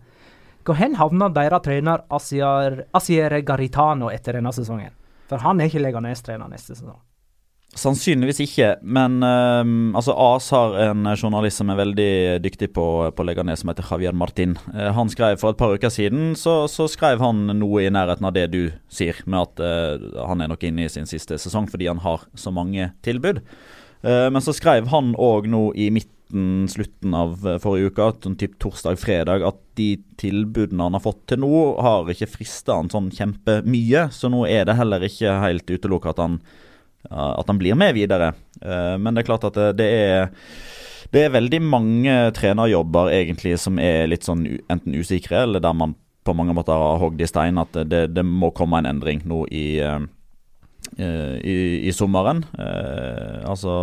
Hvor 0.68 0.76
hen 0.76 0.99
havna 1.01 1.30
deres 1.32 1.64
trener 1.64 2.03
Asier, 2.12 3.38
Garitano 3.40 4.11
etter 4.12 4.36
denne 4.36 4.53
sesongen? 4.53 4.92
For 5.30 5.40
han 5.40 5.61
er 5.61 5.70
ikke 5.70 5.80
Leganes-trener 5.80 6.51
neste 6.51 6.76
sesong. 6.76 6.99
Sannsynligvis 7.76 8.40
ikke, 8.40 8.68
men 8.80 9.18
ehm, 9.24 9.94
altså 9.96 10.14
AS 10.16 10.46
har 10.57 10.76
en 10.86 11.09
journalist 11.12 11.61
som 11.61 11.68
er 11.68 11.78
veldig 11.80 12.12
dyktig 12.44 12.70
på, 12.76 12.84
på 13.12 13.26
Leganes, 13.28 13.61
som 13.61 13.72
heter 13.72 13.84
Javier 13.92 14.16
Martin. 14.16 14.57
Uh, 14.72 14.88
han 14.96 15.12
skrev 15.12 15.36
For 15.40 15.53
et 15.53 15.61
par 15.61 15.72
uker 15.76 15.92
siden 15.92 16.32
så, 16.36 16.62
så 16.68 16.88
skrev 16.88 17.20
han 17.20 17.46
noe 17.61 17.84
i 17.84 17.92
nærheten 17.92 18.28
av 18.28 18.36
det 18.36 18.46
du 18.53 18.62
sier, 18.92 19.20
med 19.28 19.44
at 19.44 19.64
uh, 19.64 20.24
han 20.30 20.44
er 20.44 20.53
nok 20.53 20.64
inne 20.64 20.84
i 20.84 20.92
sin 20.92 21.09
siste 21.09 21.36
sesong 21.40 21.68
fordi 21.68 21.90
han 21.92 22.01
har 22.05 22.24
så 22.36 22.53
mange 22.53 22.90
tilbud. 23.05 23.40
Uh, 24.01 24.28
men 24.32 24.40
så 24.44 24.57
skrev 24.57 24.88
han 24.92 25.12
òg 25.16 25.49
nå 25.53 25.68
i 25.76 25.90
midten, 25.92 26.17
slutten 26.68 27.14
av 27.16 27.46
eh, 27.46 27.58
forrige 27.62 27.92
uke, 27.92 28.08
sånn 28.22 28.36
typ 28.40 28.58
torsdag-fredag, 28.62 29.44
at 29.48 29.60
de 29.78 29.90
tilbudene 30.20 30.88
han 30.88 30.96
har 30.98 31.04
fått 31.04 31.24
til 31.30 31.42
nå, 31.42 31.52
har 31.80 32.10
ikke 32.12 32.30
frista 32.30 32.76
han 32.78 32.90
sånn 32.92 33.10
kjempemye. 33.14 34.08
Så 34.14 34.30
nå 34.32 34.44
er 34.48 34.66
det 34.68 34.76
heller 34.78 35.04
ikke 35.08 35.38
helt 35.44 35.70
utelukket 35.70 36.24
at 36.24 36.40
at 37.08 37.46
han 37.46 37.58
blir 37.60 37.76
med 37.78 37.94
videre. 37.94 38.32
Eh, 38.60 38.96
men 38.98 39.14
det 39.14 39.22
er 39.22 39.28
klart 39.30 39.46
at 39.48 39.56
det, 39.56 39.70
det 39.78 39.88
er 39.88 40.28
det 41.08 41.22
er 41.24 41.32
veldig 41.32 41.60
mange 41.64 42.14
trenerjobber 42.36 43.08
egentlig 43.14 43.54
som 43.62 43.78
er 43.80 44.10
litt 44.10 44.26
sånn 44.26 44.42
enten 44.68 44.96
usikre, 44.98 45.46
eller 45.46 45.62
der 45.64 45.72
man 45.72 45.94
på 46.26 46.34
mange 46.36 46.52
måter 46.52 46.76
har 46.76 46.98
hogd 47.00 47.22
i 47.24 47.28
stein 47.30 47.56
at 47.56 47.72
det, 47.88 48.02
det 48.12 48.24
må 48.26 48.50
komme 48.52 48.82
en 48.82 48.90
endring 48.90 49.22
nå 49.24 49.46
i, 49.48 49.78
eh, 49.80 50.02
i, 51.40 51.56
i 51.88 51.94
sommeren. 51.96 52.44
Altså 53.48 53.78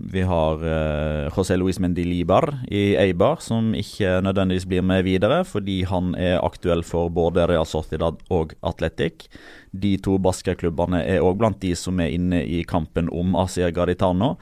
vi 0.00 0.22
har 0.22 0.62
eh, 0.62 1.28
José 1.34 1.56
Luis 1.58 1.78
Mendilibar 1.82 2.46
i 2.70 2.94
Eibar, 2.96 3.40
som 3.42 3.72
ikke 3.74 4.20
nødvendigvis 4.22 4.66
blir 4.70 4.84
med 4.86 5.02
videre, 5.02 5.42
fordi 5.44 5.80
han 5.90 6.12
er 6.14 6.38
aktuell 6.38 6.84
for 6.86 7.10
både 7.10 7.48
Real 7.50 7.66
Sociedad 7.66 8.20
og 8.30 8.54
Atletic. 8.62 9.26
De 9.74 9.96
to 9.98 10.14
basketklubbene 10.22 11.02
er 11.02 11.24
òg 11.26 11.40
blant 11.42 11.58
de 11.62 11.74
som 11.76 11.98
er 11.98 12.14
inne 12.14 12.44
i 12.46 12.62
kampen 12.68 13.10
om 13.10 13.34
Asia 13.42 13.72
Garitano. 13.74 14.36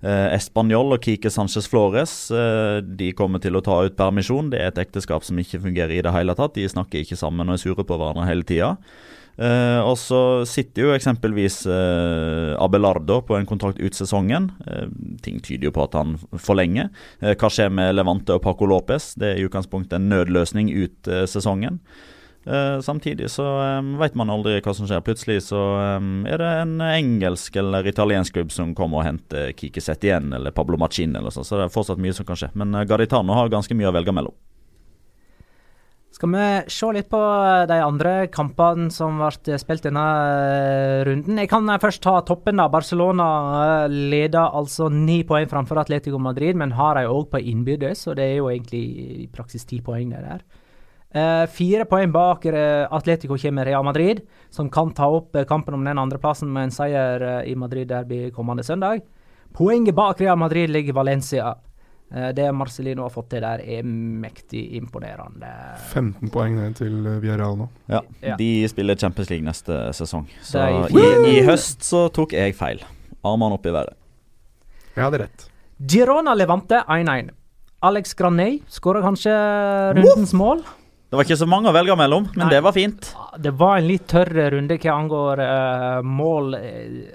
Eh, 0.00 0.28
Español 0.32 0.94
og 0.94 1.02
Kike 1.04 1.28
Sanchez 1.28 1.66
Flores 1.68 2.30
eh, 2.30 2.78
de 2.80 3.10
kommer 3.12 3.42
til 3.42 3.58
å 3.58 3.64
ta 3.66 3.82
ut 3.84 3.98
permisjon. 3.98 4.48
Det 4.54 4.62
er 4.62 4.70
et 4.70 4.84
ekteskap 4.86 5.26
som 5.26 5.42
ikke 5.42 5.60
fungerer 5.66 5.98
i 5.98 6.04
det 6.06 6.14
hele 6.14 6.38
tatt. 6.38 6.54
De 6.54 6.70
snakker 6.70 7.02
ikke 7.02 7.18
sammen 7.18 7.50
og 7.50 7.58
er 7.58 7.64
sure 7.66 7.84
på 7.84 7.98
hverandre 7.98 8.30
hele 8.30 8.46
tida. 8.46 8.76
Eh, 9.40 9.80
og 9.80 9.96
så 9.96 10.44
sitter 10.44 10.84
jo 10.84 10.92
eksempelvis 10.92 11.62
uh, 11.64 12.60
Abelardo 12.60 13.22
på 13.24 13.38
en 13.38 13.48
kontrakt 13.48 13.80
ut 13.80 13.96
sesongen. 13.96 14.50
Uh, 14.66 14.90
ting 15.24 15.40
tyder 15.40 15.70
jo 15.70 15.74
på 15.76 15.86
at 15.86 15.96
han 15.96 16.18
forlenger. 16.36 16.90
Hva 17.20 17.48
skjer 17.52 17.72
med 17.72 17.94
Levante 17.96 18.36
og 18.36 18.44
Paco 18.44 18.68
Lopez? 18.68 19.14
Det 19.16 19.32
er 19.32 19.40
i 19.40 19.46
utgangspunktet 19.48 19.96
en 19.96 20.10
nødløsning 20.12 20.72
ut 20.76 21.08
sesongen. 21.30 21.80
Samtidig 22.80 23.26
så 23.28 23.44
um, 23.44 23.90
vet 24.00 24.14
man 24.16 24.30
aldri 24.32 24.54
hva 24.64 24.72
som 24.74 24.86
skjer. 24.88 25.02
Plutselig 25.04 25.42
så 25.44 25.60
um, 26.00 26.22
er 26.24 26.40
det 26.40 26.48
en 26.62 26.80
engelsk 26.86 27.58
eller 27.60 27.86
italiensk 27.86 28.38
klubb 28.38 28.54
som 28.54 28.72
kommer 28.76 29.02
og 29.02 29.06
henter 29.10 29.52
Kike 29.58 29.82
Setien 29.84 30.32
eller 30.36 30.54
Pablo 30.56 30.80
Machin 30.80 31.12
eller 31.20 31.34
sånn, 31.34 31.44
så 31.44 31.60
det 31.60 31.66
er 31.66 31.74
fortsatt 31.74 32.00
mye 32.00 32.16
som 32.16 32.28
kan 32.28 32.40
skje. 32.40 32.48
Men 32.56 32.72
Garitano 32.88 33.36
har 33.36 33.52
ganske 33.52 33.76
mye 33.76 33.92
å 33.92 33.94
velge 33.94 34.16
mellom. 34.16 34.36
Skal 36.20 36.34
vi 36.34 36.48
se 36.68 36.88
litt 36.92 37.06
på 37.08 37.18
de 37.64 37.76
andre 37.80 38.10
kampene 38.28 38.90
som 38.92 39.22
ble 39.22 39.56
spilt 39.56 39.86
denne 39.86 40.02
eh, 40.04 40.98
runden? 41.08 41.38
Jeg 41.40 41.48
kan 41.48 41.64
eh, 41.72 41.78
først 41.80 42.02
ta 42.04 42.18
toppen. 42.28 42.58
da. 42.60 42.66
Barcelona 42.68 43.28
eh, 43.86 43.94
leder 44.12 44.52
altså 44.52 44.90
ni 44.92 45.22
poeng 45.24 45.48
framfor 45.48 45.80
Atletico 45.80 46.20
Madrid, 46.20 46.58
men 46.60 46.74
har 46.76 46.98
de 47.00 47.06
òg 47.08 47.30
på 47.32 47.40
innbyrdes, 47.40 48.02
så 48.04 48.12
det 48.18 48.26
er 48.26 48.36
jo 48.36 48.50
egentlig 48.50 48.82
i 49.14 49.30
praksis 49.32 49.64
ti 49.64 49.80
poeng 49.80 50.12
det 50.12 50.20
der. 50.26 50.44
Fire 51.50 51.88
poeng 51.88 52.12
bak 52.12 52.44
Atletico 52.46 53.40
kommer 53.40 53.66
Real 53.66 53.82
Madrid, 53.82 54.20
som 54.52 54.68
kan 54.70 54.92
ta 54.94 55.08
opp 55.10 55.40
kampen 55.48 55.74
om 55.74 55.88
den 55.88 55.98
andreplassen 55.98 56.52
med 56.52 56.68
en 56.68 56.76
seier 56.76 57.24
i 57.48 57.56
Madrid-derby 57.58 58.28
kommende 58.36 58.62
søndag. 58.62 59.00
Poenget 59.56 59.96
bak 59.96 60.20
Real 60.20 60.38
Madrid 60.38 60.68
ligger 60.70 61.00
Valencia. 61.00 61.56
Eh, 62.10 62.28
det 62.34 62.48
Marcelino 62.56 63.04
har 63.06 63.12
fått 63.14 63.28
til 63.34 63.44
der, 63.44 63.62
er 63.62 63.84
mektig 63.86 64.64
imponerende. 64.78 65.50
15 65.92 66.30
poeng 66.34 66.56
ned 66.58 66.74
til 66.80 66.96
eh, 67.06 67.20
Villarreal 67.22 67.58
nå. 67.60 67.68
Ja, 67.92 68.00
Ja. 68.32 68.36
De 68.40 68.50
spiller 68.70 68.98
Champions 68.98 69.30
League 69.30 69.46
neste 69.46 69.78
sesong. 69.94 70.26
Så 70.42 70.64
i, 70.90 71.04
i 71.36 71.36
høst 71.46 71.86
så 71.86 72.08
tok 72.14 72.34
jeg 72.34 72.56
feil. 72.58 72.82
Armene 73.22 73.54
opp 73.58 73.66
i 73.68 73.74
været. 73.74 73.94
Jeg 74.96 75.04
hadde 75.04 75.22
rett. 75.22 75.46
Girona 75.80 76.34
Levante 76.34 76.82
1-1. 76.88 77.30
Alex 77.82 78.12
Graney 78.18 78.58
skåra 78.68 79.00
kanskje 79.04 79.32
rundens 79.96 80.34
mål. 80.36 80.64
Det 81.10 81.18
var 81.18 81.26
ikke 81.26 81.40
så 81.40 81.46
mange 81.50 81.66
å 81.66 81.74
velge 81.74 81.94
mellom, 81.98 82.28
men 82.36 82.44
Nei. 82.44 82.48
det 82.54 82.58
var 82.62 82.74
fint. 82.76 83.08
Det 83.42 83.50
var 83.58 83.80
en 83.80 83.86
litt 83.88 84.04
tørr 84.12 84.30
runde 84.54 84.76
hva 84.78 84.92
angår 84.94 85.40
uh, 85.42 86.02
mål. 86.06 86.54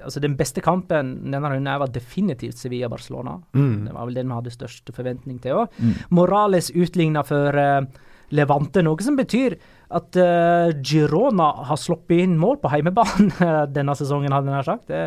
Altså 0.04 0.20
Den 0.20 0.34
beste 0.36 0.60
kampen 0.64 1.14
denne 1.24 1.52
runden 1.54 1.80
var 1.80 1.93
definitivt 1.96 2.60
Sevilla-Barcelona. 2.60 3.38
Mm. 3.56 3.86
Det 3.86 3.93
var 3.96 4.10
vel 4.10 4.18
den 4.20 4.34
vi 4.34 4.39
hadde 4.41 4.52
størst 4.52 4.91
forventning 4.98 5.38
til 5.39 5.62
òg. 5.62 5.80
Morales 6.12 6.74
utligna 6.76 7.24
for 7.24 7.56
uh, 7.56 7.88
Levante, 8.36 8.84
noe 8.84 9.06
som 9.06 9.16
betyr 9.16 9.56
at 9.96 10.18
uh, 10.20 10.74
Girona 10.84 11.52
har 11.70 11.80
sluppet 11.80 12.26
inn 12.26 12.36
mål 12.41 12.60
på 12.60 12.72
heimebane 12.74 13.54
denne 13.78 13.96
sesongen, 13.96 14.34
hadde 14.36 14.52
jeg 14.52 14.58
nær 14.58 14.68
sagt. 14.68 14.89
Det 14.91 15.04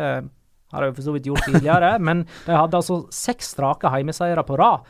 har 0.73 0.85
jeg 0.85 0.95
for 0.95 1.05
så 1.05 1.13
vidt 1.13 1.29
gjort 1.29 1.45
tidligere, 1.45 1.91
men 2.09 2.23
de 2.47 2.57
hadde 2.57 2.81
altså 2.81 3.03
seks 3.13 3.53
strake 3.53 3.93
heimeseiere 3.93 4.45
på 4.47 4.57
rad, 4.57 4.89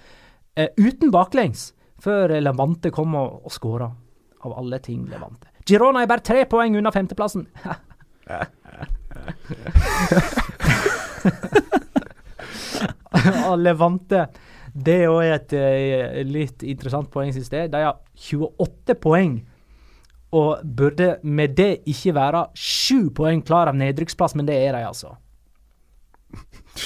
uh, 0.56 0.70
uten 0.80 1.12
baklengs, 1.12 1.74
før 2.04 2.36
Levante 2.42 2.92
kom 2.96 3.16
og, 3.20 3.42
og 3.46 3.52
skåra. 3.54 3.90
Av 4.40 4.54
alle 4.56 4.80
ting 4.80 5.04
Levante. 5.12 5.50
Girona 5.68 6.02
er 6.02 6.10
bare 6.10 6.24
tre 6.26 6.46
poeng 6.50 6.78
unna 6.80 6.92
femteplassen. 6.96 7.48
Levante 13.60 14.28
Det 14.74 14.96
er 14.96 15.04
jo 15.08 15.20
et 15.20 15.54
eh, 15.58 16.22
litt 16.26 16.64
interessant 16.64 17.10
poeng, 17.12 17.34
synes 17.36 17.52
jeg. 17.52 17.72
De 17.74 17.84
har 17.84 17.98
28 18.16 18.96
poeng. 19.02 19.40
Og 20.38 20.62
burde 20.64 21.18
med 21.26 21.56
det 21.58 21.82
ikke 21.90 22.14
være 22.16 22.46
sju 22.54 23.10
poeng 23.18 23.42
klar 23.46 23.68
av 23.72 23.76
nedrykksplass, 23.80 24.36
men 24.38 24.46
det 24.48 24.58
er 24.62 24.78
de 24.78 24.86
altså. 24.86 25.16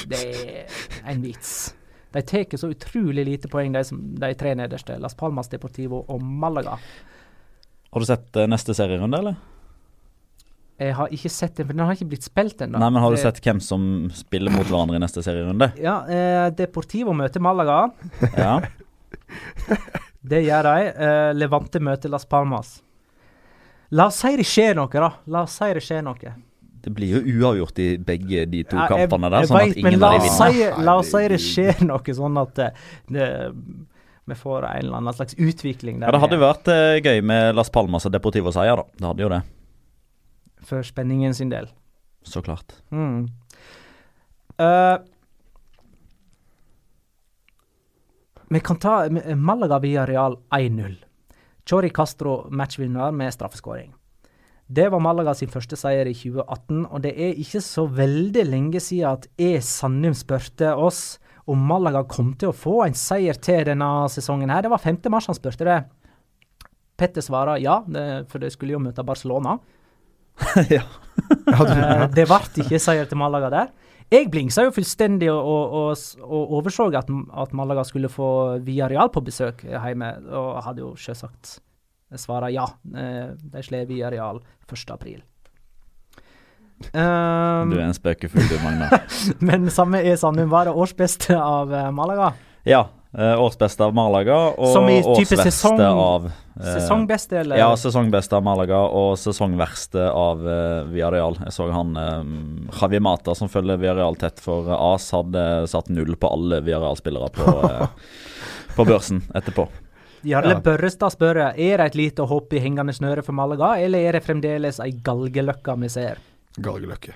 Det 0.09 0.23
er 0.23 0.65
en 1.11 1.21
vits. 1.23 1.75
De 2.13 2.21
tar 2.21 2.57
så 2.57 2.69
utrolig 2.69 3.25
lite 3.25 3.49
poeng, 3.49 3.73
de, 3.73 3.83
som, 3.87 3.99
de 4.21 4.29
tre 4.37 4.53
nederste. 4.57 4.99
Las 5.01 5.17
Palmas, 5.17 5.49
Deportivo 5.49 6.03
og 6.07 6.21
Malaga. 6.21 6.77
Har 7.93 8.03
du 8.03 8.09
sett 8.09 8.37
eh, 8.37 8.49
neste 8.49 8.75
serierunde, 8.77 9.19
eller? 9.19 9.41
Jeg 10.81 10.95
har 10.97 11.11
ikke 11.13 11.29
sett 11.29 11.57
den, 11.57 11.67
for 11.69 11.77
den 11.77 11.85
har 11.85 11.93
ikke 11.95 12.09
blitt 12.11 12.25
spilt 12.25 12.61
ennå. 12.65 12.79
Nei, 12.81 12.89
men 12.93 13.03
har 13.03 13.13
du 13.13 13.19
sett 13.21 13.41
hvem 13.45 13.59
som 13.61 13.83
spiller 14.17 14.53
mot 14.53 14.65
hverandre 14.65 14.97
i 14.97 15.03
neste 15.03 15.21
serierunde? 15.25 15.69
Ja, 15.81 15.99
eh, 16.09 16.47
Deportivo 16.57 17.13
møter 17.17 17.43
Malaga. 17.43 17.83
Ja. 18.33 18.55
Det 20.23 20.39
gjør 20.45 20.63
de. 20.69 20.89
Eh, 21.03 21.29
Levante 21.35 21.81
møter 21.83 22.11
Las 22.11 22.25
Palmas. 22.29 22.77
La 23.93 24.07
oss 24.09 24.21
si 24.23 24.31
det 24.39 24.45
skjer 24.47 24.77
noe, 24.79 24.89
da. 24.89 25.09
La 25.29 25.43
oss 25.45 25.57
si 25.59 25.67
det 25.75 25.83
skjer 25.83 26.01
noe. 26.05 26.33
Det 26.83 26.91
blir 26.91 27.13
jo 27.15 27.21
uavgjort 27.39 27.79
i 27.79 27.87
begge 27.97 28.43
de 28.51 28.63
to 28.67 28.75
Ja, 28.75 28.87
jeg- 28.89 29.07
kampene 29.07 29.29
der, 29.31 29.39
jeg 29.45 29.47
sånn 29.49 29.57
vet, 29.61 29.69
at 29.77 29.83
men 29.83 29.93
ingen 29.93 29.99
la 30.01 30.07
av 30.07 30.19
de 30.19 30.29
vinner. 30.29 30.83
la 30.83 30.95
oss 30.99 31.11
si 31.13 31.27
det 31.31 31.39
skjer 31.39 31.81
noe 31.87 32.15
sånn 32.17 32.39
at 32.41 32.53
det, 32.59 32.69
det, 33.15 33.27
vi 34.27 34.35
får 34.35 34.65
en 34.67 34.79
eller 34.85 34.97
annen 34.97 35.13
slags 35.15 35.35
utvikling 35.35 35.99
der. 36.01 36.07
Ja, 36.07 36.11
Det 36.11 36.21
hadde 36.25 36.37
jo 36.37 36.43
vært 36.43 36.67
uh, 36.67 36.99
gøy 37.03 37.21
med 37.23 37.55
Las 37.55 37.69
Palmas 37.69 38.05
og 38.05 38.11
Deportivo 38.11 38.51
seier, 38.51 38.75
da. 38.75 38.83
Det 38.99 39.07
hadde 39.07 39.23
jo 39.25 39.29
det. 39.31 39.41
For 40.63 40.83
spenningen 40.83 41.33
sin 41.35 41.49
del. 41.51 41.67
Så 42.23 42.41
klart. 42.43 42.75
Mm. 42.91 43.27
Uh, 44.59 44.97
vi 48.49 48.59
kan 48.59 48.77
ta 48.79 49.05
eh, 49.05 49.35
Malaga 49.35 49.79
via 49.79 50.05
Real 50.05 50.37
1-0. 50.51 50.95
Chori 51.69 51.89
Castro 51.89 52.47
matchvinner 52.51 53.11
med 53.11 53.33
straffeskåring. 53.33 53.93
Det 54.67 54.87
var 54.89 55.01
Malaga 55.03 55.33
sin 55.35 55.51
første 55.51 55.77
seier 55.77 56.07
i 56.07 56.15
2018, 56.15 56.85
og 56.87 57.01
det 57.03 57.11
er 57.19 57.39
ikke 57.41 57.59
så 57.61 57.83
veldig 57.91 58.45
lenge 58.47 58.79
siden 58.81 59.11
at 59.11 59.27
E. 59.37 59.57
Sandum 59.61 60.15
spurte 60.15 60.71
oss 60.79 61.19
om 61.49 61.59
Malaga 61.67 62.05
kom 62.07 62.31
til 62.39 62.53
å 62.53 62.55
få 62.55 62.79
en 62.85 62.95
seier 62.95 63.35
til 63.35 63.65
denne 63.67 63.89
sesongen. 64.09 64.49
her. 64.49 64.63
Det 64.63 64.71
var 64.71 64.79
5. 64.79 65.01
mars 65.11 65.27
han 65.27 65.35
spurte 65.35 65.67
det. 65.67 65.79
Petter 66.97 67.21
svarer 67.25 67.59
ja, 67.59 67.81
det, 67.87 68.29
for 68.31 68.39
de 68.39 68.49
skulle 68.53 68.77
jo 68.77 68.79
møte 68.79 69.03
Barcelona. 69.03 69.57
ja. 70.71 70.85
Eh, 71.19 72.05
det 72.15 72.25
ble 72.29 72.39
ikke 72.63 72.79
seier 72.79 73.09
til 73.09 73.19
Malaga 73.19 73.51
der. 73.51 73.73
Jeg 74.13 74.29
blingsa 74.31 74.63
jo 74.67 74.73
fullstendig 74.75 75.29
og, 75.31 75.43
og, 75.43 75.73
og, 75.73 76.23
og 76.23 76.55
overså 76.59 76.87
at, 76.95 77.09
at 77.43 77.53
Malaga 77.57 77.83
skulle 77.87 78.11
få 78.11 78.59
Villarreal 78.63 79.11
på 79.11 79.23
besøk 79.25 79.63
hjemme, 79.65 80.15
og 80.31 80.63
hadde 80.63 80.83
jo 80.85 80.93
selvsagt 80.99 81.59
svara 82.19 82.49
ja. 82.53 82.65
Eh, 82.95 83.33
De 83.37 83.63
slår 83.63 83.91
areal 84.07 84.41
1. 84.69 84.91
april. 84.93 85.21
Um, 86.93 87.69
Du 87.71 87.77
er 87.79 87.85
en 87.87 87.95
spøkefugl, 87.95 88.47
du, 88.49 88.57
Magna. 88.63 88.89
men 89.47 89.69
samme 89.71 90.01
er 90.03 90.17
Sandum. 90.19 90.49
Var 90.51 90.67
det 90.67 90.73
årsbeste 90.75 91.37
av 91.39 91.71
eh, 91.73 91.91
Malaga? 91.95 92.33
Ja. 92.67 92.85
eh, 93.15 93.37
årsbeste 93.39 93.85
av 93.85 93.93
Malaga 93.95 94.35
og 94.57 94.65
årsverste 95.13 95.47
sesong- 95.47 95.79
av 95.83 96.25
eh, 96.27 96.65
Sesongbeste, 96.75 97.37
eller? 97.39 97.57
Ja, 97.61 97.69
sesongbeste 97.79 98.35
av 98.35 98.43
Malaga 98.43 98.81
og 98.89 99.15
sesongverste 99.21 100.09
av 100.11 100.43
eh, 100.47 100.83
Villarreal. 100.91 101.39
Jeg 101.45 101.55
så 101.55 101.69
han 101.71 101.95
eh, 101.99 102.19
Javi 102.81 102.99
Mata, 103.03 103.35
som 103.37 103.51
følger 103.51 103.79
Villarreal 103.79 104.19
tett 104.19 104.43
for 104.43 104.67
eh, 104.67 104.75
AS, 104.91 105.07
hadde 105.15 105.45
satt 105.71 105.89
null 105.93 106.17
på 106.19 106.33
alle 106.35 106.59
Villarreal-spillere 106.67 107.31
på, 107.37 107.47
eh, 107.69 107.87
på 108.77 108.87
børsen 108.91 109.23
etterpå. 109.39 109.69
Ja. 110.23 110.41
Børrestad 110.63 111.11
spør 111.15 111.41
er 111.51 111.77
det 111.81 111.85
et 111.91 111.95
lite 111.99 112.25
hopp 112.29 112.53
i 112.53 112.61
hengende 112.63 112.93
snøre 112.95 113.23
for 113.25 113.35
Malaga, 113.35 113.73
eller 113.83 113.99
er 114.07 114.17
det 114.17 114.23
fremdeles 114.25 114.79
ei 114.83 114.91
galgeløkke 115.03 115.75
vi 115.81 115.89
ser? 115.91 116.21
Galgeløkke. 116.63 117.13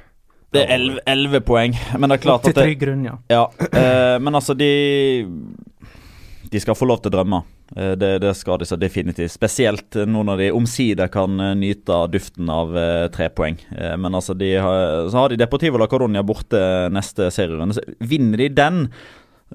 Det 0.53 0.63
er 0.63 0.79
elleve- 1.05 1.43
poeng, 1.43 1.73
men 1.99 2.09
det 2.09 2.17
er 2.19 2.23
klart 2.23 2.43
Til 2.43 2.53
at 2.53 2.55
det, 2.55 2.63
trygg 2.63 2.79
grunn, 2.79 3.03
ja. 3.05 3.17
Ja, 3.29 3.43
eh, 3.67 4.17
men 4.23 4.33
altså 4.39 4.55
de 4.57 4.71
De 6.49 6.59
skal 6.63 6.75
få 6.79 6.87
lov 6.87 7.01
til 7.03 7.11
å 7.11 7.15
drømme. 7.17 7.41
Eh, 7.75 7.91
det, 7.99 8.21
det 8.23 8.31
skal 8.39 8.61
de 8.61 8.65
så 8.69 8.77
definitivt. 8.79 9.33
Spesielt 9.33 9.97
eh, 9.99 10.05
nå 10.07 10.21
når 10.23 10.37
de 10.45 10.51
omsider 10.55 11.09
kan 11.11 11.35
eh, 11.43 11.53
nyte 11.59 11.97
duften 12.13 12.47
av 12.49 12.71
eh, 12.79 13.07
tre 13.11 13.27
poeng. 13.35 13.57
Eh, 13.75 13.97
men 13.99 14.15
altså 14.15 14.31
de 14.39 14.53
har, 14.55 15.09
så 15.11 15.19
har 15.25 15.29
de 15.33 15.41
Deportivo 15.41 15.77
la 15.81 15.89
Coronia 15.91 16.23
borte 16.23 16.61
neste 16.95 17.27
serierunde. 17.35 17.83
Vinner 17.99 18.37
de 18.45 18.47
den 18.55 18.79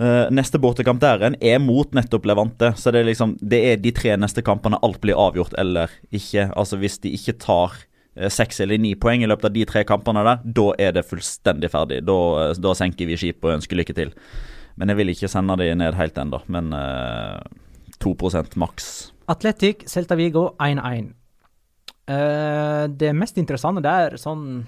eh, 0.00 0.26
Neste 0.34 0.60
bortekamp 0.62 1.00
der 1.02 1.22
en 1.28 1.36
er 1.40 1.58
mot 1.62 1.90
nettopp 1.94 2.26
Levante. 2.28 2.72
Så 2.76 2.92
det 2.92 3.02
er 3.02 3.10
liksom 3.10 3.36
Det 3.40 3.62
er 3.72 3.80
de 3.80 3.92
tre 3.92 4.16
neste 4.16 4.44
kampene 4.44 4.80
alt 4.82 5.00
blir 5.00 5.18
avgjort 5.18 5.56
eller 5.58 5.90
ikke. 6.10 6.50
Altså 6.56 6.78
Hvis 6.80 7.00
de 7.02 7.14
ikke 7.16 7.38
tar 7.38 7.80
seks 8.12 8.30
seks 8.36 8.60
eller 8.60 8.76
ni 8.76 8.90
poeng 8.94 9.22
i 9.24 9.26
løpet 9.26 9.46
av 9.48 9.52
de 9.54 9.62
tre 9.64 9.82
kampene 9.88 10.20
der, 10.26 10.42
da 10.44 10.66
er 10.76 10.90
det 10.92 11.06
fullstendig 11.08 11.70
ferdig. 11.72 12.02
Da, 12.04 12.16
uh, 12.52 12.58
da 12.60 12.74
senker 12.76 13.08
vi 13.08 13.16
skipet 13.16 13.46
og 13.46 13.54
ønsker 13.54 13.78
lykke 13.78 13.94
til. 13.96 14.12
Men 14.76 14.92
jeg 14.92 15.00
vil 15.00 15.12
ikke 15.12 15.30
sende 15.32 15.56
de 15.60 15.70
ned 15.76 15.96
helt 15.96 16.18
ennå. 16.18 16.40
Men 16.52 16.72
eh, 16.76 17.40
2 18.02 18.14
maks. 18.56 19.12
Atletic, 19.28 19.84
Celta 19.86 20.16
Vigo 20.18 20.54
1-1. 20.58 21.12
Eh, 22.08 22.84
det 22.88 23.12
mest 23.14 23.38
interessante 23.38 23.82
der, 23.84 24.16
sånn 24.20 24.64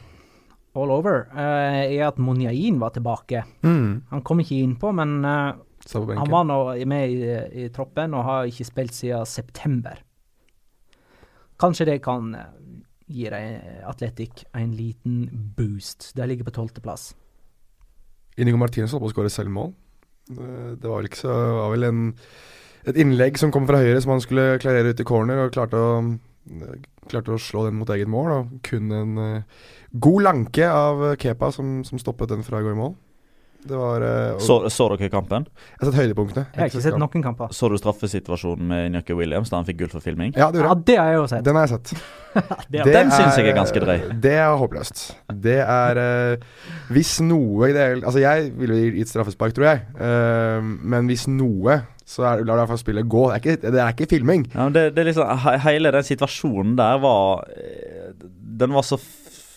all 0.75 0.91
over, 0.95 1.29
uh, 1.35 1.85
er 1.85 2.09
at 2.09 2.19
Monjain 2.19 2.81
var 2.83 2.95
tilbake. 2.95 3.45
Mm. 3.63 4.05
Han 4.11 4.25
kom 4.27 4.43
ikke 4.43 4.59
innpå, 4.63 4.91
men 4.97 5.21
uh, 5.25 5.55
han 5.93 6.33
var 6.33 6.47
nå 6.49 6.59
med 6.89 7.13
i, 7.13 7.31
i 7.65 7.69
troppen 7.75 8.17
og 8.17 8.25
har 8.27 8.51
ikke 8.51 8.67
spilt 8.67 8.97
siden 8.97 9.29
september. 9.29 10.01
Kanskje 11.61 11.87
det 11.87 12.01
kan 12.05 12.33
eh, 12.35 12.49
gi 13.07 13.29
deg 13.31 13.85
Atletic 13.87 14.47
en 14.57 14.73
liten 14.75 15.29
boost. 15.57 16.11
De 16.17 16.27
ligger 16.27 16.49
på 16.49 16.55
tolvteplass. 16.57 17.13
Inigo 18.41 18.59
Martinez 18.59 18.95
holdt 18.95 19.05
på 19.05 19.13
å 19.13 19.15
skåre 19.15 19.33
selvmål. 19.33 19.75
Det, 20.25 20.51
det 20.81 20.89
var 20.89 21.03
vel 21.03 21.11
ikke 21.11 21.21
så 21.21 21.35
var 21.35 21.75
vel 21.75 21.87
en, 21.91 22.05
et 22.89 22.99
innlegg 22.99 23.39
som 23.39 23.53
kom 23.55 23.69
fra 23.69 23.83
høyre 23.83 24.01
som 24.03 24.15
han 24.17 24.25
skulle 24.25 24.57
klarere 24.63 24.95
ut 24.95 25.03
i 25.05 25.07
corner, 25.07 25.45
og 25.45 25.55
klarte 25.55 25.79
å, 25.79 25.91
klarte 27.11 27.35
å 27.35 27.41
slå 27.41 27.67
den 27.69 27.79
mot 27.79 27.91
eget 27.95 28.11
mål. 28.11 28.33
Og 28.39 28.53
kun 28.67 28.93
en 28.95 29.17
uh, 29.21 29.65
god 29.95 30.27
lanke 30.29 30.69
av 30.69 31.11
eh, 31.11 31.17
Kepa 31.21 31.53
som, 31.55 31.81
som 31.87 32.01
stoppet 32.01 32.33
den 32.33 32.45
fra 32.47 32.61
å 32.61 32.67
gå 32.67 32.75
i 32.75 32.79
mål. 32.79 32.95
Det 33.65 33.77
var 33.81 34.03
uh, 34.05 34.39
Så, 34.45 34.59
så 34.69 34.91
dere 34.93 35.09
kampen? 35.09 35.47
Jeg 35.49 35.79
har 35.81 35.89
sett 35.89 35.97
høydepunktene. 36.03 36.43
Jeg 36.53 36.61
har 36.61 36.69
ikke 36.69 36.83
sett 36.85 36.99
noen 37.01 37.25
kamper. 37.25 37.55
Så 37.57 37.71
du 37.73 37.79
straffesituasjonen 37.81 38.67
med 38.69 38.91
Inyaki 38.91 39.17
Williams 39.17 39.49
da 39.49 39.57
han 39.57 39.69
fikk 39.69 39.79
gull 39.81 39.93
for 39.95 40.05
filming? 40.05 40.35
Ja, 40.37 40.51
det 40.53 40.61
Ja, 40.67 40.75
det 40.77 40.99
har 41.01 41.09
jeg 41.15 41.17
jo 41.23 41.25
sett. 41.33 41.47
Den 41.47 41.57
har 41.57 41.65
jeg 41.65 41.79
sett. 41.79 41.95
Det 42.75 42.81
er- 42.83 42.89
Den 42.91 43.13
synes 43.15 43.37
jeg 43.39 43.47
er 43.47 43.57
ganske 43.57 43.81
drøy. 43.81 43.99
Det 44.21 44.33
er 44.43 44.57
håpløst. 44.59 45.03
Det 45.47 45.61
er 45.63 46.01
uh, 46.03 46.47
Hvis 46.93 47.15
noe 47.25 47.71
det 47.73 47.81
er, 47.81 48.01
Altså, 48.03 48.21
jeg 48.21 48.51
ville 48.59 48.81
gitt 48.99 49.13
straffespark, 49.13 49.55
tror 49.57 49.69
jeg. 49.71 49.85
Men 50.83 51.07
hvis 51.09 51.29
noe, 51.31 51.79
så 52.05 52.25
er, 52.29 52.43
lar 52.45 52.55
du 52.55 52.59
i 52.59 52.63
hvert 52.63 52.73
fall 52.75 52.81
spillet 52.83 53.09
gå. 53.09 53.25
Det 53.31 53.35
er 53.35 53.43
ikke, 53.43 53.73
det 53.73 53.81
er 53.81 53.93
ikke 53.95 54.09
filming. 54.11 54.43
Ja, 54.55 54.65
men 54.67 54.75
det, 54.77 54.83
det 54.97 55.07
liksom, 55.09 55.29
he- 55.45 55.59
Hele 55.65 55.93
den 55.95 56.05
situasjonen 56.05 56.75
der 56.77 56.99
var 57.01 57.45
eh, 57.57 58.11
Den 58.61 58.75
var 58.77 58.85
så 58.85 58.99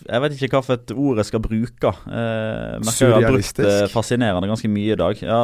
Jeg 0.07 0.21
vet 0.23 0.37
ikke 0.37 0.55
hva 0.55 0.61
for 0.63 0.77
et 0.77 0.91
ord 0.93 1.17
jeg 1.19 1.25
skal 1.27 1.41
bruke. 1.43 1.91
Eh, 2.07 2.77
surrealistisk. 2.87 3.01
jeg 3.01 3.11
har 3.17 3.33
brukt 3.33 3.59
eh, 3.65 3.89
fascinerende 3.91 4.47
ganske 4.47 4.69
mye 4.71 4.93
i 4.93 4.99
dag. 5.01 5.23
Ja, 5.25 5.39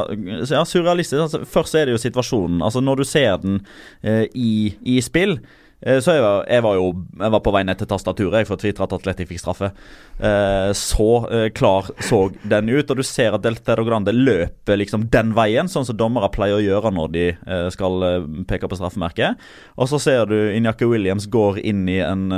ja 0.54 0.64
surrealistisk. 0.70 1.20
Altså, 1.26 1.42
først 1.50 1.76
er 1.76 1.90
det 1.90 1.98
jo 1.98 2.04
situasjonen. 2.06 2.62
Altså 2.64 2.80
Når 2.86 3.02
du 3.02 3.04
ser 3.10 3.36
den 3.44 3.60
eh, 4.04 4.28
i, 4.36 4.54
i 4.96 5.00
spill 5.04 5.40
så 5.84 6.16
jeg 6.16 6.24
var, 6.24 6.46
jeg 6.48 6.64
var 6.64 6.78
jo 6.78 6.86
jeg 7.20 7.34
var 7.36 7.42
på 7.44 7.52
vei 7.54 7.64
ned 7.68 7.80
til 7.80 7.90
tastaturet 7.92 8.42
jeg 8.42 8.48
for 8.48 8.56
å 8.56 8.62
tvitre 8.62 8.86
at 8.86 8.96
Atletic 8.96 9.30
fikk 9.30 9.42
straffe. 9.42 9.70
Eh, 10.18 10.70
så 10.78 11.10
eh, 11.28 11.48
klar 11.56 11.90
så 12.04 12.22
den 12.48 12.72
ut, 12.72 12.90
og 12.90 13.00
du 13.00 13.04
ser 13.06 13.36
at 13.36 13.44
Del 13.44 13.58
Tedo 13.60 13.86
Grande 13.88 14.14
løper 14.16 14.80
liksom 14.80 15.08
den 15.14 15.34
veien, 15.38 15.70
sånn 15.72 15.88
som 15.88 15.98
dommere 16.00 16.32
pleier 16.34 16.60
å 16.60 16.64
gjøre 16.64 16.94
når 16.96 17.14
de 17.14 17.26
eh, 17.34 17.68
skal 17.76 18.08
eh, 18.08 18.28
peke 18.50 18.70
på 18.72 18.80
straffemerket. 18.80 19.40
Og 19.78 19.92
så 19.92 20.00
ser 20.02 20.28
du 20.32 20.38
Injaki 20.54 20.88
Williams 20.90 21.28
går 21.32 21.60
inn 21.64 21.86
i 21.92 22.00
en 22.04 22.30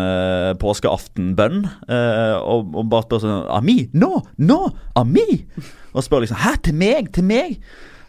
påskeaftenbønn 0.62 1.66
eh, 1.66 2.38
og, 2.40 2.72
og 2.76 2.88
bare 2.92 3.08
spør 3.08 3.24
sånn 3.24 3.50
Ami? 3.56 3.78
Nå! 3.96 4.12
Nå! 4.42 4.62
Ami! 5.00 5.28
Og 5.94 6.04
spør 6.04 6.26
liksom 6.26 6.42
Hæ, 6.42 6.56
til 6.66 6.78
meg? 6.80 7.12
Til 7.16 7.28
meg? 7.28 7.60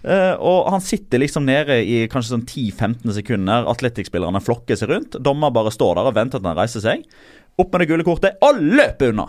Eh, 0.07 0.35
og 0.39 0.69
han 0.71 0.83
sitter 0.85 1.19
liksom 1.19 1.47
nede 1.49 1.81
i 1.83 2.05
kanskje 2.11 2.37
sånn 2.37 2.45
10-15 2.47 3.17
sekunder. 3.19 3.67
Atletic-spillerne 3.73 4.43
flokker 4.45 4.79
seg 4.79 4.93
rundt. 4.93 5.19
Dommer 5.23 5.55
bare 5.55 5.73
står 5.75 5.99
der 5.99 6.11
og 6.11 6.15
venter 6.19 6.43
til 6.43 6.51
han 6.51 6.59
reiser 6.59 6.85
seg. 6.85 7.03
Opp 7.59 7.73
med 7.73 7.83
det 7.83 7.91
gule 7.91 8.07
kortet, 8.07 8.39
og 8.45 8.61
løper 8.61 9.15
unna! 9.15 9.27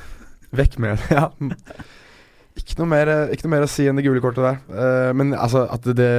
Vekk 0.58 0.76
med 0.82 0.98
det. 0.98 1.16
Ja. 1.16 1.30
Ikke 2.58 2.76
noe, 2.80 2.90
mer, 2.90 3.08
ikke 3.32 3.46
noe 3.46 3.54
mer 3.54 3.64
å 3.64 3.70
si 3.70 3.86
enn 3.88 3.96
det 3.96 4.04
gule 4.04 4.20
kortet 4.20 4.44
der. 4.44 4.58
Uh, 4.68 5.10
men 5.16 5.32
altså, 5.38 5.64
at 5.70 5.86
det, 5.86 5.96
det 6.02 6.10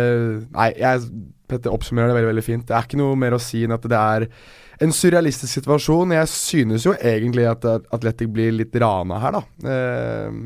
Nei, 0.55 0.71
jeg 0.79 1.05
Petter 1.51 1.73
oppsummerer 1.75 2.07
det 2.07 2.15
veldig 2.15 2.31
veldig 2.31 2.45
fint. 2.45 2.65
Det 2.67 2.75
er 2.77 2.87
ikke 2.87 2.99
noe 3.01 3.17
mer 3.19 3.35
å 3.35 3.41
si 3.43 3.65
enn 3.67 3.75
at 3.75 3.85
det 3.91 3.99
er 3.99 4.25
en 4.81 4.93
surrealistisk 4.95 5.59
situasjon. 5.59 6.15
Jeg 6.15 6.29
synes 6.31 6.87
jo 6.87 6.95
egentlig 6.95 7.45
at 7.49 7.67
at 7.67 7.89
Atletic 7.93 8.31
blir 8.33 8.55
litt 8.55 8.75
rana 8.81 9.19
her, 9.21 9.35
da. 9.35 9.73
Eh, 9.73 10.39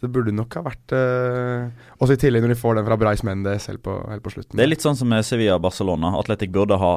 det 0.00 0.10
burde 0.12 0.32
nok 0.36 0.52
ha 0.58 0.62
vært 0.66 0.92
uh, 0.92 1.70
Også 2.04 2.16
i 2.16 2.20
tillegg 2.20 2.42
når 2.44 2.52
de 2.52 2.58
får 2.60 2.76
den 2.76 2.84
fra 2.88 2.98
Bryce 3.00 3.24
Mendes 3.24 3.66
helt 3.70 3.80
på, 3.84 3.94
helt 4.10 4.24
på 4.24 4.32
slutten. 4.34 4.58
Det 4.58 4.64
er 4.66 4.68
litt 4.68 4.84
sånn 4.84 4.98
som 4.98 5.08
med 5.08 5.24
Sevilla 5.24 5.56
og 5.56 5.64
Barcelona. 5.64 6.10
Atletic 6.20 6.52
burde 6.52 6.76
ha 6.82 6.94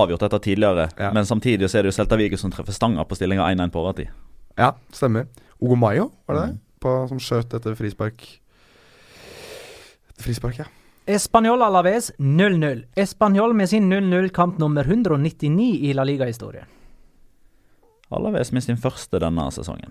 avgjort 0.00 0.24
dette 0.24 0.38
tidligere, 0.46 0.88
Ja. 0.96 1.10
men 1.12 1.26
samtidig 1.28 1.68
så 1.68 1.78
er 1.78 1.82
det 1.84 1.92
jo 1.92 1.96
Celta 1.98 2.16
Vigo 2.16 2.38
som 2.40 2.50
treffer 2.50 2.72
stanga 2.72 3.04
på 3.04 3.18
stillinga 3.18 3.44
1-1 3.52 3.70
på 3.74 3.82
overtid. 3.82 4.08
Ja, 4.56 4.72
stemmer. 4.92 5.26
Ogo 5.60 5.76
Mayo, 5.76 6.10
var 6.26 6.34
det 6.38 6.42
det? 6.46 6.54
Mm. 6.54 6.60
På, 6.80 6.94
som 7.10 7.20
skjøt 7.20 7.52
etter 7.58 7.76
frispark. 7.76 8.24
Etter 10.12 10.24
frispark, 10.24 10.62
ja. 10.64 10.64
Español 11.06 11.62
Alaves 11.62 12.12
0-0. 12.18 12.84
Español 12.96 13.52
med 13.52 13.68
sin 13.68 13.92
0-0-kamp 13.92 14.58
nummer 14.58 14.84
199 14.88 15.76
i 15.90 15.92
La 15.92 16.04
Liga-historien. 16.04 16.64
Alaves 18.12 18.52
med 18.52 18.62
sin 18.64 18.76
første 18.80 19.18
denne 19.22 19.48
sesongen. 19.54 19.90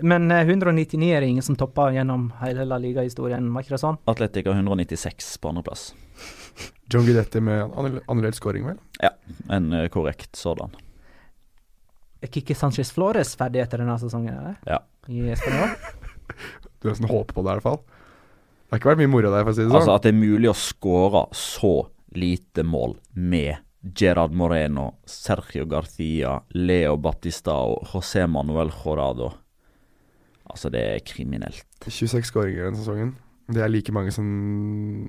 Men 0.00 0.30
eh, 0.32 0.46
199 0.46 1.10
er 1.12 1.20
det 1.20 1.28
ingen 1.34 1.44
som 1.44 1.56
topper 1.60 1.92
gjennom 1.96 2.30
hele 2.40 2.64
La 2.68 2.78
Liga-historien, 2.80 3.50
var 3.52 3.64
ikke 3.64 3.76
det 3.76 3.82
sånn? 3.82 3.98
Atletica 4.10 4.52
har 4.52 4.62
196 4.62 5.34
på 5.42 5.52
andreplass. 5.52 5.90
John 6.92 7.04
Guidetti 7.06 7.42
med 7.44 7.66
annerledes 7.74 8.40
skåring, 8.40 8.64
scoring, 8.64 8.70
vel? 8.72 9.12
En 9.52 9.72
eh, 9.72 9.88
korrekt 9.92 10.36
sådan. 10.40 10.72
Er 12.24 12.32
Kikki 12.32 12.56
Sanchez 12.56 12.92
Flores 12.94 13.34
ferdig 13.36 13.60
etter 13.64 13.82
denne 13.82 13.98
sesongen? 14.00 14.32
Eller? 14.38 14.56
Ja. 14.68 14.80
I 15.08 15.34
Español? 15.36 15.74
Du 16.84 16.90
nesten 16.90 17.08
håper 17.08 17.32
på 17.32 17.40
det, 17.40 17.48
i 17.48 17.56
hvert 17.56 17.64
fall. 17.64 17.78
Det 17.80 18.74
har 18.74 18.80
ikke 18.80 18.88
vært 18.90 18.98
mye 19.00 19.08
moro 19.08 19.30
der, 19.32 19.44
for 19.46 19.54
å 19.54 19.56
si 19.56 19.62
det 19.62 19.70
sånn. 19.70 19.76
Altså 19.78 19.92
At 19.94 20.04
det 20.04 20.10
er 20.12 20.18
mulig 20.18 20.50
å 20.50 20.56
skåre 20.58 21.22
så 21.32 21.70
lite 22.12 22.64
mål 22.68 22.98
med 23.16 23.62
Gerard 23.96 24.34
Moreno, 24.36 24.90
Sergio 25.08 25.64
Garcia, 25.68 26.34
Leo 26.56 26.98
Batistao, 27.00 27.78
José 27.88 28.26
Manuel 28.28 28.72
Jorado. 28.72 29.30
Altså, 30.50 30.70
det 30.72 30.82
er 30.82 31.04
kriminelt. 31.06 31.64
26 31.86 32.28
skåringer 32.28 32.68
denne 32.68 32.80
sesongen. 32.80 33.14
Det 33.44 33.60
er 33.60 33.68
like 33.68 33.92
mange 33.92 34.12
som, 34.12 34.24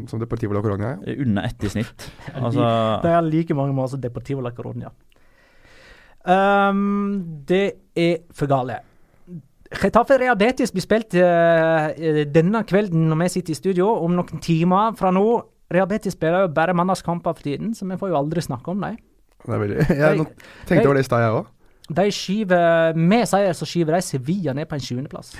som 0.09 0.19
Deportivo 0.19 0.55
la 0.55 0.61
Coronia. 0.63 0.97
Er 1.07 1.21
under 1.23 1.47
ett 1.47 1.63
i 1.63 1.71
snitt. 1.71 2.09
Altså 2.35 2.65
Det 3.03 3.11
er 3.11 3.21
like 3.29 3.55
mange 3.55 3.75
mål 3.75 3.89
som 3.93 4.01
Deportivo 4.01 4.43
La 4.43 4.51
Coronia. 4.51 4.91
Um, 6.25 7.43
det 7.47 7.65
er 7.95 8.17
for 8.33 8.49
gale. 8.49 8.79
Retafe 9.75 10.17
Reabetis 10.19 10.71
blir 10.73 10.83
spilt 10.83 11.15
uh, 11.19 11.91
denne 12.33 12.63
kvelden 12.67 13.07
når 13.09 13.21
vi 13.23 13.31
sitter 13.37 13.53
i 13.53 13.59
studio, 13.59 13.89
om 14.03 14.15
noen 14.17 14.41
timer 14.43 14.95
fra 14.99 15.13
nå. 15.15 15.25
Reabetis 15.71 16.13
spiller 16.17 16.45
jo 16.45 16.53
bare 16.53 16.75
mandagskamper 16.77 17.33
for 17.37 17.45
tiden, 17.45 17.73
så 17.73 17.87
vi 17.89 17.97
får 17.97 18.11
jo 18.11 18.19
aldri 18.19 18.43
snakke 18.43 18.73
om 18.73 18.83
dem. 18.83 18.97
Det 19.45 19.59
veldig, 19.61 19.85
jeg 20.01 20.25
tenkte 20.67 20.87
over 20.87 20.97
det 20.99 21.05
i 21.05 21.07
stad, 21.07 21.23
jeg 21.23 21.39
òg. 21.39 21.51
De 21.89 22.07
skyver 22.13 22.97
Med 22.97 23.27
seier 23.29 23.53
så 23.53 23.67
skyver 23.69 23.97
de 23.97 24.01
Sevilla 24.05 24.55
ned 24.57 24.69
på 24.69 24.77
en 24.77 24.83
sjuendeplass. 24.83 25.35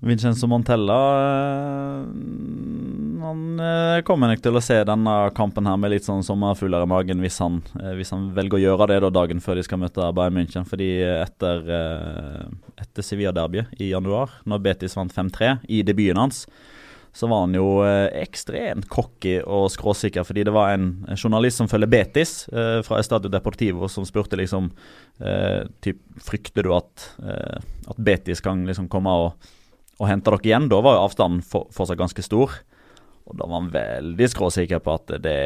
Vincenzo 0.00 0.46
Montella 0.48 0.96
eh, 1.20 2.04
Han 3.20 3.60
eh, 3.60 4.00
kommer 4.08 4.30
nok 4.30 4.40
til 4.40 4.56
å 4.56 4.62
se 4.64 4.78
denne 4.88 5.16
kampen 5.36 5.68
her 5.68 5.76
med 5.80 5.92
litt 5.92 6.06
sånn 6.06 6.24
sommerfugler 6.24 6.86
i 6.86 6.88
magen 6.88 7.20
hvis 7.20 7.36
han, 7.44 7.60
eh, 7.76 7.92
hvis 7.98 8.14
han 8.14 8.30
velger 8.36 8.56
å 8.56 8.62
gjøre 8.62 8.88
det 8.94 9.00
da 9.04 9.12
dagen 9.18 9.44
før 9.44 9.60
de 9.60 9.66
skal 9.66 9.82
møte 9.82 10.08
Bayern 10.16 10.38
München. 10.38 10.64
Fordi 10.68 10.88
etter, 11.04 11.68
etter 12.80 13.04
Sevilla-derbyet 13.04 13.76
i 13.80 13.90
januar, 13.92 14.32
når 14.48 14.64
Betis 14.70 14.96
vant 14.96 15.12
5-3 15.12 15.58
i 15.68 15.82
debuten 15.84 16.22
hans, 16.22 16.46
så 17.12 17.26
var 17.26 17.44
han 17.44 17.54
jo 17.58 17.80
eh, 17.82 18.06
ekstremt 18.22 18.86
cocky 18.90 19.40
og 19.42 19.68
skråsikker, 19.74 20.24
fordi 20.26 20.44
det 20.46 20.54
var 20.54 20.74
en 20.74 20.92
journalist 21.16 21.58
som 21.58 21.70
følger 21.70 21.90
Betis 21.90 22.34
eh, 22.54 22.78
fra 22.86 23.00
Estadio 23.02 23.32
Deportivo, 23.32 23.88
som 23.90 24.06
spurte 24.06 24.38
liksom 24.38 24.70
eh, 25.18 25.66
typ, 25.82 26.02
Frykter 26.22 26.66
du 26.66 26.74
at, 26.76 27.08
eh, 27.24 27.58
at 27.90 27.98
Betis 27.98 28.42
kan 28.44 28.62
liksom 28.68 28.88
komme 28.92 29.14
og, 29.24 29.50
og 29.98 30.10
hente 30.10 30.30
dere 30.30 30.52
igjen? 30.52 30.70
Da 30.70 30.82
var 30.84 30.98
jo 30.98 31.06
avstanden 31.08 31.42
for, 31.46 31.66
fortsatt 31.74 31.98
ganske 32.00 32.24
stor. 32.24 32.60
Og 33.30 33.36
da 33.38 33.46
var 33.46 33.60
han 33.60 33.74
veldig 33.74 34.30
skråsikker 34.32 34.80
på 34.82 34.94
at 34.98 35.12
det, 35.22 35.40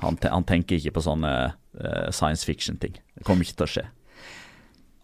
han, 0.00 0.16
han 0.22 0.46
tenker 0.46 0.78
ikke 0.78 0.96
på 0.96 1.04
sånne 1.06 1.34
eh, 1.50 2.08
science 2.14 2.46
fiction-ting. 2.46 2.96
Det 3.18 3.26
kommer 3.26 3.46
ikke 3.46 3.60
til 3.60 3.66
å 3.68 3.72
skje. 3.76 3.86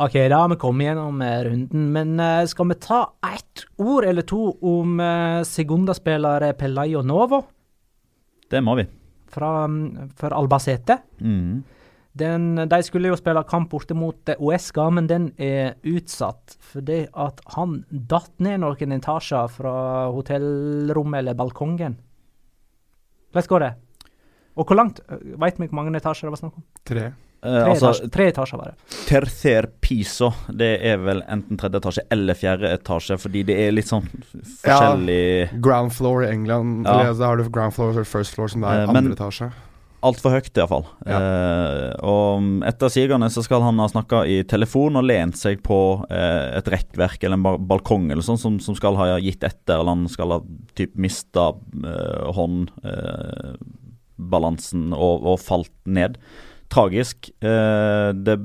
OK, 0.01 0.15
da 0.33 0.37
har 0.41 0.49
vi 0.49 0.57
kommet 0.57 0.87
gjennom 0.87 1.19
eh, 1.21 1.43
runden, 1.45 1.89
men 1.93 2.21
eh, 2.25 2.47
skal 2.49 2.71
vi 2.71 2.77
ta 2.81 3.03
ett 3.35 3.67
ord 3.77 4.07
eller 4.09 4.25
to 4.25 4.47
om 4.65 4.95
uh, 4.97 5.43
segundaspiller 5.45 6.47
Pelayo 6.57 7.03
Novo 7.05 7.43
Det 8.49 8.63
må 8.65 8.79
vi. 8.79 8.87
fra, 9.29 9.67
mm, 9.69 10.15
for 10.17 10.33
Albacete? 10.33 10.97
Mm. 11.21 11.61
Den, 12.17 12.49
de 12.73 12.81
skulle 12.83 13.13
jo 13.13 13.19
spille 13.21 13.45
kamp 13.45 13.71
borte 13.71 13.95
mot 13.95 14.33
eh, 14.33 14.41
Uesca, 14.41 14.89
men 14.91 15.07
den 15.07 15.31
er 15.37 15.77
utsatt 15.85 16.57
fordi 16.73 17.03
at 17.13 17.45
han 17.59 17.83
datt 17.91 18.33
ned 18.41 18.65
noen 18.65 18.97
etasjer 18.97 19.53
fra 19.53 20.09
hotellrommet 20.17 21.21
eller 21.21 21.37
balkongen. 21.37 22.01
Hvordan 23.31 23.53
går 23.53 23.69
det? 23.69 23.75
Og 24.57 24.65
hvor 24.65 24.81
langt? 24.81 25.05
Veit 25.37 25.61
vi 25.61 25.69
hvor 25.69 25.77
mange 25.77 25.93
etasjer 26.01 26.31
det 26.31 26.39
var 26.39 26.41
snakk 26.49 26.57
om? 26.57 26.65
Tre. 26.89 27.13
Eh, 27.43 27.49
Tre, 27.49 27.71
altså, 27.73 27.89
etasjer, 27.89 28.11
tre 28.13 28.25
etasjer 28.29 28.59
var 28.61 28.67
det. 28.69 28.75
Tercer 29.09 29.67
piso, 29.81 30.29
det 30.53 30.73
er 30.85 30.99
vel 31.01 31.23
enten 31.25 31.57
tredje 31.57 31.81
etasje 31.81 32.03
eller 32.13 32.35
fjerde 32.37 32.69
etasje, 32.77 33.17
fordi 33.23 33.43
det 33.49 33.57
er 33.65 33.73
litt 33.73 33.89
sånn 33.89 34.05
forskjellig 34.11 34.61
forskjellig 34.61 35.61
Ground 35.65 35.93
floor 35.97 36.25
i 36.27 36.31
England. 36.35 36.85
Ja. 36.85 36.99
Eller, 37.01 37.15
Da 37.17 37.27
har 37.31 37.37
du 37.41 37.49
ground 37.49 37.73
floor 37.79 37.97
og 37.99 38.07
first 38.07 38.35
floor, 38.37 38.49
som 38.53 38.61
det 38.61 38.69
er 38.69 38.83
Eh, 38.83 38.89
andre 38.89 39.03
men- 39.03 39.13
etasje. 39.17 39.51
Altfor 40.03 40.31
høyt, 40.33 40.49
iallfall. 40.57 40.87
Ja. 41.05 41.19
Eh, 41.21 41.95
og 42.09 42.41
etter 42.65 42.89
sigende 42.89 43.29
så 43.29 43.43
skal 43.45 43.61
han 43.61 43.77
ha 43.79 43.87
snakka 43.87 44.23
i 44.27 44.43
telefon 44.49 44.97
og 44.97 45.05
lent 45.05 45.37
seg 45.37 45.61
på 45.63 46.07
eh, 46.11 46.57
et 46.57 46.65
rekkverk 46.73 47.23
eller 47.25 47.37
en 47.37 47.43
ba 47.45 47.59
balkong 47.59 48.11
eller 48.11 48.23
sånn 48.25 48.39
som, 48.41 48.59
som 48.65 48.75
skal 48.75 48.97
ha 48.97 49.19
gitt 49.21 49.45
etter, 49.45 49.75
eller 49.77 49.93
han 49.93 50.09
skal 50.09 50.31
ha 50.31 50.41
typ 50.75 50.95
mista 50.97 51.51
eh, 51.85 52.33
håndbalansen 54.19 54.93
og, 54.97 55.25
og 55.35 55.39
falt 55.41 55.73
ned. 55.85 56.17
Tragisk. 56.71 57.31
Eh, 57.43 58.11
det 58.15 58.37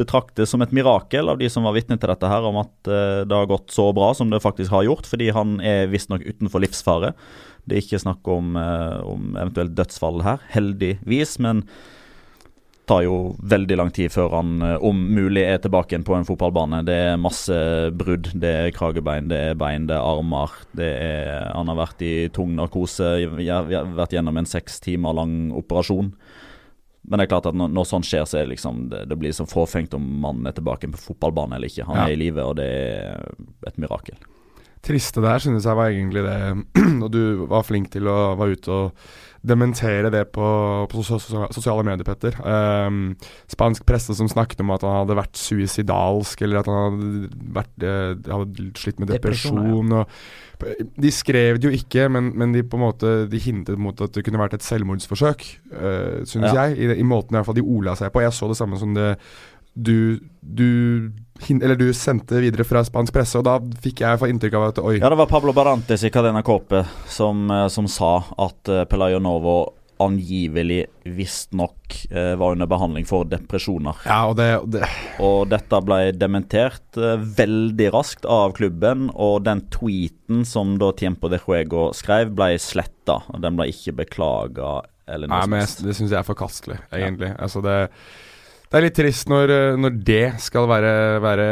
betraktes 0.00 0.50
som 0.52 0.60
et 0.64 0.72
mirakel 0.76 1.28
av 1.32 1.38
de 1.40 1.48
som 1.52 1.64
var 1.64 1.76
vitne 1.76 1.96
til 2.00 2.10
dette, 2.12 2.28
her, 2.28 2.44
om 2.44 2.58
at 2.60 2.90
eh, 2.90 3.22
det 3.28 3.36
har 3.36 3.48
gått 3.48 3.72
så 3.72 3.88
bra 3.96 4.12
som 4.16 4.32
det 4.32 4.42
faktisk 4.44 4.72
har 4.74 4.84
gjort, 4.88 5.08
fordi 5.08 5.30
han 5.36 5.58
er 5.64 5.88
visstnok 5.92 6.26
utenfor 6.26 6.60
livsfare. 6.64 7.14
Det 7.64 7.76
er 7.76 7.84
ikke 7.84 8.02
snakk 8.02 8.28
om, 8.28 8.52
eh, 8.60 8.98
om 9.08 9.32
eventuelt 9.32 9.72
dødsfall 9.78 10.20
her, 10.26 10.44
heldigvis, 10.52 11.38
men 11.40 11.64
det 11.70 12.96
tar 12.96 13.04
jo 13.04 13.16
veldig 13.46 13.76
lang 13.78 13.90
tid 13.94 14.10
før 14.10 14.32
han 14.34 14.64
om 14.82 15.02
mulig 15.14 15.44
er 15.46 15.60
tilbake 15.62 15.94
igjen 15.94 16.02
på 16.02 16.16
en 16.16 16.24
fotballbane. 16.26 16.80
Det 16.82 16.96
er 17.12 17.20
masse 17.22 17.54
brudd. 17.94 18.32
Det 18.34 18.50
er 18.50 18.72
kragebein, 18.74 19.28
det 19.30 19.38
er 19.38 19.54
bein, 19.54 19.86
det 19.86 19.94
er 19.94 20.02
armer. 20.02 20.56
Det 20.74 20.88
er, 20.90 21.52
han 21.54 21.70
har 21.70 21.78
vært 21.78 22.02
i 22.02 22.14
tung 22.34 22.56
narkose, 22.58 23.12
vært 23.30 24.16
gjennom 24.16 24.42
en 24.42 24.50
seks 24.50 24.82
timer 24.82 25.14
lang 25.20 25.36
operasjon. 25.54 26.10
Men 27.10 27.18
det 27.18 27.26
er 27.26 27.30
klart 27.34 27.46
at 27.50 27.56
når, 27.58 27.72
når 27.74 27.86
sånt 27.90 28.06
skjer, 28.06 28.22
så 28.30 28.38
er 28.38 28.44
det 28.46 28.52
liksom 28.54 28.84
det, 28.92 29.04
det 29.10 29.16
blir 29.18 29.32
så 29.34 29.42
fåfengt 29.50 29.94
om 29.98 30.04
mannen 30.22 30.46
er 30.46 30.54
tilbake 30.54 30.86
på 30.92 31.00
fotballbanen 31.10 31.56
eller 31.58 31.66
ikke. 31.72 31.84
Han 31.88 31.96
Ja. 31.98 32.04
er 32.06 32.14
i 32.14 32.20
live, 32.20 32.44
og 32.46 32.54
det 32.60 32.68
er 32.70 33.24
et 33.66 33.78
mirakel. 33.82 34.14
triste 34.80 35.20
der 35.20 35.38
synes 35.42 35.66
jeg 35.66 35.76
var 35.76 35.90
egentlig 35.90 36.22
det 36.24 36.36
Og 37.04 37.10
du 37.12 37.46
var 37.50 37.66
flink 37.66 37.90
til 37.92 38.06
å 38.08 38.34
være 38.38 38.54
ute 38.56 38.70
og 38.70 38.92
dementere 39.46 40.10
det 40.12 40.26
på, 40.34 40.44
på 40.92 41.02
sos 41.06 41.24
sos- 41.30 41.54
sosiale 41.56 41.84
medier, 41.86 42.04
Petter. 42.04 42.34
Um, 42.44 43.14
spansk 43.48 43.86
presse 43.88 44.12
som 44.18 44.28
snakket 44.28 44.60
om 44.60 44.72
at 44.74 44.84
han 44.84 44.98
hadde 45.02 45.16
vært 45.16 45.40
suicidalsk, 45.40 46.42
eller 46.44 46.60
at 46.60 46.68
han 46.68 46.98
hadde, 47.00 47.30
vært, 47.56 47.72
uh, 47.80 48.32
hadde 48.34 48.66
slitt 48.76 49.00
med 49.00 49.08
Depresjon, 49.14 49.56
depresjon. 49.62 49.92
Og, 50.02 50.90
de 51.00 51.10
skrev 51.16 51.56
det 51.56 51.70
jo 51.70 51.72
ikke, 51.72 52.04
men, 52.12 52.32
men 52.36 52.52
de 52.52 52.60
på 52.68 52.76
en 52.76 52.82
måte 52.84 53.10
De 53.32 53.38
hintet 53.40 53.78
mot 53.80 53.96
at 54.04 54.12
det 54.12 54.26
kunne 54.26 54.42
vært 54.42 54.58
et 54.58 54.66
selvmordsforsøk, 54.66 55.46
uh, 55.72 56.20
synes 56.28 56.50
Ja. 56.52 56.66
jeg. 56.68 56.76
I, 56.84 56.98
I 57.00 57.06
måten 57.08 57.32
i 57.32 57.38
hvert 57.40 57.48
fall 57.48 57.56
de 57.56 57.64
ola 57.64 57.96
seg 57.96 58.12
på. 58.12 58.20
Jeg 58.26 58.36
så 58.36 58.50
det 58.52 58.58
samme 58.60 58.76
som 58.80 58.92
det 58.92 59.14
du, 59.82 60.20
du, 60.40 61.12
eller 61.48 61.76
du 61.76 61.88
sendte 61.96 62.40
videre 62.42 62.66
fra 62.68 62.84
spansk 62.86 63.14
presse, 63.14 63.40
og 63.40 63.46
da 63.48 63.58
fikk 63.84 64.04
jeg 64.04 64.20
få 64.20 64.30
inntrykk 64.30 64.56
av 64.58 64.68
at 64.70 64.80
oi, 64.84 64.96
Ja, 65.00 65.10
det 65.12 65.20
var 65.20 65.30
Pablo 65.30 65.54
Barantes 65.56 66.04
i 66.06 66.12
Cadena 66.12 66.44
Cope 66.46 66.84
som, 67.08 67.46
eh, 67.50 67.68
som 67.72 67.88
sa 67.90 68.18
at 68.38 68.72
uh, 68.72 68.84
Pelayo 68.90 69.20
Novo 69.22 69.58
angivelig 70.00 70.86
visstnok 71.04 71.96
uh, 72.14 72.34
var 72.40 72.54
under 72.54 72.68
behandling 72.70 73.04
for 73.08 73.28
depresjoner. 73.28 73.98
Ja, 74.08 74.22
og 74.30 74.38
det, 74.38 74.48
det 74.72 74.88
Og 75.20 75.50
dette 75.52 75.80
ble 75.84 76.14
dementert 76.16 76.96
eh, 76.96 77.20
veldig 77.20 77.90
raskt 77.92 78.24
av 78.24 78.54
klubben, 78.56 79.10
og 79.12 79.44
den 79.44 79.66
tweeten 79.72 80.46
som 80.48 80.78
da 80.80 80.88
Tiempo 80.96 81.28
de 81.28 81.40
Juego 81.42 81.90
skrev, 81.96 82.32
ble 82.32 82.54
sletta. 82.62 83.20
Den 83.44 83.60
ble 83.60 83.68
ikke 83.74 83.98
beklaga 84.00 84.78
eller 85.10 85.28
noe 85.28 85.42
Nei, 85.42 85.52
men 85.58 85.68
det 85.84 85.94
syns 85.98 86.12
jeg 86.12 86.20
er 86.20 86.26
forkastelig, 86.26 86.78
egentlig. 86.94 87.32
Altså 87.42 87.62
det, 87.64 87.76
det 88.70 88.78
er 88.78 88.84
litt 88.84 88.94
trist 88.94 89.26
når, 89.26 89.50
eh, 89.50 89.76
når 89.82 89.94
det 90.06 90.26
skal 90.38 90.68
være, 90.70 90.92
være 91.24 91.46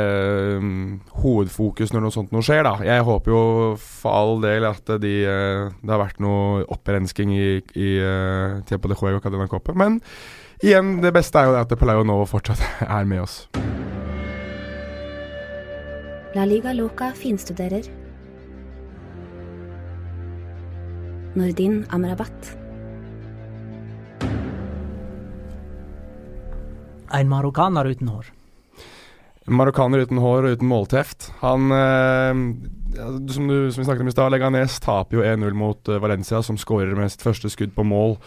um, 0.62 1.00
hovedfokus 1.18 1.90
når 1.90 2.04
noe 2.04 2.14
sånt 2.14 2.30
noe 2.30 2.46
skjer, 2.46 2.62
da. 2.62 2.76
Jeg 2.86 3.02
håper 3.08 3.32
jo 3.32 3.40
for 3.82 4.14
all 4.14 4.38
del 4.44 4.66
at 4.68 4.92
de, 5.02 5.14
uh, 5.26 5.64
det 5.82 5.90
har 5.90 5.98
vært 5.98 6.22
noe 6.22 6.62
opprensking 6.70 7.32
i, 7.34 7.48
i 7.74 7.88
uh, 7.98 8.60
Tiempo 8.70 8.86
de 8.86 8.94
Juego 9.00 9.18
Cadena 9.24 9.48
Cope. 9.50 9.74
Men 9.74 9.98
igjen, 10.62 11.00
det 11.02 11.10
beste 11.16 11.42
er 11.42 11.50
jo 11.50 11.56
det 11.56 11.64
at 11.66 11.74
Pelayo 11.80 12.06
nå 12.06 12.20
fortsatt 12.30 12.62
er 12.86 13.10
med 13.10 13.26
oss. 13.26 13.40
La 16.38 16.46
Liga 16.46 16.70
Loca 16.70 17.10
finstuderer. 17.18 17.90
Nordin 21.34 21.82
Amrabat. 21.90 22.67
En 27.14 27.28
marokkaner 27.30 27.88
uten 27.94 28.08
hår. 28.12 28.26
Marokkaner 29.48 30.02
uten 30.04 30.18
hår 30.20 30.44
og 30.44 30.58
uten 30.58 30.68
målteft. 30.68 31.30
Han 31.40 31.70
eh, 31.72 32.42
som, 33.32 33.48
du, 33.48 33.70
som 33.72 33.80
vi 33.80 33.86
snakket 33.86 34.04
om 34.04 34.10
i 34.10 34.12
stad, 34.12 34.32
Leganes 34.34 34.76
taper 34.84 35.20
jo 35.20 35.24
1-0 35.24 35.56
mot 35.56 35.88
eh, 35.88 36.00
Valencia, 36.02 36.42
som 36.44 36.58
skårer 36.60 36.92
med 36.98 37.08
sitt 37.14 37.24
første 37.24 37.48
skudd 37.54 37.72
på 37.72 37.86
mål 37.88 38.18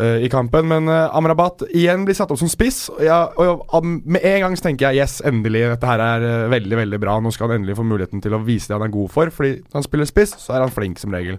eh, 0.00 0.24
i 0.24 0.30
kampen. 0.32 0.64
Men 0.70 0.88
eh, 0.88 1.12
Amrabat 1.18 1.66
igjen 1.68 2.06
blir 2.08 2.16
satt 2.16 2.32
opp 2.32 2.40
som 2.40 2.48
spiss. 2.48 2.86
Og, 2.94 3.02
ja, 3.04 3.26
og 3.36 3.66
am- 3.76 3.98
Med 4.08 4.24
en 4.24 4.46
gang 4.46 4.56
så 4.56 4.70
tenker 4.70 4.88
jeg 4.88 5.02
yes, 5.04 5.18
endelig, 5.28 5.66
dette 5.74 5.90
her 5.92 6.04
er 6.06 6.24
eh, 6.30 6.46
veldig 6.56 6.80
veldig 6.80 7.02
bra. 7.04 7.18
Nå 7.20 7.34
skal 7.36 7.50
han 7.52 7.60
endelig 7.60 7.76
få 7.76 7.84
muligheten 7.90 8.24
til 8.24 8.38
å 8.38 8.40
vise 8.48 8.72
det 8.72 8.78
han 8.78 8.88
er 8.88 8.94
god 8.96 9.12
for. 9.12 9.34
Fordi 9.34 9.58
når 9.66 9.82
han 9.82 9.88
spiller 9.90 10.08
spiss, 10.08 10.32
så 10.46 10.56
er 10.56 10.64
han 10.64 10.72
flink 10.72 10.96
som 11.04 11.12
regel. 11.12 11.36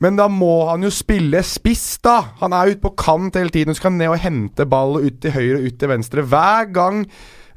Men 0.00 0.16
da 0.16 0.30
må 0.32 0.64
han 0.70 0.84
jo 0.86 0.92
spille 0.94 1.42
spiss, 1.44 1.98
da! 2.04 2.16
Han 2.40 2.54
er 2.56 2.72
ute 2.72 2.80
på 2.84 2.94
kant 2.98 3.36
hele 3.36 3.52
tiden. 3.52 3.76
Skal 3.76 3.92
ned 3.96 4.14
og 4.14 4.22
hente 4.22 4.64
ball 4.68 4.96
ut 5.02 5.20
til 5.20 5.34
høyre, 5.34 5.60
og 5.60 5.68
ut 5.68 5.76
til 5.80 5.92
venstre. 5.92 6.24
Hver 6.24 6.72
gang 6.72 7.04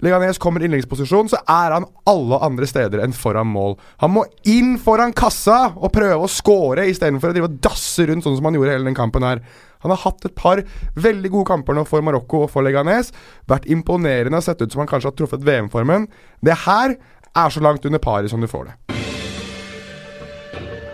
Leganes 0.04 0.40
kommer 0.42 0.60
i 0.60 0.68
innleggsposisjon, 0.68 1.30
så 1.32 1.40
er 1.48 1.72
han 1.78 1.86
alle 2.12 2.40
andre 2.44 2.68
steder 2.68 3.00
enn 3.06 3.16
foran 3.16 3.48
mål. 3.48 3.78
Han 4.04 4.12
må 4.18 4.26
inn 4.52 4.76
foran 4.82 5.16
kassa 5.16 5.70
og 5.78 5.94
prøve 5.96 6.26
å 6.26 6.32
score 6.32 6.90
istedenfor 6.92 7.32
å 7.32 7.38
drive 7.38 7.48
og 7.48 7.62
dasse 7.64 8.10
rundt 8.10 8.28
sånn 8.28 8.36
som 8.36 8.50
han 8.50 8.58
gjorde 8.60 8.76
hele 8.76 8.90
den 8.90 9.00
kampen 9.00 9.24
her. 9.24 9.40
Han 9.88 9.94
har 9.96 10.04
hatt 10.04 10.28
et 10.28 10.36
par 10.36 10.60
veldig 11.00 11.32
gode 11.32 11.48
kamper 11.48 11.78
nå 11.78 11.86
for 11.88 12.04
Marokko 12.04 12.44
og 12.44 12.52
for 12.52 12.68
Leganes. 12.68 13.14
Vært 13.48 13.70
imponerende 13.72 14.40
og 14.40 14.44
sett 14.44 14.64
ut 14.64 14.76
som 14.76 14.84
han 14.84 14.92
kanskje 14.92 15.14
har 15.14 15.20
truffet 15.22 15.48
VM-formen. 15.48 16.10
Det 16.44 16.60
her 16.68 16.98
er 17.34 17.56
så 17.56 17.64
langt 17.64 17.88
under 17.88 18.04
paret 18.04 18.32
som 18.32 18.44
du 18.44 18.52
får 18.52 18.74
det. 18.74 18.93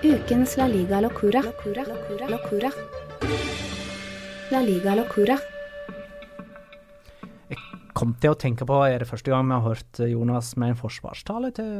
Ukens 0.03 0.55
La 0.55 0.65
Liga 0.67 1.01
Locura. 1.01 1.41
Locura. 1.41 1.83
Locura. 1.83 2.27
Locura. 2.29 2.69
La 4.51 4.61
Liga 4.61 4.95
Locura. 4.95 5.35
kom 7.93 8.13
til 8.15 8.31
å 8.31 8.37
tenke 8.39 8.63
på 8.63 8.77
Er 8.87 9.01
det 9.03 9.09
første 9.09 9.27
gang 9.27 9.49
vi 9.49 9.57
har 9.57 9.65
hørt 9.65 9.99
Jonas 10.07 10.53
med 10.55 10.71
en 10.71 10.77
forsvarstale 10.79 11.49
til 11.51 11.73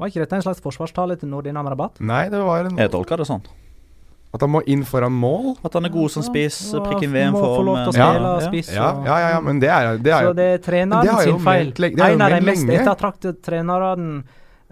Var 0.00 0.08
ikke 0.08 0.22
dette 0.22 0.38
en 0.38 0.44
slags 0.46 0.62
forsvarstale 0.64 1.18
til 1.20 1.28
Nordin 1.28 1.58
Amrabat? 1.60 2.00
Nei, 2.00 2.30
det 2.32 2.40
var 2.40 2.64
en 2.64 2.80
Jeg 2.80 2.94
tolker 2.94 3.20
det 3.20 3.28
sånn. 3.28 3.44
At 4.32 4.40
han 4.40 4.52
må 4.52 4.62
inn 4.64 4.86
foran 4.88 5.12
mål. 5.12 5.58
At 5.64 5.76
han 5.76 5.84
er 5.84 5.92
god 5.92 6.08
som 6.14 6.24
spiss, 6.24 6.62
Ja, 6.72 6.80
prikk 6.80 7.04
inn 7.04 7.12
Må 7.36 7.44
få 7.44 7.60
lov 7.68 7.82
til 7.82 7.92
å. 7.92 7.92
Ja, 7.92 8.08
spille 8.08 8.32
ja. 8.32 8.48
spiss. 8.48 8.72
Ja, 8.72 8.88
ja, 9.04 9.20
ja, 9.20 9.28
ja 9.34 9.44
men 9.44 9.60
det 9.60 9.68
er, 9.68 9.92
det 10.00 10.16
er 10.16 10.30
Så 10.30 10.34
det 10.40 10.48
er 10.54 10.64
treneren 10.64 11.04
det 11.04 11.12
er 11.12 11.28
sin 11.28 11.44
feil. 11.44 11.76
jo 11.76 12.04
En 12.08 12.24
av 12.24 12.36
de 12.38 12.40
mest 12.48 12.74
ettertraktede 12.78 13.36
trenerne 13.44 14.22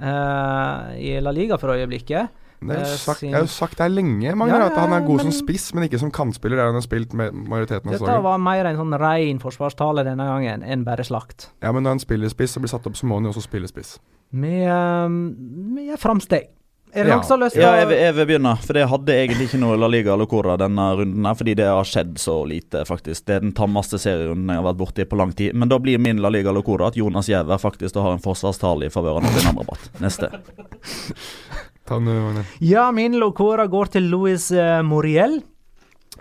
uh, 0.00 0.96
i 0.96 1.20
La 1.20 1.36
Liga 1.36 1.61
for 1.61 1.76
øyeblikket. 1.76 2.44
Det 2.61 2.70
er 2.70 2.80
jo 2.80 2.86
Eh, 2.86 2.96
sagt, 2.96 3.18
sin- 3.20 3.30
jeg 3.30 3.36
har 3.36 3.42
jo 3.44 3.52
sagt 3.52 3.76
det 3.76 3.84
er 3.84 3.88
lenge, 3.90 4.34
Magnar, 4.34 4.61
Ja, 4.61 4.66
at 4.66 4.76
han 4.78 4.92
er 4.92 5.07
god 5.07 5.20
som 5.20 5.30
spiss, 5.32 5.74
men 5.74 5.84
ikke 5.88 5.98
som 6.00 6.11
kantspiller, 6.11 6.57
der 6.57 6.64
han 6.70 6.74
har 6.74 6.80
spilt 6.82 7.12
med 7.12 7.32
majoriteten 7.34 7.86
av 7.86 7.92
Dette 7.98 8.22
var 8.22 8.38
mer 8.38 8.64
en 8.66 8.76
sånn 8.76 8.98
rein 8.98 9.38
forsvarstale 9.38 10.04
denne 10.04 10.24
gangen 10.26 10.62
enn 10.64 10.84
bare 10.84 11.04
slakt. 11.04 11.48
Ja, 11.62 11.70
men 11.72 11.82
når 11.84 11.90
han 11.90 11.98
spiller 12.00 12.28
spiss 12.28 12.57
og 12.57 12.62
blir 12.64 12.70
satt 12.70 12.86
opp, 12.86 12.94
så 12.96 13.04
må 13.04 13.14
han 13.20 13.24
jo 13.24 13.30
også 13.30 13.42
spille 13.48 13.68
spiss. 13.68 13.98
Med, 14.32 14.66
eh, 14.66 15.09
med 15.09 15.98
fremsteg. 15.98 16.48
Er 16.94 17.02
det 17.04 17.09
Ja. 17.11 17.16
noen 17.16 17.24
som 17.26 17.40
har 17.40 17.46
lyst 17.48 17.54
til 17.54 17.62
Ja, 17.62 17.74
jeg 17.76 17.88
vil, 17.88 17.98
jeg 17.98 18.14
vil 18.14 18.26
begynne, 18.26 18.59
for 18.59 18.72
jeg 18.72 18.88
hadde 18.88 19.07
egentlig 19.12 19.48
ikke 19.50 19.59
noe 19.61 19.76
La 19.76 19.86
Liga 19.86 20.16
Locora 20.16 20.57
denne 20.57 20.96
runden, 20.96 21.24
her, 21.26 21.34
fordi 21.34 21.54
det 21.57 21.66
har 21.66 21.82
skjedd 21.84 22.14
så 22.16 22.46
lite, 22.48 22.86
faktisk. 22.86 23.26
Det 23.26 23.36
er 23.36 23.40
den 23.40 23.52
tammeste 23.52 23.98
serierunden 24.00 24.46
jeg 24.48 24.57
har 24.57 24.72
vært 24.72 24.78
borti 24.78 25.04
på 25.04 25.16
lang 25.18 25.32
tid. 25.34 25.52
Men 25.54 25.68
da 25.68 25.78
blir 25.78 25.98
min 25.98 26.16
La 26.22 26.28
Liga 26.30 26.50
Locora 26.52 26.86
at 26.86 26.94
Jonas 26.96 27.26
Giæver 27.28 27.59
faktisk 27.61 27.94
har 28.00 28.12
en 28.12 28.18
forsvarstale 28.18 28.86
i 28.86 28.88
favør 28.88 29.16
av 29.16 29.22
Nordin 29.24 29.46
Amrabat. 29.48 29.90
Neste. 30.00 30.30
Ta 31.87 32.01
den, 32.01 32.11
Magne. 32.11 32.47
Ja, 32.64 32.89
min 32.95 33.18
locora 33.20 33.68
går 33.70 33.93
til 33.97 34.11
Louis 34.12 34.49
uh, 34.55 34.82
Moriel. 34.87 35.39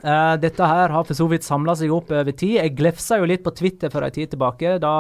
Uh, 0.03 0.36
dette 0.38 0.70
her 0.70 0.93
har 0.93 1.07
for 1.07 1.18
så 1.18 1.28
vidt 1.32 1.47
samla 1.47 1.76
seg 1.78 1.93
opp 1.93 2.13
over 2.13 2.32
tid. 2.32 2.59
Jeg 2.59 2.76
glefsa 2.78 3.20
jo 3.22 3.30
litt 3.30 3.45
på 3.45 3.53
Twitter 3.57 3.93
for 3.93 4.05
en 4.05 4.13
tid 4.13 4.34
tilbake, 4.36 4.78
da 4.84 4.95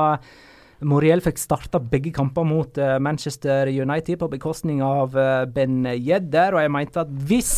Moriel 0.85 1.21
fikk 1.23 1.37
starta 1.39 1.79
begge 1.79 2.11
kamper 2.15 2.47
mot 2.47 2.79
uh, 2.81 2.97
Manchester 2.99 3.69
United 3.71 4.19
på 4.21 4.31
bekostning 4.33 4.81
av 4.85 5.15
uh, 5.15 5.45
Ben 5.45 5.85
Jedder, 5.93 6.57
og 6.57 6.65
jeg 6.65 6.73
mente 6.73 7.05
at 7.05 7.13
hvis 7.29 7.53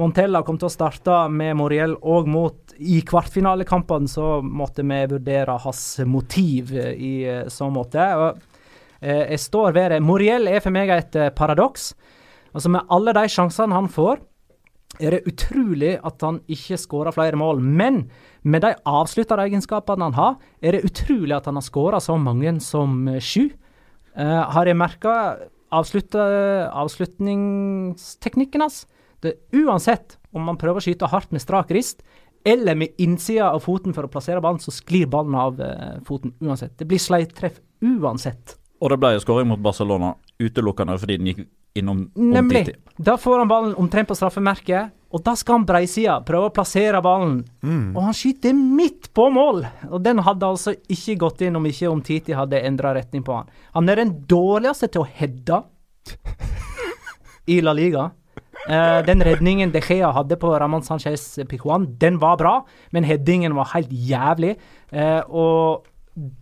Montella 0.00 0.40
kom 0.44 0.58
til 0.58 0.70
å 0.70 0.72
starte 0.72 1.16
med 1.32 1.56
Moriel 1.60 1.94
òg 2.00 2.28
mot 2.30 2.74
i 2.80 3.00
kvartfinalekampene, 3.06 4.08
så 4.08 4.40
måtte 4.42 4.84
vi 4.86 5.00
vurdere 5.10 5.58
hans 5.62 5.82
motiv 6.08 6.72
eh, 6.76 6.94
i 6.96 7.12
eh, 7.28 7.44
så 7.52 7.68
måte. 7.72 8.06
Og, 8.16 8.62
eh, 9.00 9.26
jeg 9.34 9.42
står 9.44 9.76
ved 9.76 9.92
det. 9.92 10.00
Moriel 10.04 10.48
er 10.48 10.64
for 10.64 10.74
meg 10.74 10.92
et 10.94 11.18
eh, 11.20 11.32
paradoks. 11.36 11.92
Altså 12.52 12.68
Med 12.72 12.88
alle 12.92 13.14
de 13.16 13.24
sjansene 13.32 13.76
han 13.76 13.88
får, 13.92 14.20
er 15.00 15.14
det 15.14 15.28
utrolig 15.28 15.92
at 16.04 16.20
han 16.24 16.40
ikke 16.52 16.76
skårer 16.80 17.12
flere 17.16 17.36
mål. 17.40 17.60
Men 17.64 18.10
med 18.44 18.60
de 18.64 18.72
avslutteregenskapene 18.88 20.04
han 20.10 20.18
har, 20.18 20.34
er 20.60 20.70
det 20.76 20.86
utrolig 20.88 21.34
at 21.36 21.46
han 21.48 21.58
har 21.58 21.64
skåra 21.64 21.98
så 22.02 22.14
mange 22.20 22.60
som 22.64 23.08
eh, 23.08 23.22
sju. 23.22 23.44
Uh, 24.12 24.42
har 24.52 24.64
jeg 24.68 24.76
merka 24.76 25.12
avslutningsteknikken 25.72 28.60
hans? 28.60 28.86
Det, 29.24 29.32
uansett 29.56 30.20
om 30.36 30.44
man 30.44 30.60
prøver 30.60 30.76
å 30.80 30.84
skyte 30.84 31.08
hardt 31.08 31.32
med 31.32 31.40
strak 31.40 31.72
rist, 31.72 32.04
eller 32.44 32.76
med 32.76 32.92
innsida 33.00 33.48
av 33.54 33.60
foten 33.64 33.96
for 33.96 34.04
å 34.04 34.12
plassere 34.12 34.42
ballen, 34.42 34.60
så 34.60 34.70
sklir 34.74 35.06
ballen 35.08 35.34
av 35.38 35.60
eh, 35.62 36.00
foten 36.04 36.34
uansett. 36.42 36.76
Det 36.76 36.84
blir 36.90 36.98
sleivtreff 37.00 37.60
uansett. 37.80 38.58
Og 38.82 38.90
det 38.90 38.98
ble 38.98 39.20
skåring 39.22 39.46
mot 39.48 39.62
Barcelona 39.62 40.14
utelukkende 40.42 40.98
fordi 40.98 41.16
den 41.20 41.28
gikk 41.30 41.46
innom 41.78 42.10
Nemlig. 42.14 42.74
Da 42.96 43.16
får 43.18 43.38
han 43.42 43.50
ballen 43.50 43.74
omtrent 43.80 44.08
på 44.08 44.16
straffemerket, 44.18 44.92
og 45.12 45.22
da 45.24 45.34
skal 45.36 45.58
han 45.58 45.66
breisida 45.68 46.18
prøve 46.24 46.48
å 46.48 46.54
plassere 46.54 47.00
ballen. 47.04 47.42
Og 47.96 48.00
han 48.06 48.16
skyter 48.16 48.56
midt 48.56 49.10
på 49.16 49.28
mål! 49.32 49.64
Og 49.90 50.00
den 50.04 50.22
hadde 50.24 50.48
altså 50.48 50.74
ikke 50.88 51.18
gått 51.26 51.44
inn 51.44 51.58
om 51.58 51.68
ikke 51.68 51.90
Omtiti 51.90 52.36
hadde 52.36 52.62
endra 52.64 52.94
retning 52.96 53.24
på 53.26 53.36
han. 53.36 53.52
Han 53.76 53.92
er 53.92 54.00
den 54.00 54.14
dårligste 54.28 54.88
til 54.92 55.04
å 55.04 55.10
heade 55.20 55.62
i 57.52 57.60
La 57.60 57.74
Liga. 57.76 58.10
Eh, 58.68 59.00
den 59.04 59.22
redningen 59.26 59.72
De 59.74 59.80
Gea 59.82 60.12
hadde 60.14 60.36
på 60.38 60.52
Ramón 60.54 60.84
Sánchez 60.86 61.40
Pijuan, 61.50 61.88
den 61.98 62.20
var 62.22 62.36
bra, 62.38 62.60
men 62.94 63.04
headingen 63.04 63.56
var 63.58 63.72
helt 63.74 63.90
jævlig. 63.90 64.54
Eh, 64.92 65.20
og 65.28 65.88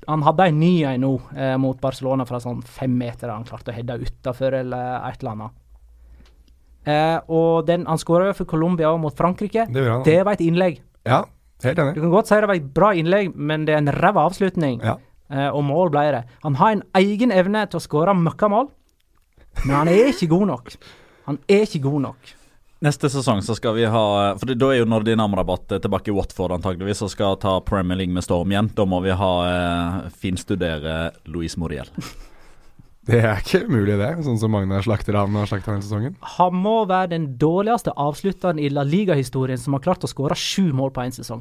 han 0.06 0.22
hadde 0.26 0.46
en 0.50 0.60
ny 0.60 0.72
en 0.84 1.04
nå 1.04 1.10
eh, 1.36 1.56
mot 1.62 1.78
Barcelona 1.80 2.26
fra 2.26 2.40
sånn 2.42 2.62
fem 2.66 2.94
meter. 2.98 3.30
Han 3.30 3.46
klarte 3.46 3.70
å 3.70 3.76
heade 3.76 4.00
utafor 4.02 4.56
eller 4.60 5.04
et 5.06 5.20
eller 5.22 5.36
annet. 5.36 5.58
Eh, 6.90 7.18
og 7.30 7.68
den, 7.68 7.84
han 7.86 8.00
skåra 8.00 8.32
for 8.34 8.48
Colombia 8.50 8.90
mot 8.98 9.14
Frankrike. 9.16 9.68
Det 9.70 9.84
han. 9.86 10.02
Det 10.06 10.18
var 10.26 10.38
et 10.38 10.42
innlegg. 10.44 10.80
Ja, 11.06 11.22
helt 11.64 11.78
enig. 11.78 11.94
Du 11.94 12.02
kan 12.02 12.16
godt 12.16 12.30
si 12.30 12.40
det 12.40 12.50
var 12.50 12.58
et 12.58 12.72
bra 12.74 12.90
innlegg, 12.96 13.30
men 13.36 13.68
det 13.68 13.76
er 13.76 13.84
en 13.84 13.94
ræva 13.94 14.26
avslutning. 14.26 14.80
Ja. 14.82 14.96
Eh, 15.30 15.48
og 15.48 15.62
mål 15.68 15.92
ble 15.94 16.04
det. 16.16 16.24
Han 16.42 16.58
har 16.58 16.74
en 16.74 16.84
egen 16.98 17.30
evne 17.30 17.62
til 17.70 17.78
å 17.78 17.84
skåre 17.84 18.16
møkkamål, 18.18 18.72
men 19.66 19.76
han 19.76 19.92
er 19.92 20.10
ikke 20.10 20.32
god 20.34 20.46
nok. 20.50 20.74
Han 21.28 21.38
er 21.46 21.66
ikke 21.68 21.84
god 21.86 22.06
nok. 22.08 22.34
Neste 22.80 23.10
sesong 23.12 23.42
så 23.44 23.52
skal 23.58 23.74
vi 23.76 23.84
ha 23.84 24.34
For 24.40 24.46
det- 24.48 24.58
da 24.58 24.70
er 24.72 24.78
jo 24.80 24.86
Nordin 24.88 25.20
Amrabat 25.20 25.68
tilbake 25.82 26.08
i 26.08 26.14
Watford 26.16 26.52
antageligvis 26.56 27.02
og 27.04 27.10
skal 27.12 27.36
ta 27.36 27.58
Premier 27.60 27.96
League 27.98 28.14
med 28.14 28.24
storm 28.24 28.48
igjen. 28.50 28.70
Da 28.74 28.84
må 28.88 29.02
vi 29.04 29.10
ha 29.12 29.32
eh, 29.50 30.08
finstudere 30.10 31.10
Louise 31.26 31.58
Moriel. 31.60 31.88
Det 33.10 33.16
er 33.24 33.40
ikke 33.40 33.64
umulig, 33.66 33.96
det. 33.98 34.10
Sånn 34.22 34.36
som 34.38 34.52
Magnar 34.52 34.84
slakter 34.84 35.16
han 35.16 35.32
og 35.34 35.40
har 35.42 35.48
slakta 35.48 35.72
hele 35.72 35.82
sesongen. 35.82 36.16
Han 36.36 36.54
må 36.54 36.84
være 36.86 37.08
den 37.14 37.24
dårligste 37.40 37.94
avslutteren 37.96 38.60
i 38.60 38.68
La 38.70 38.84
Liga-historien 38.86 39.58
som 39.58 39.72
har 39.74 39.80
klart 39.82 40.04
å 40.04 40.10
skåre 40.10 40.36
sju 40.38 40.68
mål 40.76 40.92
på 40.94 41.02
én 41.08 41.14
sesong. 41.16 41.40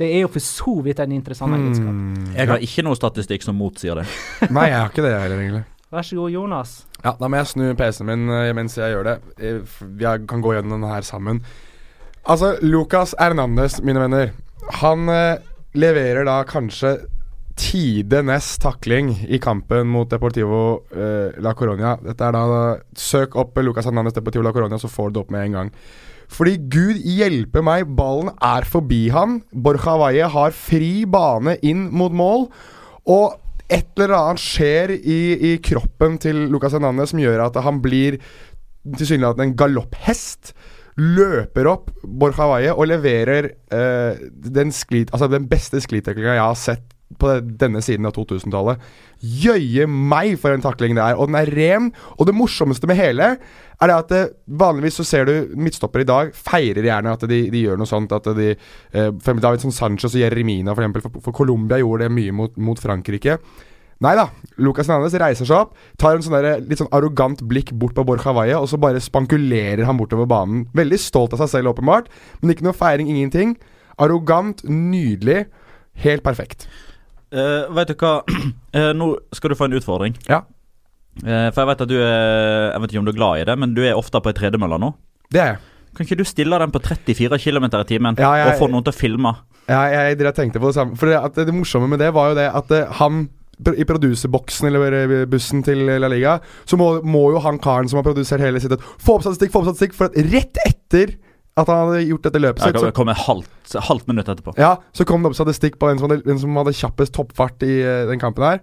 Det 0.00 0.08
er 0.08 0.22
jo 0.24 0.30
for 0.32 0.40
så 0.40 0.74
vidt 0.82 0.98
en 1.04 1.12
interessant 1.12 1.54
egenskap. 1.54 1.92
Mm. 1.92 2.32
Jeg 2.34 2.48
har 2.48 2.64
ikke 2.66 2.82
noe 2.88 2.96
statistikk 2.98 3.44
som 3.44 3.54
motsier 3.60 4.00
det. 4.00 4.06
Nei, 4.48 4.70
jeg 4.72 4.80
har 4.80 4.88
ikke 4.90 5.04
det 5.04 5.12
heller, 5.12 5.44
egentlig. 5.44 5.62
Vær 5.92 6.08
så 6.08 6.16
god, 6.16 6.32
Jonas. 6.32 6.72
Ja, 7.04 7.14
Da 7.16 7.28
må 7.28 7.40
jeg 7.40 7.50
snu 7.52 7.70
PC-en 7.78 8.08
min 8.10 8.32
eh, 8.34 8.52
mens 8.56 8.76
jeg 8.76 8.92
gjør 8.92 9.06
det. 9.08 9.16
Vi 9.38 10.04
Jeg 10.04 10.26
kan 10.28 10.42
gå 10.44 10.54
gjennom 10.54 10.80
den 10.80 10.90
her 10.90 11.06
sammen. 11.06 11.40
Altså, 12.28 12.58
Lucas 12.60 13.14
Hernandez, 13.18 13.80
mine 13.80 14.02
venner. 14.02 14.34
Han 14.82 15.08
eh, 15.08 15.40
leverer 15.74 16.26
da 16.28 16.42
kanskje 16.44 16.98
tidenes 17.60 18.54
takling 18.60 19.10
i 19.28 19.40
kampen 19.42 19.88
mot 19.90 20.08
Deportivo 20.10 20.84
eh, 20.92 21.40
La 21.42 21.54
Coronia. 21.56 21.96
Dette 22.04 22.28
er 22.28 22.36
da 22.36 22.60
Søk 22.96 23.36
opp 23.40 23.58
Lucas 23.60 23.88
Hernandez 23.88 24.16
Deportivo 24.16 24.44
La 24.44 24.52
Coronia, 24.52 24.78
så 24.80 24.88
får 24.88 25.10
du 25.10 25.16
det 25.18 25.24
opp 25.24 25.34
med 25.34 25.48
en 25.48 25.58
gang. 25.58 25.72
Fordi 26.30 26.54
gud 26.70 27.00
hjelpe 27.02 27.62
meg, 27.66 27.88
ballen 27.98 28.30
er 28.44 28.68
forbi 28.68 29.08
han. 29.10 29.40
Borja 29.50 29.96
Valle 29.98 30.28
har 30.30 30.54
fri 30.54 31.02
bane 31.10 31.56
inn 31.66 31.88
mot 31.90 32.14
mål. 32.14 32.46
Og 33.10 33.39
et 33.70 33.90
eller 33.96 34.16
annet 34.16 34.42
skjer 34.42 34.92
i, 34.98 35.20
i 35.50 35.56
kroppen 35.62 36.18
til 36.22 36.46
Lucas 36.50 36.74
Hernandez 36.74 37.12
som 37.12 37.22
gjør 37.22 37.46
at 37.46 37.58
han 37.64 37.80
blir 37.84 38.18
tilsynelatende 38.96 39.50
en 39.50 39.56
galopphest. 39.58 40.54
Løper 41.00 41.68
opp 41.70 41.90
Borja 42.02 42.74
og 42.74 42.88
leverer 42.90 43.52
eh, 43.72 44.22
den, 44.30 44.72
sklit, 44.74 45.12
altså 45.14 45.30
den 45.30 45.46
beste 45.48 45.80
sklitaklinga 45.80 46.34
jeg 46.36 46.44
har 46.44 46.58
sett 46.58 46.96
på 47.18 47.32
denne 47.60 47.82
siden 47.82 48.06
av 48.08 48.14
2000-tallet. 48.16 48.82
Jøye 49.20 49.86
meg 49.88 50.36
for 50.40 50.54
en 50.54 50.62
takling 50.64 50.94
det 50.96 51.02
er! 51.04 51.18
Og 51.18 51.30
den 51.30 51.38
er 51.40 51.50
ren. 51.56 51.88
Og 52.18 52.28
det 52.28 52.36
morsomste 52.36 52.88
med 52.90 53.00
hele 53.00 53.32
er 53.80 53.90
det 53.90 53.96
at 53.96 54.12
det, 54.12 54.20
vanligvis 54.60 55.00
så 55.00 55.06
ser 55.08 55.26
du 55.28 55.56
midtstoppere 55.56 56.04
i 56.04 56.10
dag 56.10 56.34
feirer 56.36 56.86
gjerne 56.86 57.16
at 57.16 57.24
de, 57.30 57.42
de 57.52 57.64
gjør 57.64 57.80
noe 57.80 57.90
sånt. 57.90 58.14
At 58.14 58.28
de 58.36 58.52
eh, 58.52 59.10
Davidson 59.10 59.74
Sanchez 59.74 60.14
og 60.14 60.22
Jeremina 60.22 60.76
for 60.76 60.84
eksempel, 60.84 61.04
for, 61.06 61.26
for 61.26 61.36
Colombia 61.42 61.80
gjorde 61.82 62.06
det 62.06 62.14
mye 62.14 62.36
mot, 62.36 62.56
mot 62.60 62.80
Frankrike. 62.80 63.40
Nei 64.00 64.14
da. 64.16 64.30
Lucas 64.64 64.88
Hernandez 64.88 65.16
reiser 65.20 65.48
seg 65.48 65.58
opp, 65.58 65.74
tar 66.00 66.16
en 66.16 66.24
sånn 66.24 66.38
der, 66.38 66.62
litt 66.64 66.80
sånn 66.80 66.88
arrogant 66.96 67.42
blikk 67.48 67.74
bort 67.76 67.92
på 67.98 68.04
Borja 68.08 68.32
Valle, 68.36 68.56
og 68.56 68.68
så 68.70 68.78
bare 68.80 69.02
spankulerer 69.02 69.84
han 69.84 69.98
bortover 70.00 70.28
banen. 70.28 70.62
Veldig 70.76 71.00
stolt 71.00 71.36
av 71.36 71.42
seg 71.42 71.52
selv, 71.52 71.74
åpenbart, 71.74 72.08
men 72.40 72.54
ikke 72.54 72.64
noe 72.64 72.76
feiring, 72.76 73.10
ingenting. 73.12 73.58
Arrogant, 74.00 74.64
nydelig. 74.64 75.44
Helt 76.00 76.24
perfekt. 76.24 76.64
Uh, 77.30 77.68
vet 77.76 77.92
du 77.92 77.94
hva? 78.00 78.14
Uh, 78.74 78.90
nå 79.00 79.12
skal 79.36 79.52
du 79.52 79.58
få 79.58 79.68
en 79.68 79.76
utfordring. 79.78 80.16
Ja. 80.28 80.42
Uh, 81.22 81.50
for 81.50 81.62
jeg 81.62 81.68
vet 81.72 81.82
at 81.84 81.90
du 81.90 81.96
er 81.98 82.70
Jeg 82.70 82.80
vet 82.80 82.92
ikke 82.92 83.00
om 83.02 83.08
du 83.08 83.12
er 83.12 83.18
glad 83.18 83.40
i 83.42 83.46
det, 83.48 83.58
men 83.58 83.74
du 83.76 83.82
er 83.84 83.98
ofte 83.98 84.22
på 84.22 84.32
ei 84.32 84.38
tredemølle 84.38 84.80
nå. 84.82 84.92
Det 85.30 85.42
er 85.42 85.52
jeg. 85.54 85.60
Kan 85.96 86.06
ikke 86.06 86.20
du 86.20 86.26
stille 86.26 86.58
den 86.62 86.70
på 86.70 86.82
34 86.82 87.38
km 87.42 87.66
i 87.66 87.84
timen 87.88 88.18
Ja, 88.18 88.30
jeg- 88.38 88.52
og 88.54 88.60
få 88.62 88.70
noen 88.70 88.86
til 88.86 88.94
å 88.94 88.98
filme? 88.98 89.34
Ja, 89.70 89.82
jeg, 89.90 90.18
jeg 90.18 90.34
tenkte 90.34 90.62
på 90.62 90.70
det 90.70 90.78
samme. 90.78 90.96
For 90.98 91.10
det, 91.10 91.46
det, 91.46 91.54
morsomme 91.54 91.90
med 91.90 91.98
det 92.02 92.12
var 92.14 92.30
jo 92.30 92.38
det 92.38 92.46
at 92.46 92.70
han 92.98 93.28
i 93.76 93.84
produserboksen 93.84 94.70
eller 94.70 95.26
bussen 95.28 95.62
til 95.62 95.82
La 96.00 96.08
Liga, 96.08 96.38
så 96.64 96.78
må, 96.80 97.02
må 97.04 97.26
jo 97.34 97.42
han 97.44 97.58
karen 97.60 97.90
som 97.90 97.98
har 98.00 98.06
produsert 98.06 98.40
hele 98.40 98.62
sitt 98.62 98.72
Få 99.02 99.18
opp 99.18 99.26
statistikk, 99.26 99.52
få 99.52 99.60
opp 99.60 99.68
statistikk! 99.68 99.96
For 99.98 100.08
at 100.08 100.16
rett 100.32 100.62
etter 100.64 101.12
at 101.58 101.66
han 101.68 101.80
hadde 101.88 102.04
gjort 102.06 102.26
dette 102.28 102.40
løpet 102.40 102.62
sitt, 102.62 102.76
Ja, 102.78 102.90
kom 102.94 103.08
kom 103.10 103.14
halvt, 103.26 103.72
halvt 103.88 104.06
minutt 104.06 104.28
etterpå. 104.28 104.54
ja, 104.56 104.76
så 104.92 105.04
kom 105.04 105.22
det 105.22 105.32
opp 105.32 105.38
statistikk 105.38 105.78
på 105.78 105.88
den 105.90 105.98
som 105.98 106.08
hadde, 106.10 106.22
den 106.24 106.38
som 106.38 106.54
hadde 106.56 106.72
kjappest 106.76 107.12
toppfart 107.16 107.62
i 107.66 107.80
eh, 107.82 108.06
den 108.06 108.22
kampen 108.22 108.46
her. 108.46 108.60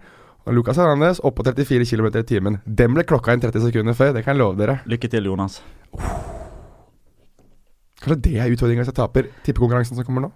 Og 0.48 0.56
Lucas 0.56 0.78
Hernandez 0.80 1.20
opp 1.28 1.36
på 1.36 1.44
34 1.44 1.84
km 1.86 2.08
i 2.16 2.24
timen. 2.24 2.60
Den 2.64 2.94
ble 2.96 3.04
klokka 3.04 3.34
inn 3.36 3.44
30 3.44 3.68
sekunder 3.68 3.94
før, 3.94 4.14
det 4.16 4.24
kan 4.24 4.36
jeg 4.36 4.40
love 4.40 4.56
dere. 4.56 4.80
Lykke 4.88 5.10
til, 5.12 5.28
Jonas. 5.28 5.60
Kanskje 7.98 8.22
det 8.24 8.36
er 8.40 8.54
utfordringa 8.54 8.86
hvis 8.86 8.92
jeg 8.94 9.00
taper 9.02 9.28
tippekonkurransen 9.44 9.98
som 9.98 10.08
kommer 10.08 10.28
nå? 10.28 10.32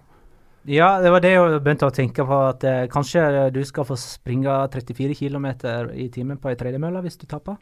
Ja, 0.68 1.00
det 1.02 1.10
var 1.10 1.22
det 1.24 1.32
jeg 1.32 1.62
begynte 1.64 1.88
å 1.88 1.94
tenke 1.94 2.22
på, 2.26 2.38
at 2.52 2.62
eh, 2.68 2.84
kanskje 2.92 3.48
du 3.54 3.62
skal 3.66 3.86
få 3.88 3.96
springe 3.98 4.52
34 4.70 5.16
km 5.18 5.48
i 5.96 6.06
timen 6.12 6.38
på 6.38 6.52
ei 6.52 6.58
tredemølle 6.60 7.02
hvis 7.02 7.18
du 7.18 7.26
taper? 7.26 7.56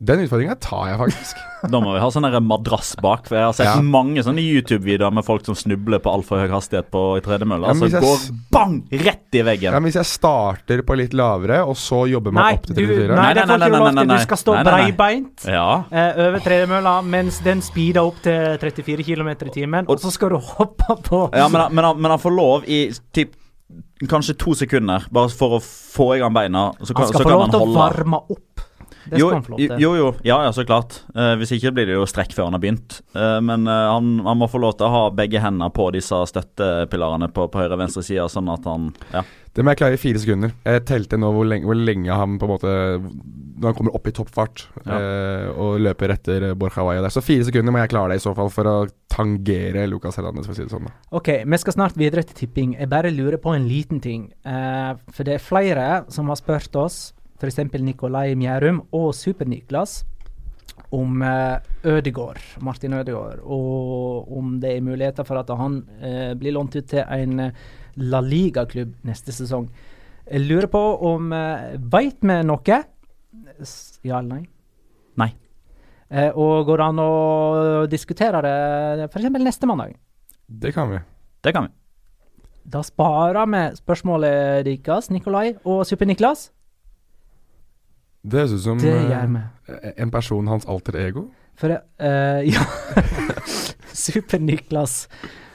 Den 0.00 0.20
utfordringa 0.22 0.54
tar 0.62 0.92
jeg 0.92 0.98
faktisk. 1.00 1.38
Da 1.58 1.80
må 1.82 1.90
vi 1.90 1.98
ha 1.98 2.06
sånn 2.14 2.22
madrass 2.46 2.92
bak. 3.02 3.24
For 3.26 3.34
jeg 3.34 3.42
har 3.48 3.54
sett 3.56 3.66
Ja. 3.66 3.80
mange 3.82 4.22
sånne 4.22 4.38
YouTube-videoer 4.44 5.10
med 5.16 5.24
folk 5.26 5.42
som 5.44 5.56
snubler 5.58 5.98
på 5.98 6.12
altfor 6.12 6.38
høy 6.44 6.52
hastighet 6.52 6.86
på 6.94 7.00
i 7.18 7.22
tredemølla. 7.24 7.72
Ja, 7.72 7.74
men 7.74 7.88
Altså 7.88 8.02
går 8.04 8.36
bang 8.54 8.76
rett 8.92 9.34
i 9.34 9.42
veggen. 9.42 9.72
Ja, 9.74 9.80
men 9.80 9.88
Hvis 9.90 9.98
jeg 9.98 10.06
starter 10.06 10.84
på 10.86 10.94
litt 11.00 11.16
lavere, 11.18 11.64
og 11.66 11.74
så 11.74 12.04
jobber 12.06 12.30
meg 12.36 12.44
Nei, 12.44 12.52
opp 12.60 12.68
til 12.68 12.78
34 12.78 13.08
nei, 13.08 13.16
Nei, 13.18 13.42
får 13.42 13.58
nei, 13.58 13.70
nei, 13.74 14.04
nei, 14.04 14.06
Du 14.20 14.22
skal 14.28 14.40
stå 14.44 14.54
breibeint 14.70 15.48
Ja. 15.50 15.66
eh, 15.90 16.22
over 16.28 16.38
tredemølla 16.46 16.94
mens 17.02 17.42
den 17.42 17.60
speeder 17.66 18.06
opp 18.06 18.22
til 18.22 18.54
34 18.62 19.02
km 19.02 19.28
i 19.34 19.50
timen, 19.58 19.90
og 19.90 19.98
så 19.98 20.14
skal 20.14 20.28
du 20.30 20.38
hoppe 20.38 20.94
på. 21.10 21.24
Ja, 21.34 21.48
men, 21.50 21.60
han- 21.60 21.74
men, 21.74 21.90
men 22.06 22.10
han 22.14 22.22
får 22.22 22.36
lov 22.38 22.70
i 22.70 22.84
typ 23.12 23.34
kanskje 24.08 24.38
to 24.38 24.54
sekunder, 24.54 25.02
bare 25.12 25.28
for 25.34 25.58
å 25.58 25.60
få 25.60 26.14
i 26.14 26.20
gang 26.22 26.32
beina. 26.32 26.68
Så 26.86 26.94
kan, 26.94 27.02
han 27.04 27.10
skal 27.10 27.20
så 27.20 27.24
få 27.26 27.28
kan 27.28 27.38
lov 27.42 27.50
til 27.50 27.64
å 27.66 27.74
varme 27.74 28.20
opp. 28.30 28.44
Det 29.08 29.18
jo, 29.20 29.28
skal 29.30 29.38
han 29.38 29.44
få 29.46 29.52
lov 29.54 29.58
til. 29.62 29.78
jo, 29.82 29.90
jo, 29.96 30.08
ja, 30.26 30.38
ja, 30.44 30.52
så 30.52 30.64
klart. 30.68 31.00
Eh, 31.14 31.34
hvis 31.40 31.52
ikke 31.56 31.72
blir 31.76 31.86
det 31.90 31.96
jo 31.98 32.06
strekk 32.08 32.32
før 32.36 32.48
han 32.50 32.56
har 32.58 32.60
begynt. 32.62 33.00
Eh, 33.16 33.40
men 33.40 33.66
eh, 33.66 33.88
han, 33.94 34.18
han 34.26 34.38
må 34.40 34.48
få 34.52 34.60
lov 34.62 34.76
til 34.78 34.86
å 34.88 34.92
ha 34.94 35.02
begge 35.10 35.40
hendene 35.42 35.70
på 35.74 35.90
disse 35.96 36.14
støttepilarene 36.32 37.30
på, 37.32 37.48
på 37.52 37.62
høyre 37.62 37.76
og 37.78 37.82
venstre 37.84 38.02
side, 38.06 38.28
sånn 38.32 38.48
at 38.54 38.64
han 38.68 38.92
Ja. 39.14 39.24
Det 39.58 39.64
må 39.64 39.72
jeg 39.72 39.78
klare 39.80 39.96
i 39.96 39.98
fire 39.98 40.20
sekunder. 40.22 40.52
Jeg 40.68 40.82
telte 40.86 41.18
nå 41.18 41.32
hvor 41.34 41.46
lenge, 41.48 41.66
hvor 41.66 41.74
lenge 41.74 42.14
han 42.14 42.36
på 42.38 42.46
en 42.46 42.50
måte 42.52 42.68
Når 43.58 43.64
han 43.64 43.74
kommer 43.74 43.96
opp 43.96 44.06
i 44.06 44.12
toppfart 44.14 44.60
Ja. 44.84 44.98
eh, 45.00 45.48
og 45.50 45.80
løper 45.82 46.12
etter 46.14 46.44
Borchawaya 46.54 47.02
der. 47.02 47.10
Så 47.10 47.24
fire 47.24 47.42
sekunder 47.48 47.74
må 47.74 47.80
jeg 47.82 47.90
klare 47.90 48.12
det 48.12 48.20
i 48.20 48.22
så 48.22 48.36
fall 48.38 48.52
for 48.54 48.68
å 48.70 48.76
tangere 49.10 49.88
Lucas 49.90 50.20
Hernandez, 50.20 50.46
for 50.46 50.54
å 50.54 50.58
si 50.60 50.62
det 50.62 50.70
sånn. 50.70 50.86
da. 50.86 50.92
Ok, 51.18 51.32
vi 51.48 51.58
skal 51.58 51.74
snart 51.74 51.98
videre 51.98 52.22
til 52.28 52.36
tipping. 52.44 52.76
Jeg 52.78 52.90
bare 52.92 53.10
lurer 53.10 53.40
på 53.42 53.56
en 53.56 53.66
liten 53.66 53.98
ting. 54.04 54.28
Eh, 54.46 54.92
for 55.10 55.26
det 55.26 55.34
er 55.40 55.42
flere 55.42 55.88
som 56.12 56.28
har 56.30 56.38
spurt 56.38 56.76
oss, 56.78 57.00
f.eks. 57.38 57.58
Nikolai 57.80 58.34
Mjærum 58.38 58.82
og 58.92 59.12
Super-Niklas, 59.14 60.02
om 60.94 61.22
eh, 61.22 61.58
Ødegård, 61.84 62.40
Martin 62.64 62.94
Ødegård, 62.96 63.42
og 63.44 64.30
om 64.38 64.56
det 64.60 64.76
er 64.76 64.84
muligheter 64.84 65.26
for 65.26 65.40
at 65.40 65.50
han 65.58 65.82
eh, 66.00 66.34
blir 66.38 66.54
lånt 66.56 66.76
ut 66.76 66.88
til 66.88 67.04
en 67.04 67.40
eh, 67.48 67.66
La 67.98 68.20
Liga-klubb 68.24 68.94
neste 69.06 69.34
sesong. 69.34 69.68
Jeg 70.28 70.44
lurer 70.44 70.68
på 70.68 70.80
om 71.08 71.32
uh, 71.32 71.74
Veit 71.92 72.20
vi 72.20 72.34
noe? 72.44 72.78
Ja 74.04 74.18
eller 74.20 74.28
nei? 74.28 74.42
Nei. 75.18 75.30
Eh, 76.08 76.30
og 76.30 76.68
går 76.68 76.80
det 76.80 76.88
an 76.92 77.00
å 77.02 77.12
diskutere 77.90 78.42
det 78.44 79.08
f.eks. 79.08 79.30
neste 79.40 79.68
mandag? 79.68 79.96
Det 80.46 80.72
kan 80.76 80.92
vi. 80.92 81.00
Det 81.44 81.52
kan 81.56 81.68
vi. 81.68 81.74
Da 82.68 82.82
sparer 82.84 83.48
vi 83.48 83.64
spørsmålet 83.80 84.68
deres, 84.68 85.08
Nikolai 85.10 85.56
og 85.64 85.84
Super-Niklas. 85.88 86.50
Det 88.28 88.42
høres 88.42 88.54
ut 88.56 88.64
som 88.64 88.80
Det 88.82 88.92
eh, 88.92 89.10
gjør 89.10 89.30
vi. 89.34 89.42
en 90.04 90.10
person 90.14 90.50
hans 90.52 90.66
alter 90.68 90.98
ego. 91.00 91.26
For 91.58 91.74
eh, 91.74 92.40
ja 92.52 92.64
Super-Niklas 93.98 95.08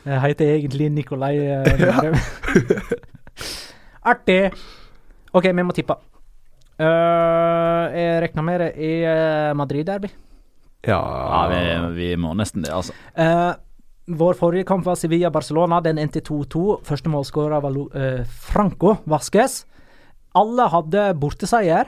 eh, 0.05 0.17
heter 0.26 0.55
egentlig 0.57 0.91
Nikolai. 0.91 1.36
Uh. 1.53 2.17
Artig. 4.11 4.51
OK, 5.34 5.45
vi 5.47 5.63
må 5.63 5.74
tippe. 5.74 5.95
Uh, 6.78 7.88
jeg 7.93 8.19
regner 8.26 8.45
med 8.45 8.59
det 8.61 8.71
i 8.76 8.91
uh, 9.07 9.53
Madrid-derby. 9.57 10.09
Ja, 10.84 10.99
Ja, 10.99 11.43
vi, 11.47 11.61
vi 11.95 12.09
må 12.19 12.34
nesten 12.36 12.65
det, 12.65 12.74
altså. 12.76 12.93
Uh, 13.15 13.53
vår 14.11 14.36
forrige 14.36 14.67
kamp 14.67 14.86
var 14.86 14.97
Sevilla-Barcelona. 14.99 15.80
Den 15.80 15.97
endte 16.01 16.19
2-2. 16.19 16.82
Første 16.84 17.09
målskårer 17.11 17.61
var 17.63 17.78
eh, 17.95 18.26
Franco 18.28 18.97
Vasques. 19.07 19.61
Alle 20.36 20.65
hadde 20.74 21.05
borteseier. 21.19 21.88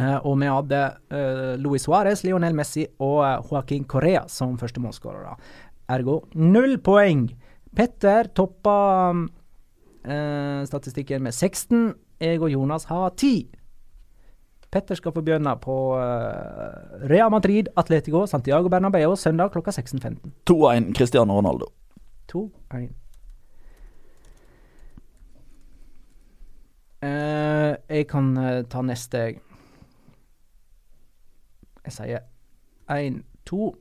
Eh, 0.00 0.16
og 0.24 0.38
vi 0.40 0.48
hadde 0.48 0.80
uh, 1.12 1.54
Luis 1.60 1.84
Suárez, 1.84 2.22
Lionel 2.24 2.56
Messi 2.56 2.86
og 3.02 3.18
uh, 3.20 3.50
Joaquin 3.50 3.84
Correa 3.84 4.24
som 4.32 4.56
første 4.60 4.80
målskårere. 4.80 5.36
Ergo 5.90 6.22
null 6.38 6.78
poeng. 6.84 7.26
Petter 7.76 8.26
toppa 8.34 8.76
eh, 10.02 10.62
statistikken 10.66 11.22
med 11.22 11.34
16. 11.34 11.92
Jeg 12.20 12.40
og 12.42 12.50
Jonas 12.50 12.88
har 12.90 13.12
10. 13.14 13.46
Petter 14.70 14.98
skal 14.98 15.14
få 15.14 15.22
begynne 15.26 15.52
på 15.62 15.76
uh, 15.98 17.06
Real 17.10 17.30
Madrid, 17.30 17.70
Atletico, 17.78 18.24
Santiago 18.26 18.70
Bernabeu 18.70 19.14
søndag 19.18 19.50
klokka 19.54 19.70
16.15. 19.70 20.18
2-1 20.50 20.90
Cristiano 20.98 21.38
Ronaldo. 21.38 21.70
2-1. 22.32 22.90
Eh, 27.00 27.76
jeg 27.88 28.06
kan 28.10 28.34
eh, 28.36 28.62
ta 28.68 28.82
neste, 28.84 29.18
jeg. 29.24 29.40
Jeg 31.90 31.96
sier 31.96 32.20
1, 32.94 33.24
2 33.50 33.72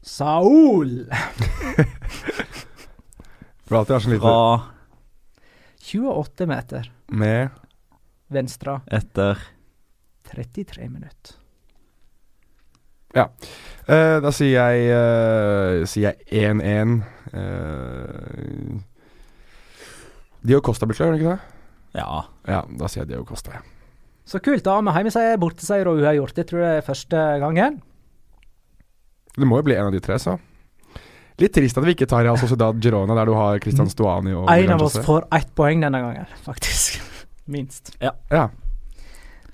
Saul! 0.00 0.94
For 3.68 3.76
alltid 3.76 3.92
har 3.92 4.00
så 4.00 4.08
lite 4.14 4.22
Fra 4.22 4.62
28 5.92 6.46
meter. 6.48 6.88
med 7.12 7.48
Venstre 8.32 8.78
etter 8.92 9.36
33 10.32 10.88
minutter. 10.88 11.36
Eh, 13.16 14.20
Da 14.24 14.32
sier 14.32 14.56
jeg 14.72 14.88
eh, 14.92 15.84
Sier 15.88 16.12
jeg 16.28 16.52
1-1. 16.60 16.98
Uh, 17.32 18.80
Dio 20.44 20.60
Costa 20.64 20.86
blir 20.88 20.96
klar, 20.96 21.08
gjør 21.08 21.16
han 21.16 21.20
ikke 21.20 21.36
det? 21.36 21.40
Ja. 22.00 22.22
Ja, 22.48 22.62
da 22.80 22.88
sier 22.88 23.04
jeg 23.04 23.12
Dio 23.12 23.24
Costa. 23.28 23.52
ja. 23.58 23.77
Så 24.28 24.40
kult, 24.44 24.64
da. 24.66 24.76
Med 24.84 24.92
heimeseier, 24.92 25.38
borteseier 25.40 25.88
og 25.88 26.02
uavgjort. 26.02 26.36
Det 26.36 26.44
tror 26.50 26.64
jeg 26.64 26.82
er 26.82 26.84
første 26.84 27.24
gangen. 27.40 27.80
Det 29.38 29.46
må 29.48 29.60
jo 29.60 29.68
bli 29.68 29.76
en 29.78 29.88
av 29.88 29.94
de 29.94 30.02
tre, 30.04 30.18
så. 30.20 30.36
Litt 31.38 31.54
trist 31.54 31.78
at 31.78 31.86
vi 31.86 31.94
ikke 31.94 32.08
tar 32.10 32.24
Real 32.26 32.38
Sociedad 32.40 32.80
Girona, 32.82 33.14
der 33.14 33.28
du 33.30 33.36
har 33.38 33.60
Christian 33.62 33.88
Stuani 33.90 34.34
og 34.34 34.48
En 34.50 34.72
av 34.74 34.82
oss 34.82 34.98
får 35.06 35.28
ett 35.38 35.52
poeng 35.56 35.84
denne 35.84 36.00
gangen, 36.02 36.32
faktisk. 36.42 36.98
Minst. 37.54 37.94
Ja. 38.02 38.12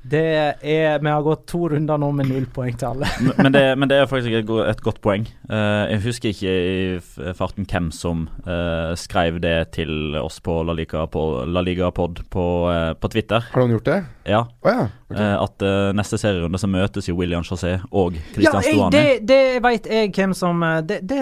Det 0.05 0.20
er 0.61 0.98
Vi 1.00 1.09
har 1.09 1.22
gått 1.24 1.46
to 1.48 1.62
runder 1.72 1.96
nå 2.00 2.11
med 2.12 2.28
null 2.28 2.44
poeng 2.52 2.74
til 2.76 2.90
alle. 2.90 3.09
Men, 3.38 3.52
det, 3.55 3.62
men 3.80 3.88
det 3.88 3.96
er 4.02 4.09
faktisk 4.11 4.34
et, 4.36 4.44
go- 4.48 4.61
et 4.64 4.80
godt 4.84 4.98
poeng. 5.05 5.24
Uh, 5.48 5.88
jeg 5.94 6.02
husker 6.05 6.32
ikke 6.34 6.52
i 6.52 7.32
farten 7.38 7.64
hvem 7.70 7.86
som 7.94 8.26
uh, 8.44 8.92
skrev 9.00 9.38
det 9.40 9.55
til 9.78 10.16
oss 10.20 10.40
på 10.44 10.59
La 10.68 10.74
Liga, 10.76 11.07
på, 11.09 11.22
La 11.48 11.62
Liga 11.64 11.88
Pod 11.96 12.20
på, 12.32 12.44
uh, 12.68 12.92
på 13.00 13.11
Twitter. 13.14 13.46
Har 13.55 13.64
noen 13.64 13.76
gjort 13.78 13.88
det? 13.88 13.98
Ja, 14.28 14.42
Oh, 14.64 14.70
ja. 14.72 14.84
Okay. 15.14 15.34
At 15.44 15.62
neste 15.94 16.16
serierunde 16.18 16.59
så 16.59 16.66
møtes 16.66 17.07
jo 17.07 17.14
William 17.18 17.44
José 17.44 17.74
og 17.94 18.16
Christian 18.32 18.57
ja, 18.57 18.62
Stuani. 18.64 18.94
det, 18.96 19.26
det 19.28 19.61
veit 19.62 19.84
jeg 19.86 20.11
hvem 20.16 20.32
som 20.34 20.64
Det, 20.88 20.96
det 21.07 21.18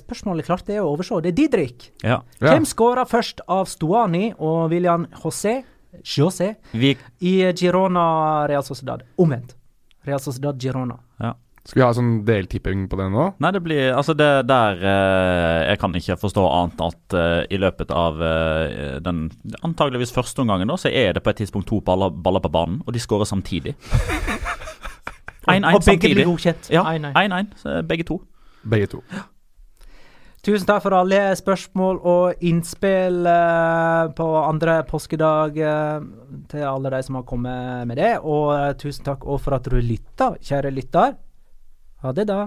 spørsmålet 0.00 0.46
klart 0.46 0.62
det 0.68 0.78
er 0.78 0.84
å 0.86 0.92
overse. 0.94 1.18
Det 1.26 1.32
er 1.34 1.36
Didrik. 1.42 1.88
Ja. 2.02 2.20
Ja. 2.38 2.52
Hvem 2.54 2.64
skåra 2.70 3.04
først 3.10 3.42
av 3.50 3.66
Stuani 3.68 4.30
og 4.38 4.70
William 4.72 5.04
José, 5.20 5.58
José 6.04 6.54
Vi, 6.72 6.94
i 7.20 7.34
Girona 7.56 8.46
Real 8.48 8.64
Sociedad? 8.64 9.02
Omvendt. 9.16 9.54
Real 10.06 10.20
Sociedad 10.20 10.60
Girona. 10.60 10.98
Skal 11.68 11.82
vi 11.82 11.84
ha 11.84 11.92
sånn 11.92 12.12
deltipping 12.24 12.86
på 12.88 12.96
det 12.96 13.10
nå? 13.12 13.24
nei, 13.44 13.50
det 13.52 13.60
blir 13.60 13.90
Altså, 13.92 14.14
det 14.16 14.28
der 14.48 14.78
eh, 14.80 15.66
Jeg 15.68 15.80
kan 15.82 15.96
ikke 15.98 16.16
forstå 16.16 16.44
annet 16.48 16.80
enn 16.80 16.94
at 16.94 17.16
eh, 17.18 17.40
i 17.52 17.60
løpet 17.60 17.92
av 17.92 18.22
eh, 18.24 18.94
den 19.04 19.26
antageligvis 19.60 20.14
første 20.16 20.40
omgangen, 20.44 20.70
da, 20.72 20.78
så 20.80 20.88
er 20.88 21.12
det 21.12 21.24
på 21.26 21.34
et 21.34 21.42
tidspunkt 21.42 21.68
to 21.68 21.82
baller, 21.84 22.08
baller 22.08 22.40
på 22.40 22.52
banen, 22.54 22.80
og 22.86 22.96
de 22.96 23.02
skårer 23.02 23.28
samtidig. 23.28 23.74
1-1 25.44 25.68
og 25.74 25.84
begge 25.84 25.84
samtidig. 25.90 26.14
blir 26.22 26.30
godkjent. 26.30 26.70
Ja, 26.72 26.86
1-1. 26.88 27.12
1-1, 27.12 27.82
begge 27.90 28.08
to. 28.08 28.22
Begge 28.64 28.88
to. 28.94 29.02
Tusen 30.38 30.68
takk 30.68 30.84
for 30.84 30.94
alle 30.94 31.18
spørsmål 31.34 31.96
og 32.06 32.44
innspill 32.46 33.26
eh, 33.26 34.04
på 34.14 34.26
andre 34.38 34.76
påskedag 34.86 35.58
eh, 35.58 36.06
til 36.52 36.62
alle 36.62 36.92
de 36.94 37.00
som 37.02 37.18
har 37.18 37.26
kommet 37.26 37.88
med 37.90 37.98
det. 37.98 38.12
Og 38.22 38.52
eh, 38.54 38.70
tusen 38.78 39.06
takk 39.08 39.26
òg 39.26 39.42
for 39.42 39.58
at 39.58 39.66
du 39.66 39.80
lytta, 39.82 40.36
kjære 40.38 40.74
lytter. 40.78 41.18
Ha 42.04 42.14
det, 42.14 42.28
da. 42.30 42.46